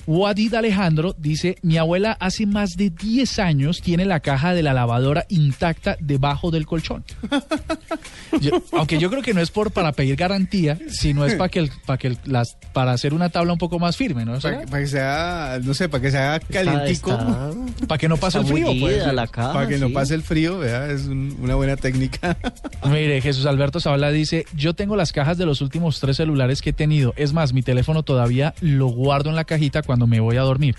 Wadid 0.07 0.55
Alejandro 0.55 1.15
dice, 1.19 1.57
mi 1.63 1.79
abuela 1.79 2.13
hace 2.21 2.47
más 2.47 2.77
de 2.77 2.91
10 2.91 3.39
años 3.39 3.81
tiene 3.81 4.05
la 4.05 4.21
caja 4.21 4.53
de 4.55 4.63
la 4.63 4.75
lavadora 4.75 5.25
intacta 5.29 5.97
debajo 6.01 6.51
del 6.51 6.67
colchón. 6.67 7.05
Yo- 8.41 8.63
aunque 8.73 8.99
yo 8.99 9.11
creo 9.11 9.23
que 9.23 9.33
no 9.33 9.41
es 9.41 9.51
por 9.51 9.71
para 9.71 9.93
pedir 9.93 10.17
garantía, 10.17 10.77
sino 10.89 11.25
es 11.25 11.35
para 11.37 11.49
que, 11.49 11.61
el- 11.61 11.71
para 11.87 11.99
que 11.99 12.09
el- 12.09 12.19
las 12.25 12.57
para 12.73 12.93
hacer 12.93 13.15
una 13.15 13.29
tabla 13.29 13.53
un 13.53 13.59
poco 13.59 13.79
más 13.79 13.97
firme, 13.97 14.25
¿no? 14.25 14.39
Para, 14.41 14.63
para 14.67 14.83
que 14.83 14.89
sea, 14.89 15.61
no 15.63 15.73
sé, 15.73 15.89
para 15.89 16.03
que 16.03 16.11
sea 16.11 16.41
calientico. 16.41 17.13
está- 17.13 17.53
para 17.87 17.99
que 17.99 18.09
no 18.09 18.17
pase 18.17 18.39
el 18.39 18.47
frío. 18.47 18.67
pues. 18.81 19.07
la 19.15 19.27
caja, 19.29 19.53
para 19.53 19.69
que 19.69 19.79
no 19.79 19.91
pase 19.91 20.15
el 20.17 20.23
frío, 20.23 20.59
vea, 20.59 20.91
es 20.91 21.03
un- 21.07 21.37
una 21.41 21.55
buena 21.55 21.77
técnica. 21.77 22.37
Mire, 22.85 23.21
Jesús 23.21 23.47
Alberto 23.47 23.79
Zabala 23.79 24.11
dice, 24.11 24.47
yo 24.57 24.75
tengo 24.75 24.97
las 24.97 25.13
cajas 25.13 25.39
de 25.39 25.47
los 25.47 25.61
últimos 25.61 26.01
tres 26.01 26.17
celulares 26.17 26.61
que 26.61 26.71
he 26.71 26.73
tenido. 26.73 27.15
Es 27.17 27.33
más, 27.33 27.53
mi 27.53 27.63
teléfono 27.63 28.03
todavía 28.03 28.53
lo 28.61 28.89
guardo 28.89 29.31
en 29.31 29.37
la 29.37 29.45
cajita 29.45 29.83
cuando 29.83 29.94
me 29.97 30.21
voy 30.21 30.37
a 30.37 30.43
dormir. 30.43 30.75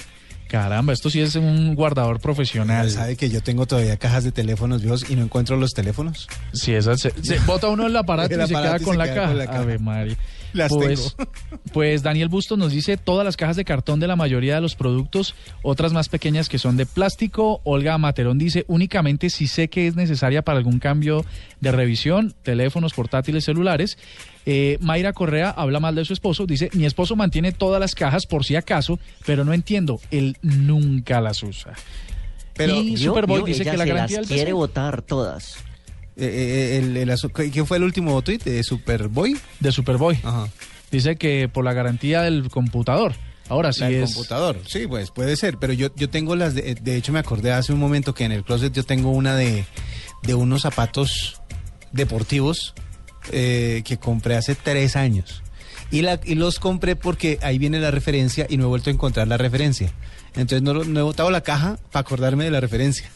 Caramba, 0.48 0.94
esto 0.94 1.10
sí 1.10 1.22
es 1.22 1.36
un 1.36 1.74
guardador 1.74 2.20
profesional. 2.20 2.90
¿Sabe 2.92 3.16
que 3.16 3.30
yo 3.30 3.42
tengo 3.42 3.66
todavía 3.66 3.98
cajas 3.98 4.24
de 4.24 4.32
teléfonos 4.32 4.82
viejos 4.82 5.10
y 5.10 5.16
no 5.16 5.24
encuentro 5.24 5.58
los 5.58 5.74
teléfonos? 5.74 6.28
Sí, 6.54 6.74
esa 6.74 6.96
se, 6.98 7.12
se 7.24 7.40
bota 7.40 7.68
uno 7.68 7.88
el 7.88 7.96
aparato 7.96 8.34
El 8.36 8.42
y 8.42 8.48
se 8.48 8.50
queda 8.50 8.60
aparato 8.60 8.84
y 8.84 8.86
con, 8.86 8.94
se 8.94 8.98
la, 9.00 9.06
queda 9.06 9.28
con 9.28 9.38
la 9.38 9.46
caja. 9.48 9.60
Ave 9.60 9.80
María. 9.80 10.16
Las 10.66 10.70
pues, 10.72 11.16
tengo. 11.18 11.32
pues 11.74 12.02
Daniel 12.02 12.30
Bustos 12.30 12.58
nos 12.58 12.72
dice 12.72 12.98
todas 12.98 13.26
las 13.26 13.36
cajas 13.36 13.58
de 13.58 13.66
cartón 13.66 14.00
de 14.00 14.08
la 14.08 14.16
mayoría 14.16 14.56
de 14.56 14.62
los 14.62 14.76
productos, 14.76 15.36
otras 15.62 15.92
más 15.92 16.10
pequeñas 16.10 16.50
que 16.50 16.58
son 16.58 16.78
de 16.78 16.86
plástico. 16.86 17.62
Olga 17.64 17.98
Materón 17.98 18.38
dice 18.38 18.64
únicamente 18.68 19.30
si 19.30 19.48
sé 19.48 19.68
que 19.68 19.88
es 19.88 19.96
necesaria 19.96 20.44
para 20.44 20.58
algún 20.58 20.80
cambio 20.80 21.26
de 21.60 21.72
revisión, 21.72 22.34
teléfonos, 22.44 22.94
portátiles, 22.94 23.44
celulares. 23.44 23.98
Eh, 24.46 24.78
Mayra 24.80 25.12
Correa 25.12 25.50
habla 25.50 25.80
mal 25.80 25.96
de 25.96 26.06
su 26.06 26.14
esposo, 26.14 26.46
dice 26.46 26.70
mi 26.74 26.86
esposo 26.86 27.16
mantiene 27.16 27.52
todas 27.52 27.80
las 27.80 27.96
cajas 27.96 28.26
por 28.26 28.46
si 28.46 28.56
acaso, 28.56 29.00
pero 29.26 29.44
no 29.44 29.54
entiendo, 29.54 30.00
él 30.12 30.38
nunca 30.42 31.20
las 31.20 31.44
usa. 31.44 31.74
Pero 32.54 32.76
y 32.76 32.96
Superboy 32.96 33.44
dice 33.44 33.64
ella 33.64 33.72
que 33.72 33.78
la 33.78 33.84
se 33.84 33.90
garantía 33.90 34.20
las 34.20 34.30
del 34.30 34.38
quiere 34.38 34.54
votar 34.54 35.02
todas. 35.02 35.58
Eh, 36.18 36.78
eh, 36.78 36.78
el, 36.78 36.96
el 36.98 37.14
¿Quién 37.52 37.68
fue 37.68 37.78
el 37.78 37.84
último 37.84 38.22
tweet? 38.22 38.40
¿De 38.40 38.64
Superboy? 38.64 39.38
de 39.60 39.72
Superboy. 39.72 40.20
Ajá. 40.24 40.48
Dice 40.92 41.18
que 41.18 41.50
por 41.50 41.66
la 41.66 41.74
garantía 41.74 42.22
del 42.22 42.50
computador. 42.50 43.14
Ahora 43.48 43.74
sí 43.74 43.84
del 43.84 44.04
es. 44.04 44.14
computador, 44.14 44.60
sí, 44.66 44.88
pues 44.88 45.12
puede 45.12 45.36
ser, 45.36 45.58
pero 45.60 45.72
yo, 45.72 45.94
yo 45.96 46.10
tengo 46.10 46.36
las, 46.36 46.56
de, 46.56 46.74
de 46.74 46.96
hecho 46.96 47.12
me 47.12 47.20
acordé 47.20 47.52
hace 47.52 47.74
un 47.74 47.80
momento 47.80 48.16
que 48.16 48.24
en 48.24 48.32
el 48.32 48.44
closet 48.44 48.74
yo 48.74 48.84
tengo 48.84 49.12
una 49.12 49.36
de, 49.36 49.66
de 50.24 50.34
unos 50.34 50.64
zapatos 50.64 51.40
deportivos 51.92 52.74
eh, 53.32 53.84
que 53.86 53.98
compré 53.98 54.36
hace 54.36 54.56
tres 54.56 54.96
años. 54.96 55.44
Y, 55.92 56.02
la, 56.02 56.20
y 56.26 56.34
los 56.34 56.60
compré 56.60 56.96
porque 56.96 57.38
ahí 57.44 57.60
viene 57.60 57.80
la 57.80 57.92
referencia 57.92 58.48
y 58.50 58.58
no 58.58 58.64
he 58.64 58.68
vuelto 58.68 58.90
a 58.90 58.94
encontrar 58.94 59.28
la 59.28 59.38
referencia. 59.38 59.92
Entonces 60.36 60.64
no, 60.64 60.74
no 60.84 61.00
he 61.00 61.04
botado 61.04 61.30
la 61.30 61.42
caja 61.42 61.78
para 61.92 62.02
acordarme 62.02 62.46
de 62.46 62.52
la 62.52 62.60
referencia. 62.60 63.10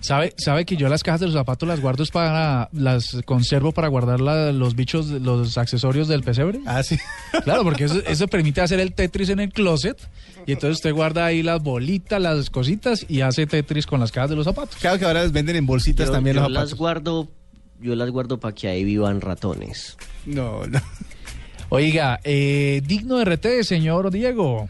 ¿Sabe, 0.00 0.32
sabe 0.38 0.64
que 0.64 0.76
yo 0.76 0.88
las 0.88 1.02
cajas 1.02 1.20
de 1.20 1.26
los 1.26 1.34
zapatos 1.34 1.68
las 1.68 1.80
guardo 1.80 2.02
es 2.02 2.10
para. 2.10 2.68
las 2.72 3.18
conservo 3.26 3.72
para 3.72 3.88
guardar 3.88 4.20
la- 4.20 4.50
los 4.50 4.74
bichos, 4.74 5.08
los 5.08 5.58
accesorios 5.58 6.08
del 6.08 6.22
pesebre? 6.22 6.60
Ah, 6.66 6.82
sí. 6.82 6.98
Claro, 7.44 7.64
porque 7.64 7.84
eso, 7.84 8.00
eso 8.06 8.26
permite 8.26 8.62
hacer 8.62 8.80
el 8.80 8.94
Tetris 8.94 9.28
en 9.28 9.40
el 9.40 9.52
closet. 9.52 9.98
Y 10.46 10.52
entonces 10.52 10.76
usted 10.78 10.92
guarda 10.94 11.26
ahí 11.26 11.42
las 11.42 11.62
bolitas, 11.62 12.20
las 12.20 12.48
cositas 12.48 13.04
y 13.08 13.20
hace 13.20 13.46
Tetris 13.46 13.86
con 13.86 14.00
las 14.00 14.10
cajas 14.10 14.30
de 14.30 14.36
los 14.36 14.46
zapatos. 14.46 14.76
Claro 14.76 14.98
que 14.98 15.04
ahora 15.04 15.22
las 15.22 15.32
venden 15.32 15.56
en 15.56 15.66
bolsitas 15.66 16.06
Yo, 16.06 16.12
también 16.12 16.36
yo 16.36 16.42
los 16.42 16.50
las 16.50 16.60
zapatos. 16.70 16.78
guardo, 16.78 17.28
yo 17.80 17.94
las 17.94 18.10
guardo 18.10 18.40
para 18.40 18.54
que 18.54 18.68
ahí 18.68 18.84
vivan 18.84 19.20
ratones. 19.20 19.98
No, 20.24 20.66
no. 20.66 20.80
Oiga, 21.68 22.18
eh, 22.24 22.82
digno 22.86 23.16
de 23.18 23.24
RT, 23.26 23.62
señor 23.64 24.10
Diego. 24.10 24.68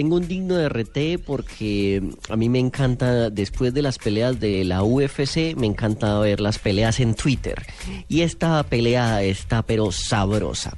Tengo 0.00 0.16
un 0.16 0.26
digno 0.26 0.54
de 0.54 0.66
RT 0.66 1.22
porque 1.26 2.02
a 2.30 2.36
mí 2.36 2.48
me 2.48 2.58
encanta, 2.58 3.28
después 3.28 3.74
de 3.74 3.82
las 3.82 3.98
peleas 3.98 4.40
de 4.40 4.64
la 4.64 4.82
UFC, 4.82 5.54
me 5.58 5.66
encanta 5.66 6.18
ver 6.20 6.40
las 6.40 6.58
peleas 6.58 7.00
en 7.00 7.14
Twitter. 7.14 7.66
Y 8.08 8.22
esta 8.22 8.62
pelea 8.62 9.22
está 9.22 9.60
pero 9.60 9.92
sabrosa. 9.92 10.74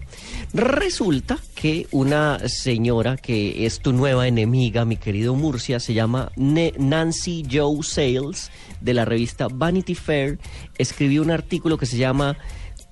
Resulta 0.53 1.39
que 1.55 1.87
una 1.93 2.41
señora 2.49 3.17
que 3.17 3.65
es 3.65 3.79
tu 3.79 3.93
nueva 3.93 4.27
enemiga, 4.27 4.85
mi 4.85 4.97
querido 4.97 5.37
Murcia, 5.37 5.79
se 5.79 5.95
llama 5.95 6.33
Nancy 6.35 7.45
Joe 7.49 7.81
Sales, 7.85 8.51
de 8.81 8.93
la 8.93 9.05
revista 9.05 9.47
Vanity 9.47 9.95
Fair, 9.95 10.41
escribió 10.79 11.23
un 11.23 11.31
artículo 11.31 11.79
que 11.79 11.87
se 11.87 11.97
llama 11.97 12.37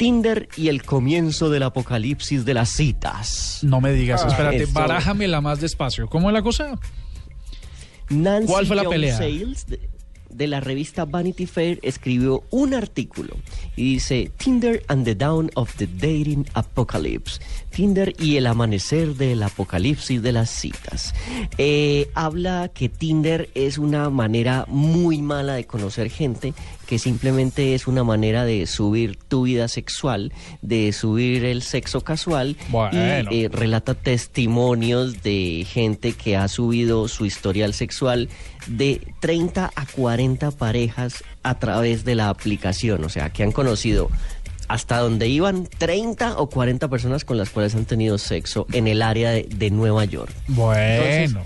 Tinder 0.01 0.49
y 0.57 0.69
el 0.69 0.83
comienzo 0.83 1.51
del 1.51 1.63
apocalipsis 1.63 2.47
de 2.47 2.55
las 2.55 2.71
citas. 2.71 3.59
No 3.61 3.83
me 3.83 3.93
digas, 3.93 4.23
Ah, 4.25 4.29
espérate, 4.29 4.63
eso. 4.63 4.73
barájamela 4.73 5.43
más 5.43 5.61
despacio. 5.61 6.09
¿Cómo 6.09 6.31
es 6.31 6.33
la 6.33 6.41
cosa? 6.41 6.79
Nancy 8.09 8.47
¿Cuál 8.51 8.67
fue 8.67 8.77
la 8.77 8.85
pelea? 8.89 9.19
Sales 9.19 9.67
de, 9.67 9.91
de 10.31 10.47
la 10.47 10.61
revista 10.61 11.05
Vanity 11.05 11.45
Fair 11.45 11.79
escribió 11.83 12.45
un 12.49 12.73
artículo 12.73 13.37
y 13.77 13.93
dice 13.95 14.31
Tinder 14.39 14.83
and 14.89 15.05
the 15.05 15.15
Dawn 15.15 15.51
of 15.55 15.75
the 15.77 15.87
Dating 15.87 16.47
Apocalypse. 16.55 17.39
Tinder 17.71 18.15
y 18.19 18.37
el 18.37 18.47
amanecer 18.47 19.15
del 19.15 19.43
apocalipsis 19.43 20.23
de 20.23 20.33
las 20.33 20.51
citas. 20.51 21.15
Eh, 21.59 22.11
habla 22.15 22.71
que 22.75 22.89
Tinder 22.89 23.49
es 23.55 23.79
una 23.79 24.11
manera 24.11 24.65
muy 24.69 25.23
mala 25.23 25.55
de 25.55 25.65
conocer 25.65 26.11
gente, 26.11 26.53
que 26.87 26.99
simplemente 26.99 27.75
es 27.75 27.87
una 27.87 28.03
manera 28.03 28.45
de 28.45 28.67
subir 28.67 29.17
tu 29.17 29.45
vida 29.45 29.69
sexual, 29.69 30.33
de 30.61 30.93
subir 30.93 31.45
el 31.45 31.63
sexo 31.63 32.01
casual 32.03 32.57
Bueno. 32.69 33.31
y 33.31 33.45
eh, 33.45 33.49
relata 33.49 33.95
testimonios 33.95 35.23
de 35.23 35.65
gente 35.69 36.13
que 36.13 36.37
ha 36.37 36.49
subido 36.49 37.07
su 37.09 37.27
historial 37.27 37.75
sexual 37.75 38.29
de 38.67 39.01
30 39.21 39.71
a 39.75 39.87
40 39.87 40.51
parejas 40.51 41.25
a 41.43 41.59
través 41.59 42.05
de 42.05 42.15
la 42.15 42.29
aplicación, 42.29 43.05
o 43.05 43.09
sea, 43.09 43.31
que 43.31 43.43
han 43.43 43.53
conocido 43.53 44.11
hasta 44.71 44.99
donde 44.99 45.27
iban 45.27 45.67
30 45.67 46.39
o 46.39 46.49
40 46.49 46.87
personas 46.87 47.25
con 47.25 47.37
las 47.37 47.51
cuales 47.51 47.75
han 47.75 47.87
tenido 47.87 48.19
sexo 48.19 48.69
en 48.73 48.87
el 48.87 49.03
área 49.03 49.31
de, 49.31 49.43
de 49.43 49.69
Nueva 49.73 50.05
York. 50.05 50.33
Bueno. 50.47 51.43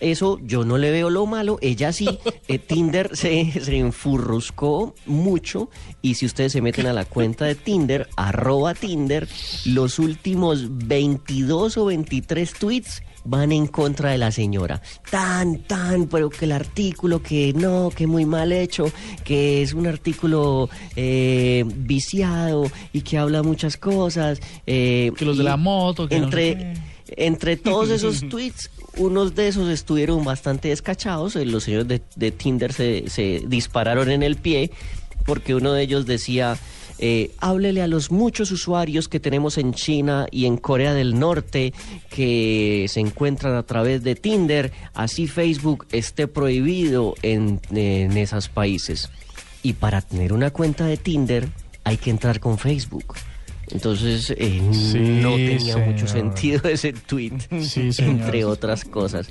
eso 0.00 0.40
yo 0.42 0.64
no 0.64 0.76
le 0.76 0.90
veo 0.90 1.08
lo 1.08 1.26
malo, 1.26 1.58
ella 1.62 1.92
sí. 1.92 2.18
Eh, 2.48 2.58
Tinder 2.58 3.16
se, 3.16 3.52
se 3.60 3.78
enfurruscó 3.78 4.96
mucho 5.06 5.70
y 6.02 6.14
si 6.14 6.26
ustedes 6.26 6.50
se 6.50 6.60
meten 6.60 6.88
a 6.88 6.92
la 6.92 7.04
cuenta 7.04 7.44
de 7.44 7.54
Tinder, 7.54 8.08
arroba 8.16 8.74
Tinder, 8.74 9.28
los 9.66 10.00
últimos 10.00 10.66
22 10.88 11.76
o 11.76 11.84
23 11.84 12.52
tweets 12.54 13.02
van 13.24 13.52
en 13.52 13.66
contra 13.66 14.10
de 14.10 14.18
la 14.18 14.30
señora. 14.32 14.80
Tan, 15.10 15.58
tan, 15.58 16.06
pero 16.06 16.30
que 16.30 16.44
el 16.46 16.52
artículo 16.52 17.22
que 17.22 17.52
no, 17.52 17.90
que 17.94 18.06
muy 18.06 18.24
mal 18.24 18.52
hecho, 18.52 18.90
que 19.24 19.62
es 19.62 19.72
un 19.74 19.86
artículo 19.86 20.68
eh, 20.96 21.64
viciado 21.66 22.70
y 22.92 23.02
que 23.02 23.18
habla 23.18 23.42
muchas 23.42 23.76
cosas. 23.76 24.40
eh, 24.66 25.12
Que 25.16 25.24
los 25.24 25.36
de 25.38 25.44
la 25.44 25.56
moto, 25.56 26.08
que 26.08 26.18
no 26.18 26.24
entre, 26.24 26.74
sé 26.74 26.74
entre 27.16 27.56
todos 27.56 27.90
esos 27.90 28.20
tweets, 28.28 28.70
unos 28.96 29.34
de 29.34 29.48
esos 29.48 29.68
estuvieron 29.68 30.24
bastante 30.24 30.68
descachados. 30.68 31.36
eh, 31.36 31.44
Los 31.44 31.64
señores 31.64 31.88
de, 31.88 32.00
de 32.16 32.30
Tinder 32.30 32.72
se, 32.72 33.08
se 33.08 33.42
dispararon 33.46 34.10
en 34.10 34.22
el 34.22 34.36
pie 34.36 34.70
porque 35.26 35.54
uno 35.54 35.72
de 35.72 35.82
ellos 35.82 36.06
decía, 36.06 36.56
eh, 37.02 37.32
háblele 37.38 37.82
a 37.82 37.86
los 37.86 38.10
muchos 38.10 38.52
usuarios 38.52 39.08
que 39.08 39.18
tenemos 39.18 39.58
en 39.58 39.72
China 39.72 40.26
y 40.30 40.44
en 40.44 40.58
Corea 40.58 40.94
del 40.94 41.18
Norte 41.18 41.72
que 42.10 42.86
se 42.88 43.00
encuentran 43.00 43.54
a 43.54 43.62
través 43.62 44.04
de 44.04 44.14
Tinder, 44.14 44.70
así 44.94 45.26
Facebook 45.26 45.86
esté 45.90 46.28
prohibido 46.28 47.14
en, 47.22 47.60
en 47.74 48.16
esos 48.16 48.48
países. 48.48 49.10
Y 49.62 49.72
para 49.72 50.02
tener 50.02 50.32
una 50.32 50.50
cuenta 50.50 50.84
de 50.84 50.96
Tinder 50.96 51.48
hay 51.84 51.96
que 51.96 52.10
entrar 52.10 52.38
con 52.38 52.58
Facebook. 52.58 53.14
Entonces 53.70 54.30
eh, 54.36 54.60
Sí, 54.72 54.98
no 54.98 55.34
tenía 55.36 55.76
mucho 55.78 56.06
sentido 56.06 56.62
ese 56.68 56.92
tweet, 56.92 57.32
Sí, 57.62 57.90
entre 57.98 58.44
otras 58.44 58.84
cosas. 58.84 59.28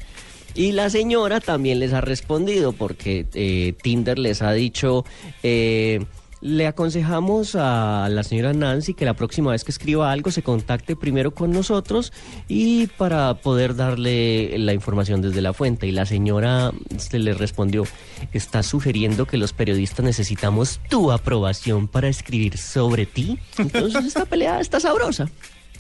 Y 0.56 0.72
la 0.72 0.90
señora 0.90 1.40
también 1.40 1.80
les 1.80 1.94
ha 1.94 2.02
respondido 2.02 2.74
porque 2.74 3.28
eh, 3.34 3.74
Tinder 3.82 4.18
les 4.18 4.42
ha 4.42 4.52
dicho, 4.52 5.06
eh, 5.44 6.04
le 6.42 6.68
aconsejamos 6.68 7.56
a 7.56 8.08
la 8.10 8.24
señora 8.24 8.54
Nancy 8.54 8.94
que 8.94 9.04
la 9.06 9.14
próxima 9.14 9.52
vez 9.52 9.64
que 9.64 9.72
escriba 9.72 10.12
algo 10.12 10.32
se 10.32 10.42
contacte 10.42 10.96
primero 10.96 11.32
con 11.32 11.52
nosotros 11.52 12.14
y 12.48 12.88
para 12.88 13.34
poder 13.36 13.76
darle 13.76 14.58
la 14.58 14.74
información 14.74 15.22
desde 15.22 15.42
la 15.42 15.52
fuente. 15.54 15.88
Y 15.88 15.92
la 15.92 16.06
señora 16.06 16.72
se 16.98 17.20
le 17.20 17.34
respondió, 17.34 17.84
¿estás 18.32 18.68
sugiriendo 18.68 19.26
que 19.26 19.38
los 19.38 19.52
periodistas 19.54 20.06
necesitamos 20.06 20.80
tu 20.90 21.12
aprobación 21.12 21.88
para 21.88 22.08
escribir 22.08 22.58
sobre 22.58 23.06
ti? 23.06 23.38
Entonces 23.58 24.06
esta 24.06 24.26
pelea 24.26 24.60
está 24.62 24.80
sabrosa. 24.80 25.30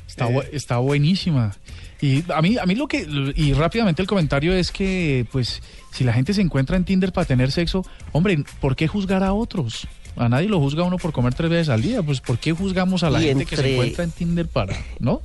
Está, 0.08 0.28
bu- 0.28 0.46
está 0.52 0.78
buenísima. 0.80 1.56
Y 2.02 2.24
a 2.34 2.42
mí, 2.42 2.58
a 2.58 2.66
mí 2.66 2.76
lo 2.76 2.88
que, 2.88 3.06
y 3.36 3.54
rápidamente 3.54 4.02
el 4.02 4.08
comentario 4.08 4.54
es 4.54 4.72
que, 4.72 5.28
pues, 5.32 5.62
si 5.92 6.04
la 6.04 6.14
gente 6.14 6.34
se 6.34 6.42
encuentra 6.42 6.78
en 6.78 6.84
Tinder 6.86 7.12
para 7.12 7.26
tener 7.26 7.52
sexo, 7.52 7.86
hombre, 8.14 8.44
¿por 8.60 8.76
qué 8.76 8.88
juzgar 8.88 9.22
a 9.24 9.34
otros? 9.34 9.86
A 10.20 10.28
nadie 10.28 10.50
lo 10.50 10.60
juzga 10.60 10.84
uno 10.84 10.98
por 10.98 11.14
comer 11.14 11.34
tres 11.34 11.50
veces 11.50 11.70
al 11.70 11.82
día. 11.82 12.04
Pues, 12.04 12.20
¿por 12.20 12.38
qué 12.38 12.52
juzgamos 12.52 13.04
a 13.04 13.10
la 13.10 13.22
Y 13.22 13.28
gente 13.28 13.46
que 13.46 13.56
se 13.56 13.74
encuentra 13.74 14.04
en 14.04 14.12
Tinder 14.12 14.48
para, 14.48 14.76
no? 15.00 15.22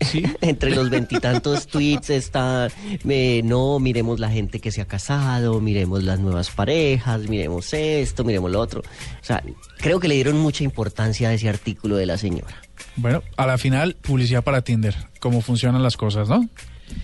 Sí. 0.00 0.24
Entre 0.40 0.74
los 0.74 0.90
veintitantos 0.90 1.68
tweets 1.68 2.10
está, 2.10 2.68
eh, 3.08 3.40
no, 3.44 3.78
miremos 3.78 4.18
la 4.18 4.28
gente 4.28 4.58
que 4.58 4.72
se 4.72 4.80
ha 4.80 4.86
casado, 4.86 5.60
miremos 5.60 6.02
las 6.02 6.18
nuevas 6.18 6.50
parejas, 6.50 7.28
miremos 7.28 7.72
esto, 7.72 8.24
miremos 8.24 8.50
lo 8.50 8.58
otro. 8.58 8.80
O 8.80 9.24
sea, 9.24 9.44
creo 9.78 10.00
que 10.00 10.08
le 10.08 10.16
dieron 10.16 10.40
mucha 10.40 10.64
importancia 10.64 11.28
a 11.28 11.34
ese 11.34 11.48
artículo 11.48 11.94
de 11.94 12.06
la 12.06 12.18
señora. 12.18 12.56
Bueno, 12.96 13.22
a 13.36 13.46
la 13.46 13.58
final, 13.58 13.94
publicidad 13.94 14.42
para 14.42 14.62
Tinder. 14.62 14.96
Cómo 15.20 15.40
funcionan 15.40 15.84
las 15.84 15.96
cosas, 15.96 16.28
¿no? 16.28 16.48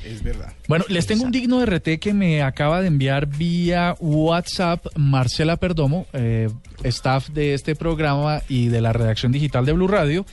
Es 0.04 0.22
verdad. 0.22 0.52
Bueno, 0.68 0.84
les 0.88 1.06
tengo 1.06 1.24
un 1.24 1.30
digno 1.30 1.64
RT 1.64 1.98
que 2.00 2.12
me 2.14 2.42
acaba 2.42 2.80
de 2.80 2.88
enviar 2.88 3.26
vía 3.26 3.96
WhatsApp 4.00 4.86
Marcela 4.96 5.56
Perdomo, 5.56 6.06
eh, 6.12 6.48
staff 6.84 7.28
de 7.30 7.54
este 7.54 7.74
programa 7.74 8.42
y 8.48 8.68
de 8.68 8.80
la 8.80 8.92
redacción 8.92 9.32
digital 9.32 9.66
de 9.66 9.72
Blue 9.72 9.88
Radio, 9.88 10.26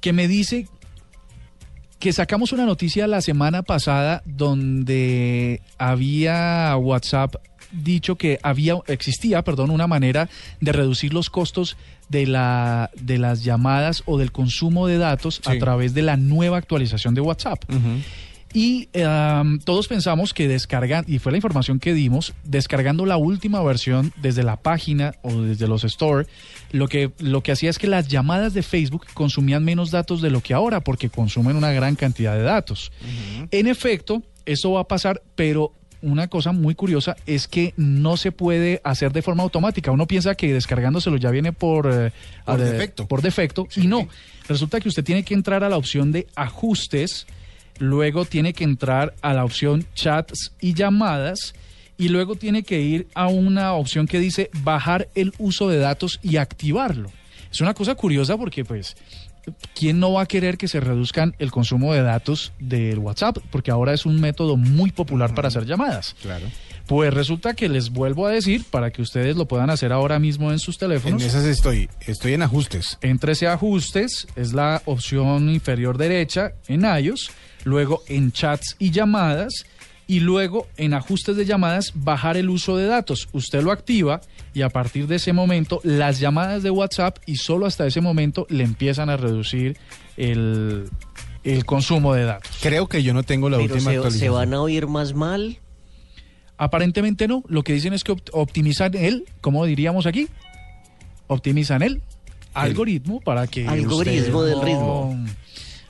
que 0.00 0.12
me 0.12 0.28
dice 0.28 0.66
que 1.98 2.12
sacamos 2.12 2.52
una 2.52 2.64
noticia 2.64 3.06
la 3.06 3.20
semana 3.20 3.62
pasada 3.62 4.22
donde 4.24 5.62
había 5.78 6.76
WhatsApp 6.76 7.36
dicho 7.72 8.16
que 8.16 8.38
había 8.42 8.76
existía, 8.86 9.42
perdón, 9.42 9.70
una 9.70 9.86
manera 9.86 10.28
de 10.60 10.72
reducir 10.72 11.12
los 11.12 11.30
costos 11.30 11.76
de 12.08 12.26
la 12.26 12.90
de 12.98 13.18
las 13.18 13.44
llamadas 13.44 14.02
o 14.06 14.18
del 14.18 14.32
consumo 14.32 14.86
de 14.86 14.98
datos 14.98 15.42
a 15.44 15.56
través 15.58 15.92
de 15.94 16.02
la 16.02 16.16
nueva 16.16 16.56
actualización 16.56 17.14
de 17.14 17.20
WhatsApp. 17.20 17.64
Y 18.60 18.88
todos 19.64 19.86
pensamos 19.86 20.34
que 20.34 20.48
descargan, 20.48 21.04
y 21.06 21.20
fue 21.20 21.30
la 21.30 21.38
información 21.38 21.78
que 21.78 21.94
dimos, 21.94 22.34
descargando 22.42 23.06
la 23.06 23.16
última 23.16 23.62
versión 23.62 24.12
desde 24.20 24.42
la 24.42 24.56
página 24.56 25.14
o 25.22 25.42
desde 25.42 25.68
los 25.68 25.84
store, 25.84 26.26
lo 26.72 26.88
que, 26.88 27.12
lo 27.20 27.40
que 27.44 27.52
hacía 27.52 27.70
es 27.70 27.78
que 27.78 27.86
las 27.86 28.08
llamadas 28.08 28.54
de 28.54 28.64
Facebook 28.64 29.06
consumían 29.14 29.64
menos 29.64 29.92
datos 29.92 30.20
de 30.22 30.30
lo 30.30 30.40
que 30.40 30.54
ahora, 30.54 30.80
porque 30.80 31.08
consumen 31.08 31.54
una 31.54 31.70
gran 31.70 31.94
cantidad 31.94 32.34
de 32.34 32.42
datos. 32.42 32.90
En 33.52 33.68
efecto, 33.68 34.24
eso 34.44 34.72
va 34.72 34.80
a 34.80 34.88
pasar, 34.88 35.22
pero 35.36 35.72
una 36.02 36.26
cosa 36.26 36.50
muy 36.50 36.74
curiosa 36.74 37.14
es 37.26 37.46
que 37.46 37.74
no 37.76 38.16
se 38.16 38.32
puede 38.32 38.80
hacer 38.82 39.12
de 39.12 39.22
forma 39.22 39.44
automática. 39.44 39.92
Uno 39.92 40.06
piensa 40.08 40.34
que 40.34 40.52
descargándoselo 40.52 41.16
ya 41.16 41.30
viene 41.30 41.52
por, 41.52 41.86
eh, 41.86 42.10
Por 42.44 42.54
a- 42.60 42.64
defecto. 42.64 43.06
Por 43.06 43.22
defecto, 43.22 43.68
y 43.76 43.86
no. 43.86 44.08
Resulta 44.48 44.80
que 44.80 44.88
usted 44.88 45.04
tiene 45.04 45.22
que 45.22 45.34
entrar 45.34 45.62
a 45.62 45.68
la 45.68 45.76
opción 45.76 46.10
de 46.10 46.26
ajustes, 46.34 47.24
luego 47.78 48.24
tiene 48.24 48.52
que 48.52 48.64
entrar 48.64 49.14
a 49.22 49.34
la 49.34 49.44
opción 49.44 49.86
chats 49.94 50.52
y 50.60 50.74
llamadas, 50.74 51.54
y 51.96 52.08
luego 52.10 52.36
tiene 52.36 52.62
que 52.62 52.80
ir 52.80 53.08
a 53.14 53.26
una 53.26 53.72
opción 53.72 54.06
que 54.06 54.20
dice 54.20 54.50
bajar 54.62 55.08
el 55.14 55.32
uso 55.38 55.68
de 55.68 55.78
datos 55.78 56.20
y 56.22 56.36
activarlo. 56.36 57.10
Es 57.50 57.60
una 57.60 57.74
cosa 57.74 57.94
curiosa 57.94 58.36
porque 58.36 58.64
pues 58.64 58.96
¿quién 59.74 59.98
no 59.98 60.12
va 60.12 60.22
a 60.22 60.26
querer 60.26 60.58
que 60.58 60.68
se 60.68 60.80
reduzcan 60.80 61.34
el 61.38 61.50
consumo 61.50 61.92
de 61.92 62.02
datos 62.02 62.52
del 62.60 62.98
WhatsApp? 62.98 63.38
Porque 63.50 63.70
ahora 63.70 63.94
es 63.94 64.06
un 64.06 64.20
método 64.20 64.56
muy 64.56 64.92
popular 64.92 65.34
para 65.34 65.48
hacer 65.48 65.64
llamadas. 65.66 66.14
Claro. 66.22 66.46
Pues 66.86 67.12
resulta 67.12 67.54
que 67.54 67.68
les 67.68 67.90
vuelvo 67.90 68.26
a 68.26 68.30
decir, 68.30 68.64
para 68.70 68.90
que 68.90 69.02
ustedes 69.02 69.36
lo 69.36 69.46
puedan 69.46 69.68
hacer 69.68 69.92
ahora 69.92 70.18
mismo 70.18 70.52
en 70.52 70.58
sus 70.58 70.76
En 70.76 70.80
teléfonos. 70.80 71.22
esas 71.22 71.44
estoy. 71.44 71.88
Estoy 72.06 72.32
en 72.32 72.42
ajustes. 72.42 72.96
Entrese 73.02 73.46
a 73.46 73.52
ajustes, 73.54 74.26
es 74.36 74.54
la 74.54 74.80
opción 74.86 75.50
inferior 75.50 75.98
derecha 75.98 76.52
en 76.66 76.84
iOS, 76.84 77.30
luego 77.68 78.02
en 78.08 78.32
chats 78.32 78.74
y 78.78 78.90
llamadas 78.90 79.64
y 80.06 80.20
luego 80.20 80.66
en 80.78 80.94
ajustes 80.94 81.36
de 81.36 81.44
llamadas 81.44 81.92
bajar 81.94 82.36
el 82.38 82.48
uso 82.48 82.76
de 82.76 82.86
datos. 82.86 83.28
Usted 83.32 83.62
lo 83.62 83.70
activa 83.72 84.20
y 84.54 84.62
a 84.62 84.70
partir 84.70 85.06
de 85.06 85.16
ese 85.16 85.32
momento 85.34 85.80
las 85.84 86.18
llamadas 86.18 86.62
de 86.62 86.70
WhatsApp 86.70 87.18
y 87.26 87.36
solo 87.36 87.66
hasta 87.66 87.86
ese 87.86 88.00
momento 88.00 88.46
le 88.48 88.64
empiezan 88.64 89.10
a 89.10 89.16
reducir 89.18 89.76
el, 90.16 90.88
el 91.44 91.64
consumo 91.66 92.14
de 92.14 92.24
datos. 92.24 92.56
Creo 92.62 92.86
que 92.88 93.02
yo 93.02 93.12
no 93.12 93.22
tengo 93.22 93.50
la 93.50 93.58
Pero 93.58 93.74
última 93.74 93.90
se, 93.90 93.96
actualización. 93.98 94.20
se 94.20 94.30
van 94.30 94.54
a 94.54 94.60
oír 94.62 94.86
más 94.86 95.12
mal. 95.12 95.58
Aparentemente 96.56 97.28
no, 97.28 97.44
lo 97.48 97.62
que 97.62 97.72
dicen 97.74 97.92
es 97.92 98.02
que 98.02 98.12
opt- 98.12 98.30
optimizan 98.32 98.94
el, 98.96 99.26
¿cómo 99.40 99.64
diríamos 99.64 100.06
aquí? 100.06 100.26
Optimizan 101.28 101.82
el 101.82 102.02
algoritmo 102.54 103.20
para 103.20 103.46
que 103.46 103.68
Algoritmo 103.68 104.38
usted 104.40 104.50
del 104.50 104.58
no- 104.58 104.64
ritmo. 104.64 105.26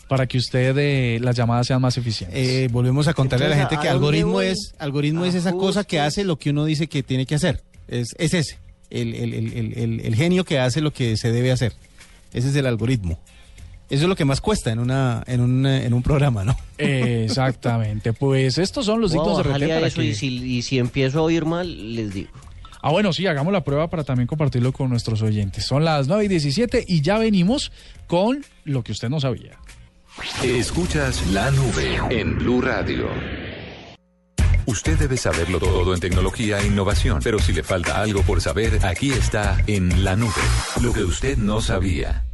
Para 0.08 0.26
que 0.26 0.38
usted 0.38 0.74
eh, 0.78 1.18
las 1.20 1.36
llamadas 1.36 1.66
sean 1.66 1.80
más 1.82 1.96
eficientes. 1.98 2.38
Eh, 2.38 2.68
volvemos 2.72 3.06
a 3.08 3.14
contarle 3.14 3.46
a 3.46 3.48
la 3.50 3.56
gente 3.56 3.76
que 3.80 3.88
¿a 3.88 3.92
dónde 3.92 4.06
algoritmo 4.08 4.40
es 4.40 4.74
algoritmo 4.78 5.24
es 5.24 5.34
esa 5.34 5.52
cosa 5.52 5.84
que 5.84 6.00
hace 6.00 6.24
lo 6.24 6.38
que 6.38 6.50
uno 6.50 6.64
dice 6.64 6.86
que 6.88 7.02
tiene 7.02 7.26
que 7.26 7.34
hacer. 7.34 7.62
Es, 7.86 8.08
es 8.18 8.34
ese, 8.34 8.58
el, 8.90 9.14
el- 9.14 9.34
el- 9.34 9.52
el- 9.52 9.78
el- 9.78 10.00
el 10.00 10.14
genio 10.16 10.44
que 10.44 10.58
hace 10.58 10.80
lo 10.80 10.92
que 10.92 11.16
se 11.16 11.30
debe 11.30 11.52
hacer. 11.52 11.74
Ese 12.32 12.48
es 12.48 12.56
el 12.56 12.66
algoritmo. 12.66 13.20
Eso 13.90 14.02
es 14.02 14.08
lo 14.10 14.16
que 14.16 14.26
más 14.26 14.42
cuesta 14.42 14.70
en 14.70 14.80
una 14.80 15.22
en 15.26 15.40
un, 15.40 15.64
en 15.64 15.94
un 15.94 16.02
programa, 16.02 16.44
¿no? 16.44 16.54
Exactamente. 16.76 18.12
Pues 18.18 18.58
estos 18.58 18.86
son 18.86 19.00
los 19.00 19.12
Voy 19.12 19.20
a 19.20 19.22
dignos 19.22 19.38
de 19.60 19.68
para 19.68 19.86
eso 19.86 20.00
que- 20.00 20.06
y, 20.08 20.14
si, 20.14 20.26
y 20.58 20.62
si 20.62 20.78
empiezo 20.78 21.20
a 21.20 21.22
oír 21.22 21.44
mal, 21.44 21.94
les 21.94 22.12
digo. 22.14 22.30
Ah, 22.82 22.90
bueno, 22.90 23.12
sí, 23.12 23.26
hagamos 23.26 23.52
la 23.52 23.64
prueba 23.64 23.88
para 23.90 24.04
también 24.04 24.26
compartirlo 24.28 24.72
con 24.72 24.88
nuestros 24.90 25.20
oyentes. 25.22 25.64
Son 25.66 25.84
las 25.84 26.06
9 26.06 26.26
y 26.26 26.28
17 26.28 26.84
y 26.86 27.00
ya 27.00 27.18
venimos 27.18 27.72
con 28.06 28.44
lo 28.64 28.84
que 28.84 28.92
usted 28.92 29.08
no 29.08 29.20
sabía. 29.20 29.58
Escuchas 30.42 31.26
la 31.28 31.50
nube 31.50 32.00
en 32.10 32.38
Blue 32.38 32.60
Radio. 32.60 33.08
Usted 34.66 34.98
debe 34.98 35.16
saberlo 35.16 35.58
todo 35.58 35.94
en 35.94 36.00
tecnología 36.00 36.60
e 36.60 36.66
innovación, 36.66 37.20
pero 37.24 37.38
si 37.38 37.52
le 37.52 37.62
falta 37.62 38.02
algo 38.02 38.22
por 38.22 38.40
saber, 38.40 38.84
aquí 38.84 39.12
está 39.12 39.56
en 39.66 40.04
la 40.04 40.14
nube. 40.14 40.32
Lo 40.82 40.92
que 40.92 41.04
usted 41.04 41.38
no 41.38 41.60
sabía. 41.62 42.27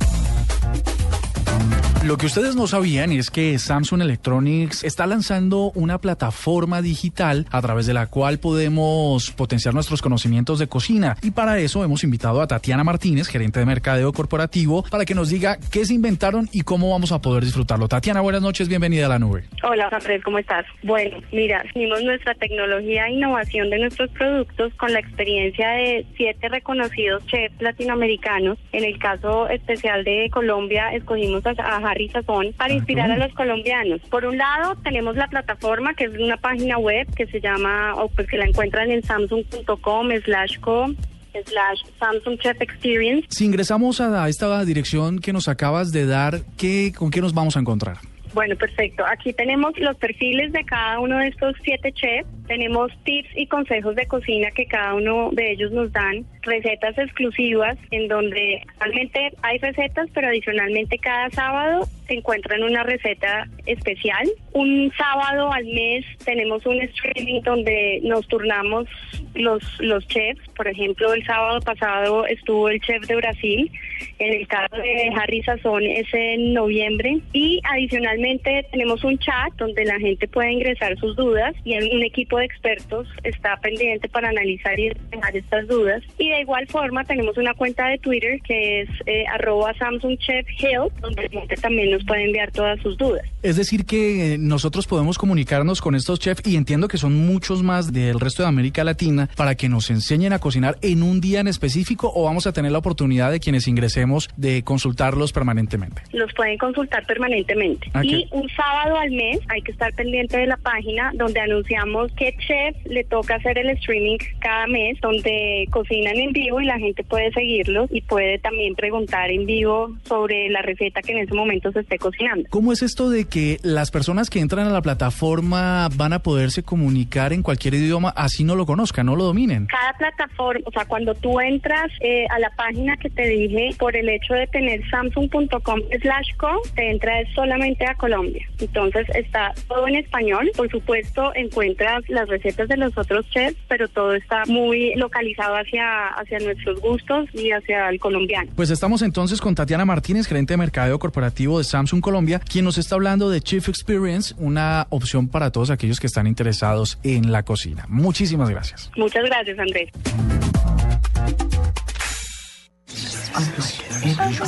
Lo 2.04 2.18
que 2.18 2.26
ustedes 2.26 2.54
no 2.54 2.66
sabían 2.66 3.12
es 3.12 3.30
que 3.30 3.58
Samsung 3.58 4.02
Electronics 4.02 4.84
está 4.84 5.06
lanzando 5.06 5.72
una 5.74 5.96
plataforma 5.96 6.82
digital 6.82 7.46
a 7.50 7.62
través 7.62 7.86
de 7.86 7.94
la 7.94 8.08
cual 8.08 8.38
podemos 8.38 9.30
potenciar 9.30 9.72
nuestros 9.72 10.02
conocimientos 10.02 10.58
de 10.58 10.66
cocina. 10.66 11.16
Y 11.22 11.30
para 11.30 11.58
eso 11.58 11.82
hemos 11.82 12.04
invitado 12.04 12.42
a 12.42 12.46
Tatiana 12.46 12.84
Martínez, 12.84 13.26
gerente 13.26 13.60
de 13.60 13.64
mercadeo 13.64 14.12
corporativo, 14.12 14.84
para 14.90 15.06
que 15.06 15.14
nos 15.14 15.30
diga 15.30 15.56
qué 15.72 15.86
se 15.86 15.94
inventaron 15.94 16.46
y 16.52 16.60
cómo 16.60 16.90
vamos 16.90 17.10
a 17.10 17.22
poder 17.22 17.42
disfrutarlo. 17.42 17.88
Tatiana, 17.88 18.20
buenas 18.20 18.42
noches, 18.42 18.68
bienvenida 18.68 19.06
a 19.06 19.08
la 19.08 19.18
nube. 19.18 19.44
Hola, 19.62 19.88
Andrés, 19.90 20.22
¿cómo 20.22 20.38
estás? 20.38 20.66
Bueno, 20.82 21.16
mira, 21.32 21.64
unimos 21.74 22.02
nuestra 22.02 22.34
tecnología 22.34 23.06
e 23.06 23.12
innovación 23.12 23.70
de 23.70 23.78
nuestros 23.78 24.10
productos 24.10 24.74
con 24.74 24.92
la 24.92 24.98
experiencia 24.98 25.70
de 25.70 26.06
siete 26.18 26.50
reconocidos 26.50 27.24
chefs 27.28 27.62
latinoamericanos. 27.62 28.58
En 28.72 28.84
el 28.84 28.98
caso 28.98 29.48
especial 29.48 30.04
de 30.04 30.28
Colombia, 30.30 30.92
escogimos 30.92 31.42
a, 31.46 31.93
Sazón 32.12 32.52
para 32.56 32.74
inspirar 32.74 33.10
a 33.10 33.16
los 33.16 33.32
colombianos. 33.34 34.00
Por 34.10 34.24
un 34.24 34.38
lado, 34.38 34.76
tenemos 34.82 35.16
la 35.16 35.28
plataforma, 35.28 35.94
que 35.94 36.04
es 36.04 36.12
una 36.18 36.36
página 36.36 36.78
web 36.78 37.06
que 37.14 37.26
se 37.26 37.40
llama, 37.40 37.94
o 37.96 38.08
pues 38.08 38.28
que 38.28 38.36
la 38.36 38.46
encuentran 38.46 38.90
en 38.90 39.02
samsung.com 39.02 40.08
slash 40.24 40.58
co 40.60 40.86
slash 41.32 41.80
Samsung 41.98 42.38
Chef 42.38 42.60
Experience. 42.60 43.26
Si 43.30 43.44
ingresamos 43.44 44.00
a 44.00 44.28
esta 44.28 44.64
dirección 44.64 45.18
que 45.18 45.32
nos 45.32 45.48
acabas 45.48 45.90
de 45.90 46.06
dar, 46.06 46.42
¿qué, 46.56 46.92
¿con 46.96 47.10
qué 47.10 47.20
nos 47.20 47.34
vamos 47.34 47.56
a 47.56 47.60
encontrar? 47.60 47.98
Bueno, 48.34 48.56
perfecto. 48.56 49.04
Aquí 49.06 49.32
tenemos 49.32 49.78
los 49.78 49.96
perfiles 49.96 50.52
de 50.52 50.64
cada 50.64 50.98
uno 50.98 51.18
de 51.18 51.28
estos 51.28 51.54
siete 51.62 51.92
chefs. 51.92 52.28
Tenemos 52.48 52.90
tips 53.04 53.28
y 53.36 53.46
consejos 53.46 53.94
de 53.94 54.06
cocina 54.06 54.50
que 54.50 54.66
cada 54.66 54.94
uno 54.94 55.30
de 55.32 55.52
ellos 55.52 55.70
nos 55.70 55.92
dan. 55.92 56.26
Recetas 56.42 56.98
exclusivas 56.98 57.78
en 57.92 58.08
donde 58.08 58.62
realmente 58.80 59.32
hay 59.42 59.58
recetas, 59.58 60.08
pero 60.12 60.28
adicionalmente 60.28 60.98
cada 60.98 61.30
sábado 61.30 61.88
se 62.06 62.14
encuentran 62.14 62.64
una 62.64 62.82
receta 62.82 63.46
especial. 63.66 64.28
Un 64.52 64.92
sábado 64.98 65.52
al 65.52 65.64
mes 65.66 66.04
tenemos 66.24 66.66
un 66.66 66.82
streaming 66.82 67.40
donde 67.42 68.00
nos 68.02 68.26
turnamos 68.26 68.88
los, 69.34 69.62
los 69.80 70.06
chefs. 70.08 70.46
Por 70.56 70.68
ejemplo, 70.68 71.14
el 71.14 71.24
sábado 71.24 71.60
pasado 71.60 72.26
estuvo 72.26 72.68
el 72.68 72.80
chef 72.80 73.06
de 73.06 73.16
Brasil. 73.16 73.70
En 74.18 74.34
el 74.34 74.46
caso 74.46 74.76
de 74.76 75.12
Harry 75.16 75.42
Sazón 75.44 75.84
es 75.84 76.12
en 76.12 76.52
noviembre. 76.52 77.20
Y 77.32 77.60
adicionalmente 77.64 78.23
tenemos 78.70 79.04
un 79.04 79.18
chat 79.18 79.52
donde 79.58 79.84
la 79.84 79.98
gente 79.98 80.26
puede 80.28 80.52
ingresar 80.52 80.98
sus 80.98 81.16
dudas 81.16 81.54
y 81.64 81.76
un 81.76 82.02
equipo 82.02 82.38
de 82.38 82.46
expertos 82.46 83.06
está 83.22 83.56
pendiente 83.58 84.08
para 84.08 84.30
analizar 84.30 84.78
y 84.78 84.88
despejar 84.88 85.36
estas 85.36 85.68
dudas. 85.68 86.02
Y 86.18 86.30
de 86.30 86.40
igual 86.40 86.66
forma 86.68 87.04
tenemos 87.04 87.36
una 87.36 87.54
cuenta 87.54 87.86
de 87.88 87.98
Twitter 87.98 88.40
que 88.42 88.82
es 88.82 88.88
eh, 89.06 89.24
arroba 89.32 89.74
Samsung 89.74 90.18
Chef 90.18 90.46
Help, 90.60 90.92
donde 91.00 91.22
la 91.24 91.40
gente 91.40 91.56
también 91.56 91.90
nos 91.90 92.04
puede 92.04 92.24
enviar 92.24 92.50
todas 92.50 92.80
sus 92.80 92.96
dudas. 92.96 93.22
Es 93.42 93.56
decir, 93.56 93.84
que 93.84 94.34
eh, 94.34 94.38
nosotros 94.38 94.86
podemos 94.86 95.18
comunicarnos 95.18 95.80
con 95.80 95.94
estos 95.94 96.18
chefs 96.18 96.46
y 96.46 96.56
entiendo 96.56 96.88
que 96.88 96.98
son 96.98 97.14
muchos 97.26 97.62
más 97.62 97.92
del 97.92 98.20
resto 98.20 98.42
de 98.42 98.48
América 98.48 98.84
Latina 98.84 99.28
para 99.36 99.54
que 99.54 99.68
nos 99.68 99.90
enseñen 99.90 100.32
a 100.32 100.38
cocinar 100.38 100.76
en 100.82 101.02
un 101.02 101.20
día 101.20 101.40
en 101.40 101.48
específico 101.48 102.10
o 102.14 102.24
vamos 102.24 102.46
a 102.46 102.52
tener 102.52 102.72
la 102.72 102.78
oportunidad 102.78 103.30
de 103.30 103.40
quienes 103.40 103.68
ingresemos 103.68 104.30
de 104.36 104.62
consultarlos 104.62 105.32
permanentemente. 105.32 106.02
Los 106.12 106.32
pueden 106.34 106.56
consultar 106.58 107.04
permanentemente. 107.06 107.90
Ah, 107.92 108.02
y 108.04 108.13
¿qué? 108.22 108.28
un 108.30 108.48
sábado 108.50 108.96
al 108.98 109.10
mes 109.10 109.38
hay 109.48 109.62
que 109.62 109.72
estar 109.72 109.92
pendiente 109.94 110.38
de 110.38 110.46
la 110.46 110.56
página 110.56 111.12
donde 111.14 111.40
anunciamos 111.40 112.12
qué 112.16 112.34
chef 112.46 112.76
le 112.86 113.04
toca 113.04 113.36
hacer 113.36 113.58
el 113.58 113.70
streaming 113.70 114.18
cada 114.40 114.66
mes, 114.66 114.98
donde 115.00 115.66
cocinan 115.70 116.16
en 116.16 116.32
vivo 116.32 116.60
y 116.60 116.66
la 116.66 116.78
gente 116.78 117.04
puede 117.04 117.32
seguirlos 117.32 117.88
y 117.90 118.00
puede 118.02 118.38
también 118.38 118.74
preguntar 118.74 119.30
en 119.30 119.46
vivo 119.46 119.94
sobre 120.04 120.48
la 120.50 120.62
receta 120.62 121.00
que 121.02 121.12
en 121.12 121.18
ese 121.18 121.34
momento 121.34 121.72
se 121.72 121.80
esté 121.80 121.98
cocinando. 121.98 122.48
¿Cómo 122.50 122.72
es 122.72 122.82
esto 122.82 123.10
de 123.10 123.26
que 123.26 123.58
las 123.62 123.90
personas 123.90 124.30
que 124.30 124.40
entran 124.40 124.66
a 124.66 124.70
la 124.70 124.82
plataforma 124.82 125.88
van 125.96 126.12
a 126.12 126.18
poderse 126.20 126.62
comunicar 126.62 127.32
en 127.32 127.42
cualquier 127.42 127.74
idioma 127.74 128.12
así 128.16 128.44
no 128.44 128.54
lo 128.54 128.66
conozcan, 128.66 129.06
no 129.06 129.16
lo 129.16 129.24
dominen? 129.24 129.66
Cada 129.66 129.92
plataforma, 129.94 130.62
o 130.66 130.70
sea, 130.70 130.84
cuando 130.84 131.14
tú 131.14 131.40
entras 131.40 131.90
eh, 132.00 132.26
a 132.30 132.38
la 132.38 132.50
página 132.50 132.96
que 132.96 133.10
te 133.10 133.26
dije, 133.28 133.70
por 133.78 133.96
el 133.96 134.08
hecho 134.08 134.34
de 134.34 134.46
tener 134.48 134.80
samsung.com 134.90 135.80
slash 136.00 136.36
co, 136.36 136.62
te 136.74 136.90
entra 136.90 137.20
es 137.20 137.28
solamente 137.34 137.86
a 137.86 137.94
Colombia. 138.04 138.46
Entonces 138.60 139.06
está 139.14 139.54
todo 139.66 139.88
en 139.88 139.96
español. 139.96 140.50
Por 140.54 140.70
supuesto, 140.70 141.32
encuentras 141.34 142.06
las 142.08 142.28
recetas 142.28 142.68
de 142.68 142.76
los 142.76 142.96
otros 142.98 143.24
chefs, 143.30 143.56
pero 143.66 143.88
todo 143.88 144.12
está 144.12 144.42
muy 144.46 144.94
localizado 144.96 145.54
hacia, 145.56 146.08
hacia 146.08 146.38
nuestros 146.40 146.82
gustos 146.82 147.30
y 147.32 147.50
hacia 147.50 147.88
el 147.88 147.98
colombiano. 147.98 148.50
Pues 148.56 148.68
estamos 148.68 149.00
entonces 149.00 149.40
con 149.40 149.54
Tatiana 149.54 149.86
Martínez, 149.86 150.26
gerente 150.26 150.52
de 150.52 150.58
mercadeo 150.58 150.98
corporativo 150.98 151.56
de 151.56 151.64
Samsung 151.64 152.02
Colombia, 152.02 152.40
quien 152.40 152.66
nos 152.66 152.76
está 152.76 152.96
hablando 152.96 153.30
de 153.30 153.40
Chief 153.40 153.66
Experience, 153.70 154.34
una 154.36 154.86
opción 154.90 155.28
para 155.28 155.50
todos 155.50 155.70
aquellos 155.70 155.98
que 155.98 156.06
están 156.06 156.26
interesados 156.26 156.98
en 157.04 157.32
la 157.32 157.42
cocina. 157.42 157.86
Muchísimas 157.88 158.50
gracias. 158.50 158.90
Muchas 158.98 159.24
gracias, 159.24 159.58
Andrés. 159.58 159.88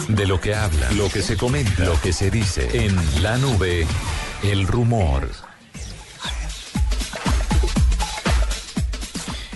De 0.09 0.27
lo 0.27 0.41
que 0.41 0.55
habla, 0.55 0.91
lo 0.93 1.09
que 1.09 1.23
se 1.23 1.37
comenta, 1.37 1.85
lo 1.85 2.01
que 2.01 2.13
se 2.13 2.31
dice 2.31 2.69
en 2.85 2.97
la 3.23 3.37
nube, 3.39 3.87
el 4.43 4.67
rumor. 4.67 5.29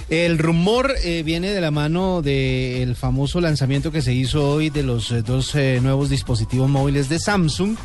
El 0.09 0.39
rumor 0.39 0.93
eh, 1.05 1.23
viene 1.23 1.51
de 1.51 1.61
la 1.61 1.71
mano 1.71 2.21
del 2.21 2.97
famoso 2.97 3.41
lanzamiento 3.41 3.93
que 3.93 4.03
se 4.03 4.13
hizo 4.13 4.51
hoy 4.51 4.69
de 4.69 4.83
los 4.83 5.13
eh, 5.13 5.23
dos 5.23 5.55
eh, 5.55 5.79
nuevos 5.81 6.11
dispositivos 6.11 6.69
móviles 6.69 7.09
de 7.09 7.21
Samsung, 7.21 7.77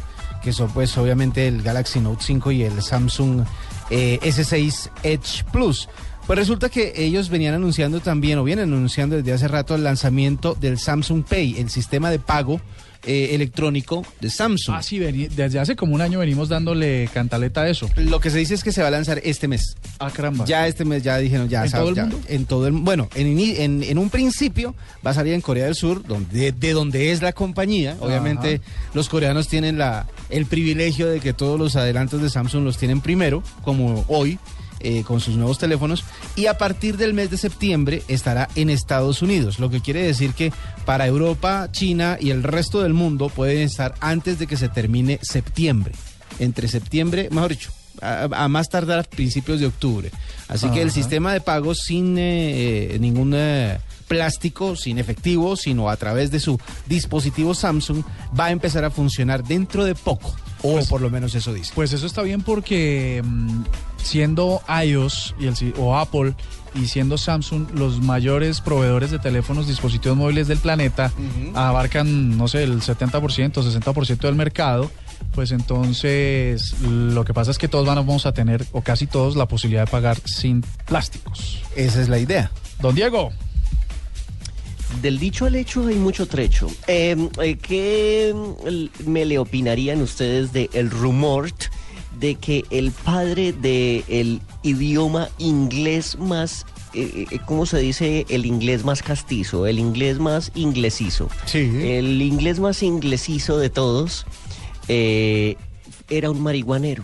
que 0.42 0.52
son 0.52 0.72
pues 0.72 0.98
obviamente 0.98 1.48
el 1.48 1.62
Galaxy 1.62 2.00
Note 2.00 2.24
5 2.24 2.52
y 2.52 2.64
el 2.64 2.82
Samsung 2.82 3.46
eh, 3.90 4.20
S6 4.22 4.90
Edge 5.04 5.44
Plus. 5.52 5.88
Pues 6.28 6.40
resulta 6.40 6.70
que 6.70 6.94
ellos 6.98 7.30
venían 7.30 7.54
anunciando 7.54 8.00
también, 8.00 8.40
o 8.40 8.44
vienen 8.44 8.74
anunciando 8.74 9.16
desde 9.16 9.34
hace 9.34 9.48
rato, 9.48 9.76
el 9.76 9.84
lanzamiento 9.84 10.56
del 10.60 10.80
Samsung 10.80 11.24
Pay, 11.24 11.60
el 11.60 11.70
sistema 11.70 12.10
de 12.10 12.18
pago 12.18 12.60
eh, 13.04 13.36
electrónico 13.36 14.04
de 14.20 14.32
Samsung. 14.32 14.76
Ah, 14.76 14.82
sí, 14.82 14.98
desde 14.98 15.60
hace 15.60 15.76
como 15.76 15.94
un 15.94 16.02
año 16.02 16.18
venimos 16.18 16.50
dándole 16.50 17.08
cantaleta 17.14 17.62
a 17.62 17.70
eso. 17.70 17.88
Lo 17.98 18.20
que 18.20 18.32
se 18.32 18.40
dice 18.40 18.56
es 18.56 18.64
que 18.64 18.72
se 18.72 18.82
va 18.82 18.88
a 18.88 18.92
lanzar 18.92 19.22
este 19.24 19.48
mes. 19.48 19.76
Ah, 20.00 20.10
caramba. 20.10 20.46
Ya 20.46 20.68
este 20.68 20.84
mes 20.84 21.04
ya 21.04 21.20
dijeron 21.20 21.48
ya. 21.48 21.64
¿En 21.66 21.70
sabes, 21.70 21.82
todo 21.84 21.90
el 21.90 21.96
ya, 21.96 22.02
mundo? 22.06 22.20
En 22.28 22.46
todo 22.46 22.66
el 22.66 22.74
Bueno, 22.74 23.08
en, 23.14 23.38
ini- 23.38 23.60
en, 23.60 23.84
en 23.84 23.98
un 24.00 24.10
principio 24.10 24.74
va 25.06 25.12
a 25.12 25.14
salir 25.14 25.34
en 25.34 25.42
Corea 25.42 25.66
del 25.66 25.76
Sur, 25.76 26.04
donde, 26.08 26.52
de 26.52 26.72
donde 26.74 27.12
es 27.12 27.22
la 27.22 27.34
compañía. 27.34 27.96
Obviamente 28.00 28.62
los 28.96 29.08
coreanos 29.10 29.48
tienen 29.48 29.78
la, 29.78 30.08
el 30.32 30.48
privilegio 30.48 31.06
de 31.06 31.20
que 31.20 31.34
todos 31.34 31.60
los 31.60 31.76
adelantos 31.76 32.24
de 32.24 32.32
Samsung 32.32 32.64
los 32.64 32.80
tienen 32.80 33.02
primero, 33.02 33.44
como 33.62 34.04
hoy. 34.08 34.40
Eh, 34.86 35.04
con 35.04 35.20
sus 35.20 35.36
nuevos 35.36 35.58
teléfonos 35.58 36.04
y 36.36 36.46
a 36.46 36.58
partir 36.58 36.98
del 36.98 37.14
mes 37.14 37.32
de 37.32 37.38
septiembre 37.38 38.04
estará 38.08 38.50
en 38.56 38.70
Estados 38.70 39.22
Unidos, 39.22 39.60
lo 39.60 39.70
que 39.70 39.82
quiere 39.82 40.04
decir 40.04 40.34
que 40.34 40.54
para 40.86 41.08
Europa, 41.08 41.70
China 41.72 42.18
y 42.20 42.30
el 42.30 42.44
resto 42.44 42.82
del 42.82 42.94
mundo 42.94 43.30
pueden 43.30 43.62
estar 43.64 43.96
antes 44.00 44.40
de 44.40 44.48
que 44.48 44.58
se 44.58 44.70
termine 44.70 45.20
septiembre, 45.22 45.94
entre 46.40 46.68
septiembre, 46.68 47.30
mejor 47.32 47.50
dicho, 47.50 47.72
a, 48.02 48.28
a 48.32 48.48
más 48.48 48.70
tardar 48.70 49.00
a 49.00 49.04
principios 49.04 49.60
de 49.60 49.68
octubre. 49.68 50.12
Así 50.48 50.70
que 50.70 50.82
el 50.82 50.92
sistema 50.92 51.34
de 51.34 51.42
pago 51.42 51.74
sin 51.74 52.18
eh, 52.18 52.96
eh, 52.96 53.00
ningún 53.00 53.34
eh, 53.36 53.80
plástico, 54.08 54.76
sin 54.76 55.00
efectivo, 55.00 55.56
sino 55.56 55.90
a 55.90 55.98
través 55.98 56.32
de 56.32 56.40
su 56.40 56.60
dispositivo 56.86 57.54
Samsung, 57.54 58.04
va 58.38 58.46
a 58.46 58.52
empezar 58.52 58.86
a 58.86 58.92
funcionar 58.92 59.44
dentro 59.44 59.84
de 59.84 59.96
poco. 59.96 60.36
O 60.62 60.84
por 60.86 61.02
lo 61.02 61.10
menos 61.10 61.36
eso 61.36 61.54
dice. 61.54 61.72
Pues 61.76 61.94
eso 61.94 62.06
está 62.06 62.22
bien 62.22 62.42
porque 62.42 63.22
mm, 63.24 63.64
siendo 64.06 64.62
iOS 64.86 65.34
y 65.40 65.48
el, 65.48 65.56
si- 65.56 65.74
o 65.78 65.98
Apple 65.98 66.36
y 66.76 66.88
siendo 66.88 67.18
Samsung 67.18 67.72
los 67.74 68.02
mayores 68.02 68.62
proveedores 68.62 69.10
de 69.10 69.18
teléfonos, 69.20 69.68
dispositivos 69.68 70.16
móviles 70.18 70.48
del 70.48 70.60
planeta, 70.60 71.12
abarcan, 71.56 72.38
no 72.38 72.48
sé, 72.48 72.64
el 72.64 72.82
70%, 72.82 73.12
60% 73.54 74.18
del 74.20 74.36
mercado, 74.36 74.92
pues 75.34 75.52
entonces 75.52 76.76
lo 76.82 77.24
que 77.26 77.34
pasa 77.34 77.50
es 77.52 77.58
que 77.58 77.68
todos 77.68 77.86
van- 77.88 77.96
vamos 77.96 78.26
a 78.26 78.34
tener, 78.34 78.66
o 78.74 78.82
casi 78.82 79.08
todos, 79.08 79.36
la 79.36 79.48
posibilidad 79.48 79.86
de 79.86 79.92
pagar 79.92 80.18
sin 80.26 80.62
plásticos. 80.86 81.62
Esa 81.76 82.02
es 82.02 82.10
la 82.10 82.20
idea. 82.20 82.52
Don 82.82 82.94
Diego. 82.94 83.32
Del 85.02 85.18
dicho 85.20 85.46
al 85.46 85.56
hecho 85.56 85.88
hay 85.88 85.96
mucho 85.96 86.26
trecho. 86.28 86.68
Eh, 86.88 87.16
eh, 87.42 87.58
¿Qué 87.58 88.34
me 89.06 89.26
le 89.26 89.40
opinarían 89.40 90.02
ustedes 90.02 90.54
de 90.54 90.70
el 90.74 90.90
rumor 90.90 91.52
de 92.20 92.36
que 92.36 92.64
el 92.70 92.92
padre 92.92 93.54
del 93.54 94.42
idioma 94.64 95.30
inglés 95.38 96.18
más, 96.18 96.66
eh, 96.94 97.28
eh, 97.32 97.40
¿cómo 97.46 97.66
se 97.66 97.80
dice? 97.80 98.26
El 98.30 98.46
inglés 98.46 98.84
más 98.84 99.02
castizo, 99.02 99.68
el 99.68 99.80
inglés 99.80 100.20
más 100.20 100.52
inglesizo. 100.56 101.30
El 101.54 102.22
inglés 102.22 102.60
más 102.60 102.84
inglesizo 102.84 103.58
de 103.58 103.70
todos 103.70 104.26
eh, 104.88 105.58
era 106.10 106.32
un 106.32 106.42
marihuanero. 106.42 107.04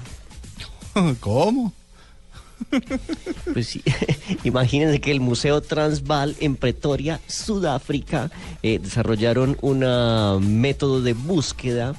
¿Cómo? 1.20 1.74
Pues 3.54 3.68
sí, 3.68 3.84
imagínense 4.44 5.02
que 5.02 5.12
el 5.12 5.20
Museo 5.20 5.62
Transvaal 5.62 6.36
en 6.40 6.56
Pretoria, 6.56 7.20
Sudáfrica, 7.28 8.32
eh, 8.64 8.80
desarrollaron 8.82 9.58
un 9.62 9.80
método 10.62 11.02
de 11.02 11.14
búsqueda 11.14 11.96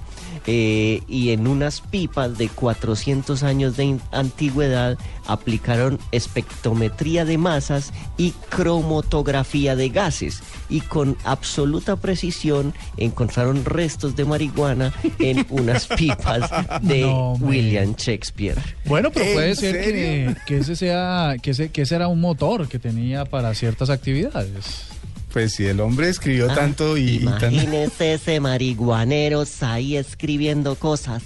eh, 0.46 1.02
y 1.08 1.30
en 1.30 1.46
unas 1.46 1.80
pipas 1.80 2.38
de 2.38 2.48
400 2.48 3.42
años 3.42 3.76
de 3.76 3.98
antigüedad 4.10 4.98
aplicaron 5.26 5.98
espectrometría 6.10 7.24
de 7.24 7.38
masas 7.38 7.92
y 8.16 8.32
cromatografía 8.50 9.76
de 9.76 9.88
gases 9.88 10.42
y 10.68 10.80
con 10.80 11.16
absoluta 11.24 11.96
precisión 11.96 12.74
encontraron 12.96 13.64
restos 13.64 14.16
de 14.16 14.24
marihuana 14.24 14.92
en 15.18 15.46
unas 15.50 15.86
pipas 15.86 16.50
de 16.82 17.02
No. 17.02 17.34
William 17.34 17.94
Shakespeare. 17.96 18.58
Bueno, 18.84 19.10
pero 19.10 19.26
¿En 19.26 19.34
puede 19.34 19.54
ser 19.56 19.80
que, 19.82 20.36
que 20.46 20.58
ese 20.58 20.76
sea 20.76 21.36
que 21.40 21.50
ese, 21.50 21.70
que 21.70 21.82
ese 21.82 21.94
era 21.94 22.08
un 22.08 22.20
motor 22.20 22.68
que 22.68 22.78
tenía 22.78 23.24
para 23.24 23.54
ciertas 23.54 23.90
actividades. 23.90 24.86
Pues 25.32 25.54
si 25.54 25.64
el 25.66 25.80
hombre 25.80 26.08
escribió 26.08 26.50
Ah, 26.50 26.54
tanto 26.54 26.96
y, 26.98 27.16
y 27.16 27.18
tan- 27.24 27.52
Imagínese 27.54 28.14
ese 28.14 28.40
marihuaneros 28.40 29.62
ahí 29.62 29.96
escribiendo 29.96 30.74
cosas. 30.76 31.22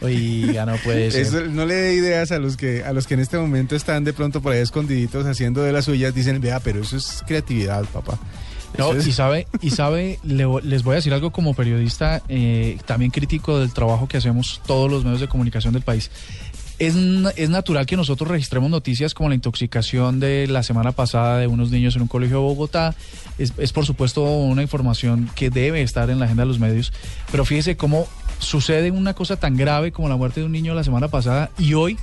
Oiga, 0.00 0.64
no 0.66 0.76
puede 0.76 1.10
ser. 1.12 1.22
Eso 1.22 1.40
no 1.46 1.64
le 1.66 1.74
dé 1.74 1.94
ideas 1.94 2.30
a 2.32 2.38
los 2.38 2.56
que 2.56 2.84
a 2.84 2.92
los 2.92 3.06
que 3.06 3.14
en 3.14 3.20
este 3.20 3.38
momento 3.38 3.74
están 3.76 4.04
de 4.04 4.12
pronto 4.12 4.40
por 4.40 4.52
ahí 4.52 4.60
escondiditos 4.60 5.26
haciendo 5.26 5.62
de 5.62 5.72
las 5.72 5.84
suyas, 5.86 6.14
dicen, 6.14 6.40
vea, 6.40 6.60
pero 6.60 6.80
eso 6.82 6.96
es 6.96 7.22
creatividad, 7.26 7.84
papá. 7.86 8.18
No, 8.76 8.92
es- 8.92 9.06
y 9.06 9.12
sabe, 9.12 9.46
y 9.62 9.70
sabe, 9.70 10.18
le 10.24 10.44
les 10.62 10.82
voy 10.82 10.92
a 10.92 10.96
decir 10.96 11.12
algo 11.14 11.30
como 11.30 11.54
periodista, 11.54 12.22
eh, 12.28 12.78
también 12.86 13.10
crítico 13.10 13.58
del 13.58 13.72
trabajo 13.72 14.06
que 14.06 14.18
hacemos 14.18 14.60
todos 14.66 14.90
los 14.90 15.04
medios 15.04 15.20
de 15.20 15.28
comunicación 15.28 15.72
del 15.72 15.82
país. 15.82 16.10
Es, 16.78 16.94
es 17.36 17.50
natural 17.50 17.86
que 17.86 17.96
nosotros 17.96 18.28
registremos 18.28 18.70
noticias 18.70 19.12
como 19.12 19.28
la 19.28 19.34
intoxicación 19.34 20.20
de 20.20 20.46
la 20.46 20.62
semana 20.62 20.92
pasada 20.92 21.38
de 21.38 21.46
unos 21.48 21.70
niños 21.70 21.96
en 21.96 22.02
un 22.02 22.08
colegio 22.08 22.36
de 22.36 22.42
Bogotá. 22.44 22.94
Es, 23.36 23.52
es, 23.58 23.72
por 23.72 23.84
supuesto 23.84 24.22
una 24.22 24.62
información 24.62 25.28
que 25.34 25.50
debe 25.50 25.82
estar 25.82 26.08
en 26.10 26.20
la 26.20 26.26
agenda 26.26 26.44
de 26.44 26.48
los 26.48 26.60
medios. 26.60 26.92
Pero 27.30 27.44
fíjese 27.44 27.76
cómo 27.76 28.06
sucede 28.38 28.90
una 28.90 29.14
cosa 29.14 29.36
tan 29.36 29.56
grave 29.56 29.90
como 29.90 30.08
la 30.08 30.16
muerte 30.16 30.40
de 30.40 30.46
un 30.46 30.52
niño 30.52 30.74
la 30.74 30.84
semana 30.84 31.08
pasada 31.08 31.50
y 31.58 31.74
hoy 31.74 31.98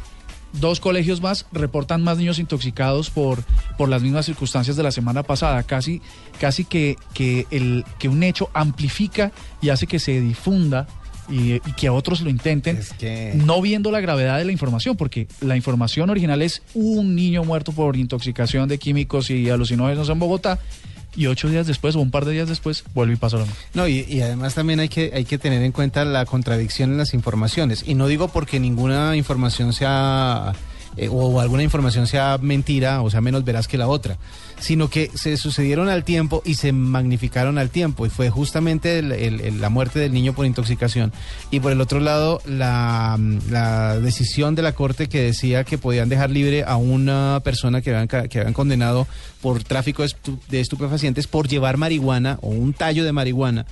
dos 0.60 0.80
colegios 0.80 1.22
más 1.22 1.46
reportan 1.52 2.04
más 2.04 2.18
niños 2.18 2.40
intoxicados 2.40 3.10
por, 3.10 3.44
por 3.78 3.90
las 3.90 4.02
mismas 4.02 4.26
circunstancias 4.26 4.76
de 4.76 4.84
la 4.84 4.92
semana 4.92 5.24
pasada. 5.24 5.64
Casi, 5.64 6.02
casi 6.40 6.66
que, 6.66 6.98
que, 7.14 7.48
el, 7.52 7.86
que 8.00 8.10
un 8.10 8.24
hecho 8.24 8.50
amplifica 8.54 9.32
y 9.62 9.70
hace 9.70 9.88
que 9.88 10.00
se 10.00 10.20
difunda 10.22 10.88
y, 11.30 11.54
y 11.56 11.60
que 11.78 11.90
otros 11.90 12.22
lo 12.22 12.30
intenten, 12.30 12.78
Es 12.78 12.94
que- 12.94 13.34
no 13.36 13.62
viendo 13.62 13.92
la 13.92 14.00
gravedad 14.02 14.38
de 14.38 14.46
la 14.46 14.52
información, 14.52 14.96
porque 14.98 15.28
la 15.42 15.56
información 15.56 16.10
original 16.10 16.42
es 16.42 16.62
un 16.74 17.16
niño 17.16 17.44
muerto 17.44 17.72
por 17.72 17.96
intoxicación 17.96 18.68
de 18.70 18.78
químicos 18.78 19.30
y 19.30 19.50
alucinógenos 19.50 20.10
en 20.10 20.20
Bogotá. 20.20 20.60
Y 21.18 21.28
ocho 21.28 21.48
días 21.48 21.66
después 21.66 21.96
o 21.96 22.02
un 22.02 22.12
par 22.12 22.26
de 22.26 22.34
días 22.34 22.50
después 22.50 22.84
vuelve 22.94 23.14
y 23.14 23.16
pasa 23.16 23.38
lo 23.38 23.46
mismo. 23.46 23.58
No, 23.74 23.88
y, 23.88 24.06
y 24.10 24.20
además 24.20 24.54
también 24.54 24.82
hay 24.82 24.90
que, 24.90 25.12
hay 25.16 25.24
que 25.24 25.38
tener 25.38 25.62
en 25.64 25.72
cuenta 25.72 26.04
la 26.04 26.26
contradicción 26.26 26.92
en 26.92 26.98
las 26.98 27.14
informaciones. 27.14 27.86
Y 27.88 27.94
no 27.96 28.08
digo 28.08 28.28
porque 28.28 28.60
ninguna 28.60 29.16
información 29.16 29.72
sea, 29.72 30.52
eh, 30.98 31.10
o 31.12 31.40
alguna 31.40 31.64
información 31.64 32.08
sea 32.08 32.38
mentira 32.42 33.02
o 33.02 33.10
sea 33.10 33.22
menos 33.22 33.44
veraz 33.44 33.68
que 33.68 33.78
la 33.78 33.88
otra, 33.88 34.18
sino 34.60 34.90
que 34.90 35.12
se 35.14 35.38
sucedieron 35.38 35.90
al 35.90 36.04
tiempo 36.04 36.42
y 36.46 36.56
se 36.56 36.72
magnificaron 36.72 37.58
al 37.58 37.70
tiempo. 37.70 38.06
Y 38.06 38.10
fue 38.10 38.30
justamente 38.30 39.02
la 39.02 39.70
muerte 39.70 40.00
del 40.00 40.14
niño 40.14 40.34
por 40.34 40.46
intoxicación. 40.46 41.12
Y 41.52 41.60
por 41.60 41.72
el 41.72 41.82
otro 41.82 42.00
lado, 42.00 42.42
la, 42.46 43.18
decisión 44.02 44.56
de 44.56 44.62
la 44.62 44.74
Corte 44.74 45.08
que 45.08 45.22
decía 45.22 45.64
que 45.64 45.78
podían 45.78 46.10
dejar 46.10 46.30
libre 46.30 46.64
a 46.64 46.78
una 46.78 47.42
persona 47.44 47.82
que 47.82 47.96
habían, 47.96 48.08
que 48.30 48.40
habían 48.40 48.54
condenado 48.54 49.08
por 49.42 49.64
tráfico 49.64 50.04
de 50.04 50.10
de 50.50 50.60
estupefacientes 50.60 51.28
por 51.28 51.48
llevar 51.48 51.78
marihuana 51.78 52.40
o 52.42 52.50
un 52.50 52.74
tallo 52.74 53.04
de 53.04 53.12
marihuana 53.12 53.66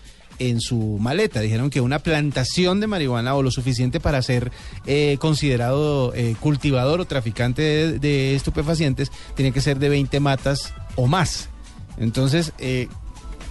en 0.50 0.62
su 0.62 0.98
maleta. 1.00 1.42
Dijeron 1.42 1.70
que 1.70 1.82
una 1.82 2.00
plantación 2.00 2.80
de 2.80 2.88
marihuana 2.88 3.36
o 3.36 3.44
lo 3.44 3.52
suficiente 3.52 4.00
para 4.00 4.22
ser 4.22 4.52
eh, 4.86 5.18
considerado 5.20 6.14
eh, 6.16 6.36
cultivador 6.40 7.02
o 7.02 7.06
traficante 7.06 7.62
de, 7.62 8.00
de 8.00 8.36
estupefacientes 8.36 9.12
tiene 9.36 9.52
que 9.52 9.62
ser 9.62 9.80
de 9.80 9.90
20 9.90 10.20
matas 10.20 10.74
o 10.96 11.08
más. 11.08 11.50
Entonces, 11.98 12.54
eh, 12.60 12.88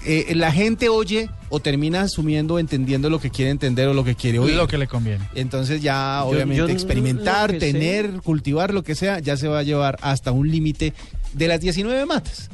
eh, 0.05 0.34
la 0.34 0.51
gente 0.51 0.88
oye 0.88 1.30
o 1.49 1.61
termina 1.61 2.01
asumiendo, 2.01 2.59
entendiendo 2.59 3.09
lo 3.09 3.20
que 3.20 3.30
quiere 3.30 3.53
entender 3.53 3.86
o 3.86 3.95
lo 3.95 4.03
que 4.03 4.16
quiere 4.16 4.40
oír. 4.40 4.55
Lo 4.55 4.66
que 4.66 4.78
le 4.78 4.88
conviene. 4.88 5.28
Entonces 5.34 5.80
ya 5.80 6.24
obviamente 6.24 6.57
yo 6.57 6.68
experimentar, 6.68 7.53
tener, 7.59 8.20
cultivar 8.22 8.74
lo 8.74 8.82
que 8.82 8.97
sea, 8.97 9.20
ya 9.20 9.36
se 9.36 9.47
va 9.47 9.61
a 9.61 9.62
llevar 9.62 9.99
hasta 10.03 10.32
un 10.32 10.51
límite 10.51 10.93
de 11.34 11.49
las 11.49 11.61
19 11.61 12.05
matas. 12.07 12.51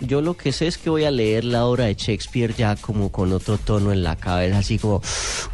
Yo 0.00 0.22
lo 0.22 0.36
que 0.36 0.52
sé 0.52 0.66
es 0.66 0.78
que 0.78 0.90
voy 0.90 1.04
a 1.04 1.10
leer 1.10 1.44
la 1.44 1.66
obra 1.66 1.84
de 1.84 1.94
Shakespeare 1.94 2.54
ya 2.56 2.76
como 2.76 3.12
con 3.12 3.32
otro 3.32 3.58
tono 3.58 3.92
en 3.92 4.02
la 4.02 4.16
cabeza, 4.16 4.58
así 4.58 4.78
como, 4.78 5.02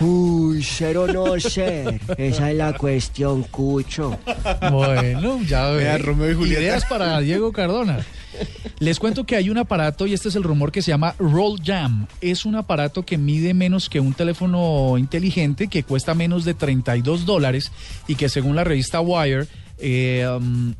uy, 0.01 0.63
ser 0.63 0.99
o 0.99 1.07
no 1.07 1.39
ser, 1.41 2.01
esa 2.17 2.51
es 2.51 2.57
la 2.57 2.73
cuestión, 2.75 3.43
cucho. 3.45 4.19
Bueno, 4.71 5.41
ya 5.43 5.71
Vea, 5.71 5.93
ve. 5.95 5.99
Romeo 5.99 6.31
y 6.31 6.35
Julieta. 6.35 6.63
Ideas 6.63 6.85
para 6.85 7.19
Diego 7.21 7.53
Cardona. 7.53 8.05
Les 8.79 8.99
cuento 8.99 9.25
que 9.25 9.37
hay 9.37 9.51
un 9.51 9.59
aparato, 9.59 10.07
y 10.07 10.13
este 10.13 10.29
es 10.29 10.37
el 10.37 10.43
rumor 10.43 10.71
que 10.71 10.83
se 10.83 10.91
llama 10.91 11.15
Roll 11.19 11.61
Jam. 11.65 12.07
Es 12.21 12.45
un 12.45 12.55
aparato 12.55 13.05
que 13.05 13.19
mide 13.19 13.55
menos 13.55 13.89
que 13.89 14.01
un 14.01 14.13
teléfono 14.13 14.99
inteligente, 14.99 15.69
que 15.69 15.83
cuesta 15.83 16.15
menos 16.15 16.45
de 16.45 16.55
32 16.55 17.25
dólares 17.25 17.73
y 18.07 18.15
que 18.17 18.29
según 18.29 18.57
la 18.57 18.65
revista 18.65 19.01
Wire 19.01 19.47
eh, 19.79 20.27
um, 20.29 20.75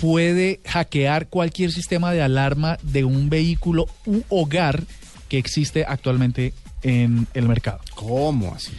puede 0.00 0.60
hackear 0.64 1.28
cualquier 1.28 1.72
sistema 1.72 2.12
de 2.12 2.22
alarma 2.22 2.78
de 2.82 3.04
un 3.04 3.28
vehículo 3.28 3.86
u 4.06 4.22
hogar 4.30 4.82
que 5.28 5.36
existe 5.36 5.84
actualmente 5.86 6.54
en 6.82 7.26
el 7.34 7.46
mercado. 7.46 7.80
¿Cómo 7.94 8.54
así? 8.54 8.72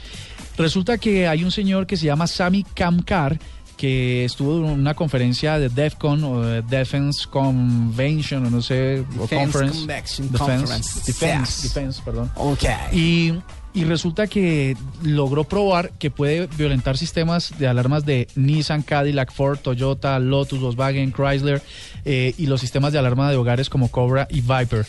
Resulta 0.57 0.97
que 0.97 1.27
hay 1.27 1.43
un 1.43 1.51
señor 1.51 1.85
que 1.85 1.95
se 1.95 2.07
llama 2.07 2.25
Sami 2.25 2.63
Kamkar 2.63 3.39
que 3.77 4.25
estuvo 4.25 4.57
en 4.57 4.79
una 4.79 4.93
conferencia 4.93 5.57
de 5.57 5.69
DEFCON 5.69 6.23
o 6.23 6.41
de 6.41 6.61
Defense 6.61 7.25
Convention 7.27 8.45
o 8.45 8.49
no 8.49 8.61
sé, 8.61 9.03
o 9.17 9.27
Conference. 9.27 9.87
Defense. 9.87 11.01
Defense. 11.05 11.67
Defense, 11.67 12.01
perdón. 12.03 12.31
Ok. 12.35 12.63
Y, 12.93 13.33
y 13.73 13.83
resulta 13.85 14.27
que 14.27 14.75
logró 15.03 15.43
probar 15.45 15.91
que 15.99 16.11
puede 16.11 16.47
violentar 16.57 16.97
sistemas 16.97 17.53
de 17.57 17.67
alarmas 17.67 18.05
de 18.05 18.27
Nissan, 18.35 18.81
Cadillac, 18.81 19.31
Ford, 19.31 19.59
Toyota, 19.59 20.19
Lotus, 20.19 20.59
Volkswagen, 20.59 21.13
Chrysler 21.13 21.61
eh, 22.05 22.33
y 22.37 22.47
los 22.47 22.59
sistemas 22.61 22.91
de 22.93 22.99
alarma 22.99 23.29
de 23.31 23.37
hogares 23.37 23.69
como 23.69 23.89
Cobra 23.89 24.27
y 24.29 24.41
Viper. 24.41 24.85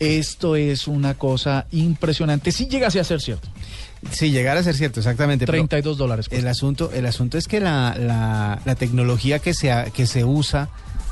Esto 0.00 0.56
es 0.56 0.86
una 0.88 1.14
cosa 1.14 1.66
impresionante. 1.72 2.52
Si 2.52 2.66
llegase 2.66 3.00
a 3.00 3.04
ser 3.04 3.20
cierto. 3.20 3.48
Si 4.10 4.30
llegara 4.30 4.60
a 4.60 4.62
ser 4.62 4.74
cierto, 4.74 5.00
exactamente. 5.00 5.46
pero 5.46 5.56
32 5.58 5.96
dólares. 5.96 6.26
el 6.30 6.46
asunto, 6.46 6.90
el 6.92 7.06
asunto 7.06 7.38
es 7.38 7.46
que 7.48 7.60
la, 7.60 7.96
la- 7.98 8.60
la 8.64 8.74
tecnología 8.74 9.38
que 9.38 9.54
se, 9.54 9.72
que 9.94 10.06
se 10.06 10.24
usa 10.24 10.68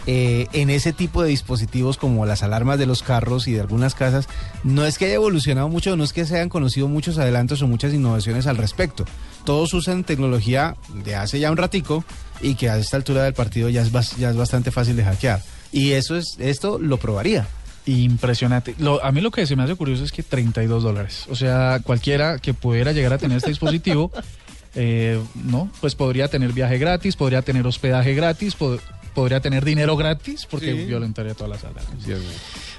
eh, 0.06 0.46
en 0.52 0.70
ese 0.70 0.92
tipo 0.92 1.22
de 1.22 1.28
dispositivos 1.28 1.96
como 1.96 2.26
las 2.26 2.42
alarmas 2.42 2.78
de 2.78 2.86
los 2.86 3.02
carros 3.02 3.46
y 3.48 3.52
de 3.52 3.60
algunas 3.60 3.94
casas, 3.94 4.28
no 4.64 4.84
es 4.84 4.98
que 4.98 5.04
haya 5.06 5.14
evolucionado 5.14 5.68
mucho, 5.68 5.96
no 5.96 6.04
es 6.04 6.12
que 6.12 6.24
se 6.26 6.34
hayan 6.36 6.48
conocido 6.48 6.88
muchos 6.88 7.18
adelantos 7.18 7.62
o 7.62 7.68
muchas 7.68 7.94
innovaciones 7.94 8.46
al 8.46 8.56
respecto. 8.56 9.04
Todos 9.44 9.72
usan 9.74 10.04
tecnología 10.04 10.76
de 11.04 11.14
hace 11.14 11.38
ya 11.40 11.50
un 11.50 11.56
ratico 11.56 12.04
y 12.40 12.54
que 12.56 12.68
a 12.70 12.76
esta 12.78 12.96
altura 12.96 13.22
del 13.24 13.34
partido 13.34 13.68
ya 13.68 13.82
es, 13.82 13.90
ya 14.16 14.30
es 14.30 14.36
bastante 14.36 14.70
fácil 14.70 14.96
de 14.96 15.04
hackear. 15.04 15.40
Y 15.70 15.92
eso 15.92 16.16
es, 16.16 16.36
esto 16.38 16.78
lo 16.78 16.96
probaría. 16.98 17.46
Impresionante. 17.86 18.74
A 19.02 19.12
mí 19.12 19.20
lo 19.20 19.30
que 19.30 19.46
se 19.46 19.56
me 19.56 19.62
hace 19.64 19.74
curioso 19.74 20.04
es 20.04 20.12
que 20.12 20.22
32 20.22 20.82
dólares. 20.82 21.26
O 21.30 21.34
sea, 21.36 21.80
cualquiera 21.82 22.38
que 22.38 22.54
pudiera 22.54 22.92
llegar 22.92 23.12
a 23.12 23.18
tener 23.18 23.36
este 23.38 23.50
dispositivo, 23.50 24.10
eh, 24.74 25.20
¿no? 25.34 25.70
Pues 25.80 25.94
podría 25.94 26.28
tener 26.28 26.52
viaje 26.52 26.78
gratis, 26.78 27.16
podría 27.16 27.42
tener 27.42 27.66
hospedaje 27.66 28.14
gratis, 28.14 28.56
pod- 28.58 28.80
podría 29.14 29.40
tener 29.40 29.64
dinero 29.64 29.96
gratis, 29.96 30.46
porque 30.50 30.72
Sí. 30.72 30.84
violentaría 30.86 31.34
todas 31.34 31.50
las 31.50 31.64
alarmas. 31.64 31.94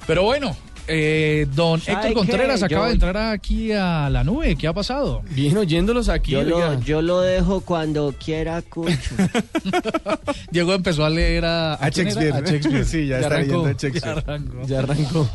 Pero 0.07 0.23
bueno, 0.23 0.55
eh, 0.87 1.47
don 1.53 1.79
¿Sabe 1.79 1.93
Héctor 1.95 2.09
qué? 2.09 2.13
Contreras 2.15 2.63
acaba 2.63 2.85
Yo- 2.85 2.87
de 2.89 2.93
entrar 2.93 3.17
aquí 3.17 3.71
a 3.71 4.09
la 4.09 4.23
nube. 4.25 4.55
¿Qué 4.57 4.67
ha 4.67 4.73
pasado? 4.73 5.21
Bien 5.29 5.55
oyéndolos 5.55 6.09
aquí. 6.09 6.31
Yo 6.31 6.43
lo, 6.43 6.79
yo 6.81 7.01
lo 7.01 7.21
dejo 7.21 7.61
cuando 7.61 8.13
quiera, 8.23 8.61
cucho. 8.63 9.15
Diego 10.51 10.73
empezó 10.73 11.05
a 11.05 11.09
leer 11.09 11.45
a, 11.45 11.75
A? 11.75 11.89
Shakespeare. 11.89 12.33
A 12.33 12.41
Shakespeare. 12.41 12.85
Sí, 12.85 13.07
ya 13.07 13.19
está 13.19 13.37
leyendo 13.39 13.65
a 13.65 13.71
Shakespeare. 13.73 14.01
Ya 14.03 14.33
arrancó. 14.33 14.67
Ya 14.67 14.79
arrancó. 14.79 15.29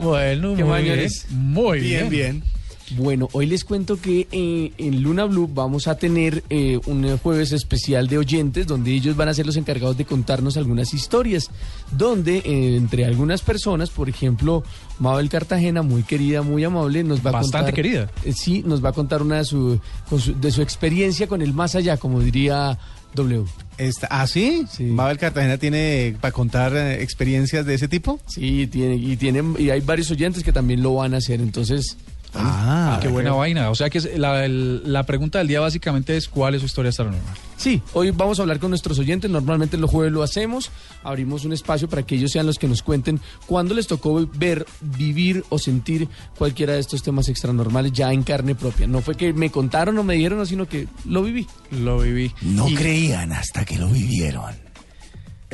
Bueno, 0.00 0.54
¿Qué 0.56 0.64
muy 0.64 0.82
bien. 0.82 1.08
Muy 1.30 1.80
Bien, 1.80 2.08
bien. 2.08 2.40
bien. 2.40 2.55
Bueno, 2.96 3.28
hoy 3.32 3.46
les 3.46 3.64
cuento 3.64 4.00
que 4.00 4.28
eh, 4.30 4.72
en 4.78 5.02
Luna 5.02 5.24
Blue 5.24 5.50
vamos 5.52 5.88
a 5.88 5.96
tener 5.98 6.44
eh, 6.50 6.78
un 6.86 7.18
jueves 7.18 7.50
especial 7.50 8.06
de 8.06 8.16
oyentes 8.18 8.66
donde 8.68 8.92
ellos 8.92 9.16
van 9.16 9.28
a 9.28 9.34
ser 9.34 9.44
los 9.44 9.56
encargados 9.56 9.96
de 9.98 10.04
contarnos 10.04 10.56
algunas 10.56 10.94
historias, 10.94 11.50
donde 11.90 12.38
eh, 12.38 12.76
entre 12.76 13.04
algunas 13.04 13.42
personas, 13.42 13.90
por 13.90 14.08
ejemplo, 14.08 14.62
Mabel 15.00 15.28
Cartagena, 15.28 15.82
muy 15.82 16.04
querida, 16.04 16.42
muy 16.42 16.62
amable, 16.62 17.02
nos 17.02 17.26
va 17.26 17.30
a 17.30 17.32
Bastante 17.32 17.72
contar... 17.72 17.74
querida. 17.74 18.10
eh, 18.24 18.32
sí, 18.32 18.62
nos 18.64 18.84
va 18.84 18.90
a 18.90 18.92
contar 18.92 19.20
una 19.20 19.38
de 19.38 19.44
su, 19.44 19.80
con 20.08 20.20
su- 20.20 20.38
de 20.38 20.52
su 20.52 20.62
experiencia 20.62 21.26
con 21.26 21.42
el 21.42 21.52
más 21.52 21.74
allá, 21.74 21.96
como 21.96 22.20
diría 22.20 22.78
W. 23.14 23.44
Está, 23.78 24.06
¿Ah, 24.10 24.26
sí? 24.28 24.64
Sí. 24.70 24.84
Mabel 24.84 25.18
Cartagena 25.18 25.58
tiene 25.58 26.16
para 26.20 26.30
contar 26.32 26.72
eh, 26.76 27.02
experiencias 27.02 27.66
de 27.66 27.74
ese 27.74 27.88
tipo. 27.88 28.20
Sí, 28.26 28.68
tiene, 28.68 28.94
y, 28.94 29.16
tienen, 29.16 29.56
y 29.58 29.70
hay 29.70 29.80
varios 29.80 30.08
oyentes 30.12 30.44
que 30.44 30.52
también 30.52 30.82
lo 30.82 30.94
van 30.94 31.14
a 31.14 31.16
hacer, 31.16 31.40
entonces... 31.40 31.96
Ah, 32.38 32.98
qué 33.02 33.08
buena 33.08 33.32
vaina. 33.32 33.70
O 33.70 33.74
sea 33.74 33.90
que 33.90 34.00
la, 34.18 34.44
el- 34.44 34.82
la 34.92 35.04
pregunta 35.04 35.38
del 35.38 35.48
día 35.48 35.60
básicamente 35.60 36.16
es 36.16 36.28
¿cuál 36.28 36.54
es 36.54 36.60
su 36.60 36.66
historia 36.66 36.92
paranormal? 36.96 37.34
Sí, 37.56 37.80
hoy 37.94 38.10
vamos 38.10 38.38
a 38.38 38.42
hablar 38.42 38.58
con 38.58 38.70
nuestros 38.70 38.98
oyentes. 38.98 39.30
Normalmente 39.30 39.76
los 39.78 39.90
jueves 39.90 40.12
lo 40.12 40.22
hacemos. 40.22 40.70
Abrimos 41.02 41.44
un 41.44 41.52
espacio 41.52 41.88
para 41.88 42.02
que 42.02 42.14
ellos 42.16 42.30
sean 42.32 42.46
los 42.46 42.58
que 42.58 42.68
nos 42.68 42.82
cuenten 42.82 43.20
cuándo 43.46 43.74
les 43.74 43.86
tocó 43.86 44.26
ver, 44.34 44.66
vivir 44.80 45.44
o 45.48 45.58
sentir 45.58 46.08
cualquiera 46.36 46.74
de 46.74 46.80
estos 46.80 47.02
temas 47.02 47.28
extranormales 47.28 47.92
ya 47.92 48.12
en 48.12 48.22
carne 48.22 48.54
propia. 48.54 48.86
No 48.86 49.00
fue 49.00 49.14
que 49.14 49.32
me 49.32 49.50
contaron 49.50 49.96
o 49.98 50.02
me 50.02 50.14
dieron, 50.14 50.46
sino 50.46 50.66
que 50.68 50.86
lo 51.06 51.22
viví. 51.22 51.46
Lo 51.70 51.98
viví. 51.98 52.32
No 52.42 52.68
Y- 52.68 52.74
creían 52.74 53.32
hasta 53.32 53.64
que 53.64 53.78
lo 53.78 53.88
vivieron. 53.88 54.54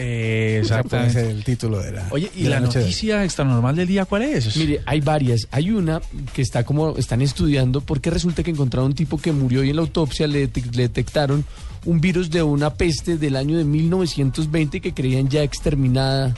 Eh, 0.04 0.58
Ese 0.62 0.68
puede 0.68 0.80
exactamente. 1.06 1.12
ser 1.12 1.24
el 1.30 1.44
título 1.44 1.78
de 1.80 1.92
la. 1.92 2.08
Oye, 2.10 2.30
¿y 2.34 2.44
la, 2.44 2.58
noche 2.60 2.78
de 2.80 2.84
noticia 2.86 3.24
extranormal 3.24 3.76
del 3.76 3.86
día 3.86 4.04
cuál 4.04 4.22
es? 4.22 4.56
Mire, 4.56 4.80
hay 4.84 5.00
varias. 5.00 5.46
Hay 5.52 5.70
una 5.70 6.00
que 6.34 6.42
está 6.42 6.64
como 6.64 6.96
están 6.96 7.22
estudiando 7.22 7.80
porque 7.80 8.10
resulta 8.10 8.42
que 8.42 8.50
encontraron 8.50 8.90
un 8.90 8.94
tipo 8.94 9.18
que 9.18 9.30
murió 9.32 9.62
y 9.62 9.70
en 9.70 9.76
la 9.76 9.82
autopsia 9.82 10.26
le, 10.26 10.50
detec- 10.52 10.74
le 10.74 10.82
detectaron 10.84 11.44
un 11.84 12.00
virus 12.00 12.30
de 12.30 12.42
una 12.42 12.74
peste 12.74 13.16
del 13.16 13.36
año 13.36 13.56
de 13.58 13.64
1920 13.64 14.80
que 14.80 14.92
creían 14.92 15.28
ya 15.28 15.42
exterminada. 15.42 16.34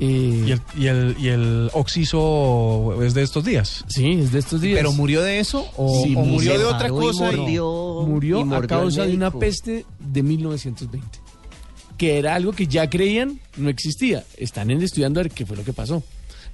eh, 0.00 0.44
¿Y 0.46 0.50
el, 0.52 0.60
y, 0.78 0.86
el, 0.86 1.16
¿Y 1.18 1.28
el 1.28 1.70
oxiso 1.72 3.02
es 3.02 3.14
de 3.14 3.22
estos 3.22 3.44
días? 3.44 3.84
Sí, 3.88 4.12
es 4.12 4.32
de 4.32 4.38
estos 4.38 4.60
días. 4.60 4.76
¿Pero 4.78 4.92
murió 4.92 5.22
de 5.22 5.40
eso 5.40 5.66
o, 5.76 6.02
Sí, 6.04 6.14
o 6.16 6.20
murió 6.24 6.58
de 6.58 6.64
otra 6.64 6.88
cosa? 6.88 7.32
y- 7.32 7.36
mordió- 7.36 8.06
murió 8.06 8.46
y 8.46 8.54
a 8.54 8.60
causa 8.66 9.04
de 9.06 9.14
una 9.14 9.30
peste 9.30 9.84
de 9.98 10.22
1920. 10.22 11.18
Que 11.98 12.18
era 12.18 12.34
algo 12.34 12.52
que 12.52 12.66
ya 12.66 12.88
creían 12.88 13.40
no 13.58 13.68
existía. 13.68 14.24
Están 14.38 14.70
en- 14.70 14.80
estudiando 14.82 15.20
a 15.20 15.24
ver 15.24 15.32
qué 15.32 15.44
fue 15.44 15.56
lo 15.56 15.64
que 15.64 15.72
pasó. 15.74 16.02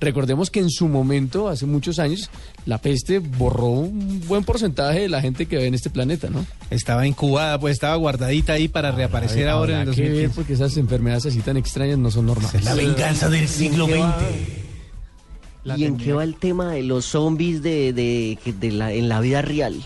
Recordemos 0.01 0.51
que 0.51 0.59
en 0.59 0.71
su 0.71 0.89
momento, 0.89 1.49
hace 1.49 1.67
muchos 1.67 2.01
años, 2.01 2.29
la 2.67 2.79
peste 2.79 3.21
borró 3.21 3.67
un 3.69 4.21
buen 4.27 4.43
porcentaje 4.43 5.01
de 5.03 5.09
la 5.09 5.21
gente 5.21 5.47
que 5.47 5.57
ve 5.57 5.67
en 5.67 5.75
este 5.75 5.89
planeta, 5.89 6.29
¿no? 6.31 6.45
Estaba 6.71 7.07
incubada, 7.07 7.61
pues 7.61 7.75
estaba 7.75 7.95
guardadita 7.95 8.55
ahí 8.55 8.67
para 8.67 8.91
reaparecer 8.91 9.49
ahora 9.49 9.75
en 9.75 9.81
el 9.83 9.89
Habrá 9.89 9.95
que 9.95 10.01
ver 10.03 10.11
2015. 10.11 10.35
porque 10.35 10.53
esas 10.55 10.77
enfermedades 10.79 11.27
así 11.27 11.39
tan 11.41 11.57
extrañas 11.57 11.99
no 11.99 12.11
son 12.11 12.27
normales. 12.27 12.65
La 12.65 12.75
venganza 12.75 13.29
del 13.31 13.47
siglo 13.47 13.89
¿Y 13.89 13.93
en 13.93 13.97
qué 13.97 14.01
va- 14.03 14.19
XX. 14.19 15.79
¿Y 15.79 15.85
en 15.85 15.97
qué 15.97 16.13
va 16.13 16.25
el 16.25 16.35
tema 16.37 16.73
de 16.73 16.83
los 16.83 17.05
zombies 17.07 17.63
de, 17.63 17.93
de 17.93 18.73
la, 18.73 18.93
en 18.93 19.09
la 19.09 19.21
vida 19.21 19.43
real? 19.43 19.77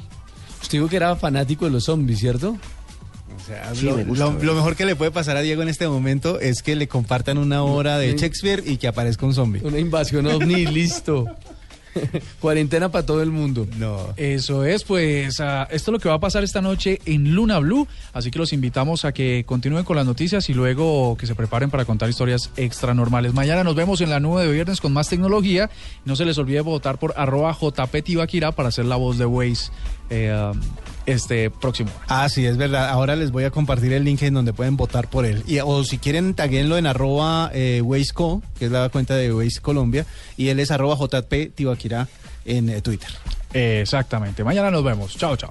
Usted 0.62 0.78
dijo 0.78 0.88
que 0.88 0.96
era 0.96 1.14
fanático 1.16 1.66
de 1.66 1.70
los 1.70 1.84
zombies, 1.84 2.18
¿cierto? 2.18 2.56
O 3.40 3.46
sea, 3.46 3.74
Sí, 3.74 3.86
lo, 3.86 3.96
me 3.96 4.04
gusta, 4.04 4.24
lo- 4.24 4.30
¿verdad? 4.32 4.44
lo 4.46 4.54
mejor 4.54 4.76
que 4.76 4.84
le 4.84 4.96
puede 4.96 5.10
pasar 5.10 5.36
a 5.36 5.40
Diego 5.42 5.62
en 5.62 5.68
este 5.68 5.86
momento 5.88 6.40
es 6.40 6.62
que 6.62 6.76
le 6.76 6.88
compartan 6.88 7.38
una 7.38 7.62
obra 7.62 7.98
de. 7.98 8.16
Shakespeare 8.16 8.62
y 8.66 8.76
que 8.76 8.88
aparezca 8.88 9.24
un 9.26 9.34
zombie. 9.34 9.60
Una 9.64 9.78
invasión 9.78 10.26
ovni, 10.26 10.66
listo. 10.66 11.26
Cuarentena 12.40 12.90
para 12.90 13.04
todo 13.04 13.22
el 13.22 13.30
mundo. 13.30 13.66
No. 13.76 14.14
Eso 14.16 14.64
es, 14.64 14.84
pues 14.84 15.28
esto 15.30 15.66
es 15.70 15.88
lo 15.88 15.98
que 15.98 16.08
va 16.08 16.16
a 16.16 16.20
pasar 16.20 16.44
esta 16.44 16.60
noche 16.60 17.00
en 17.06 17.34
Luna 17.34 17.58
Blue, 17.58 17.88
así 18.12 18.30
que 18.30 18.38
los 18.38 18.52
invitamos 18.52 19.04
a 19.04 19.12
que 19.12 19.42
continúen 19.46 19.84
con 19.84 19.96
las 19.96 20.06
noticias 20.06 20.48
y 20.48 20.54
luego 20.54 21.16
que 21.16 21.26
se 21.26 21.34
preparen 21.34 21.70
para 21.70 21.84
contar 21.84 22.08
historias 22.08 22.50
extra 22.56 22.94
normales. 22.94 23.34
Mañana 23.34 23.64
nos 23.64 23.74
vemos 23.74 24.00
en 24.00 24.10
la 24.10 24.20
nube 24.20 24.46
de 24.46 24.52
viernes 24.52 24.80
con 24.80 24.92
más 24.92 25.08
tecnología. 25.08 25.70
No 26.04 26.14
se 26.14 26.24
les 26.24 26.38
olvide 26.38 26.60
votar 26.60 26.98
por 26.98 27.14
arroba 27.16 27.56
para 28.54 28.70
ser 28.70 28.84
la 28.84 28.96
voz 28.96 29.18
de 29.18 29.26
Waze 29.26 29.70
eh, 30.10 30.30
ah, 30.32 30.52
este 31.08 31.50
próximo 31.50 31.90
año. 31.90 32.06
Ah, 32.08 32.28
sí, 32.28 32.44
es 32.44 32.56
verdad. 32.56 32.88
Ahora 32.90 33.16
les 33.16 33.30
voy 33.30 33.44
a 33.44 33.50
compartir 33.50 33.92
el 33.92 34.04
link 34.04 34.22
en 34.22 34.34
donde 34.34 34.52
pueden 34.52 34.76
votar 34.76 35.08
por 35.08 35.24
él. 35.24 35.42
Y, 35.46 35.58
o 35.60 35.82
si 35.82 35.98
quieren, 35.98 36.34
taguenlo 36.34 36.76
en 36.76 36.86
arroba 36.86 37.50
eh, 37.54 37.80
WazeCo, 37.82 38.42
que 38.58 38.66
es 38.66 38.70
la 38.70 38.88
cuenta 38.90 39.16
de 39.16 39.32
Waze 39.32 39.60
Colombia, 39.60 40.04
y 40.36 40.48
él 40.48 40.60
es 40.60 40.70
arroba 40.70 40.96
JP 40.96 41.54
Tibaquira 41.54 42.08
en 42.44 42.68
eh, 42.68 42.82
Twitter. 42.82 43.10
Exactamente. 43.52 44.44
Mañana 44.44 44.70
nos 44.70 44.84
vemos. 44.84 45.16
Chao, 45.16 45.36
chao. 45.36 45.50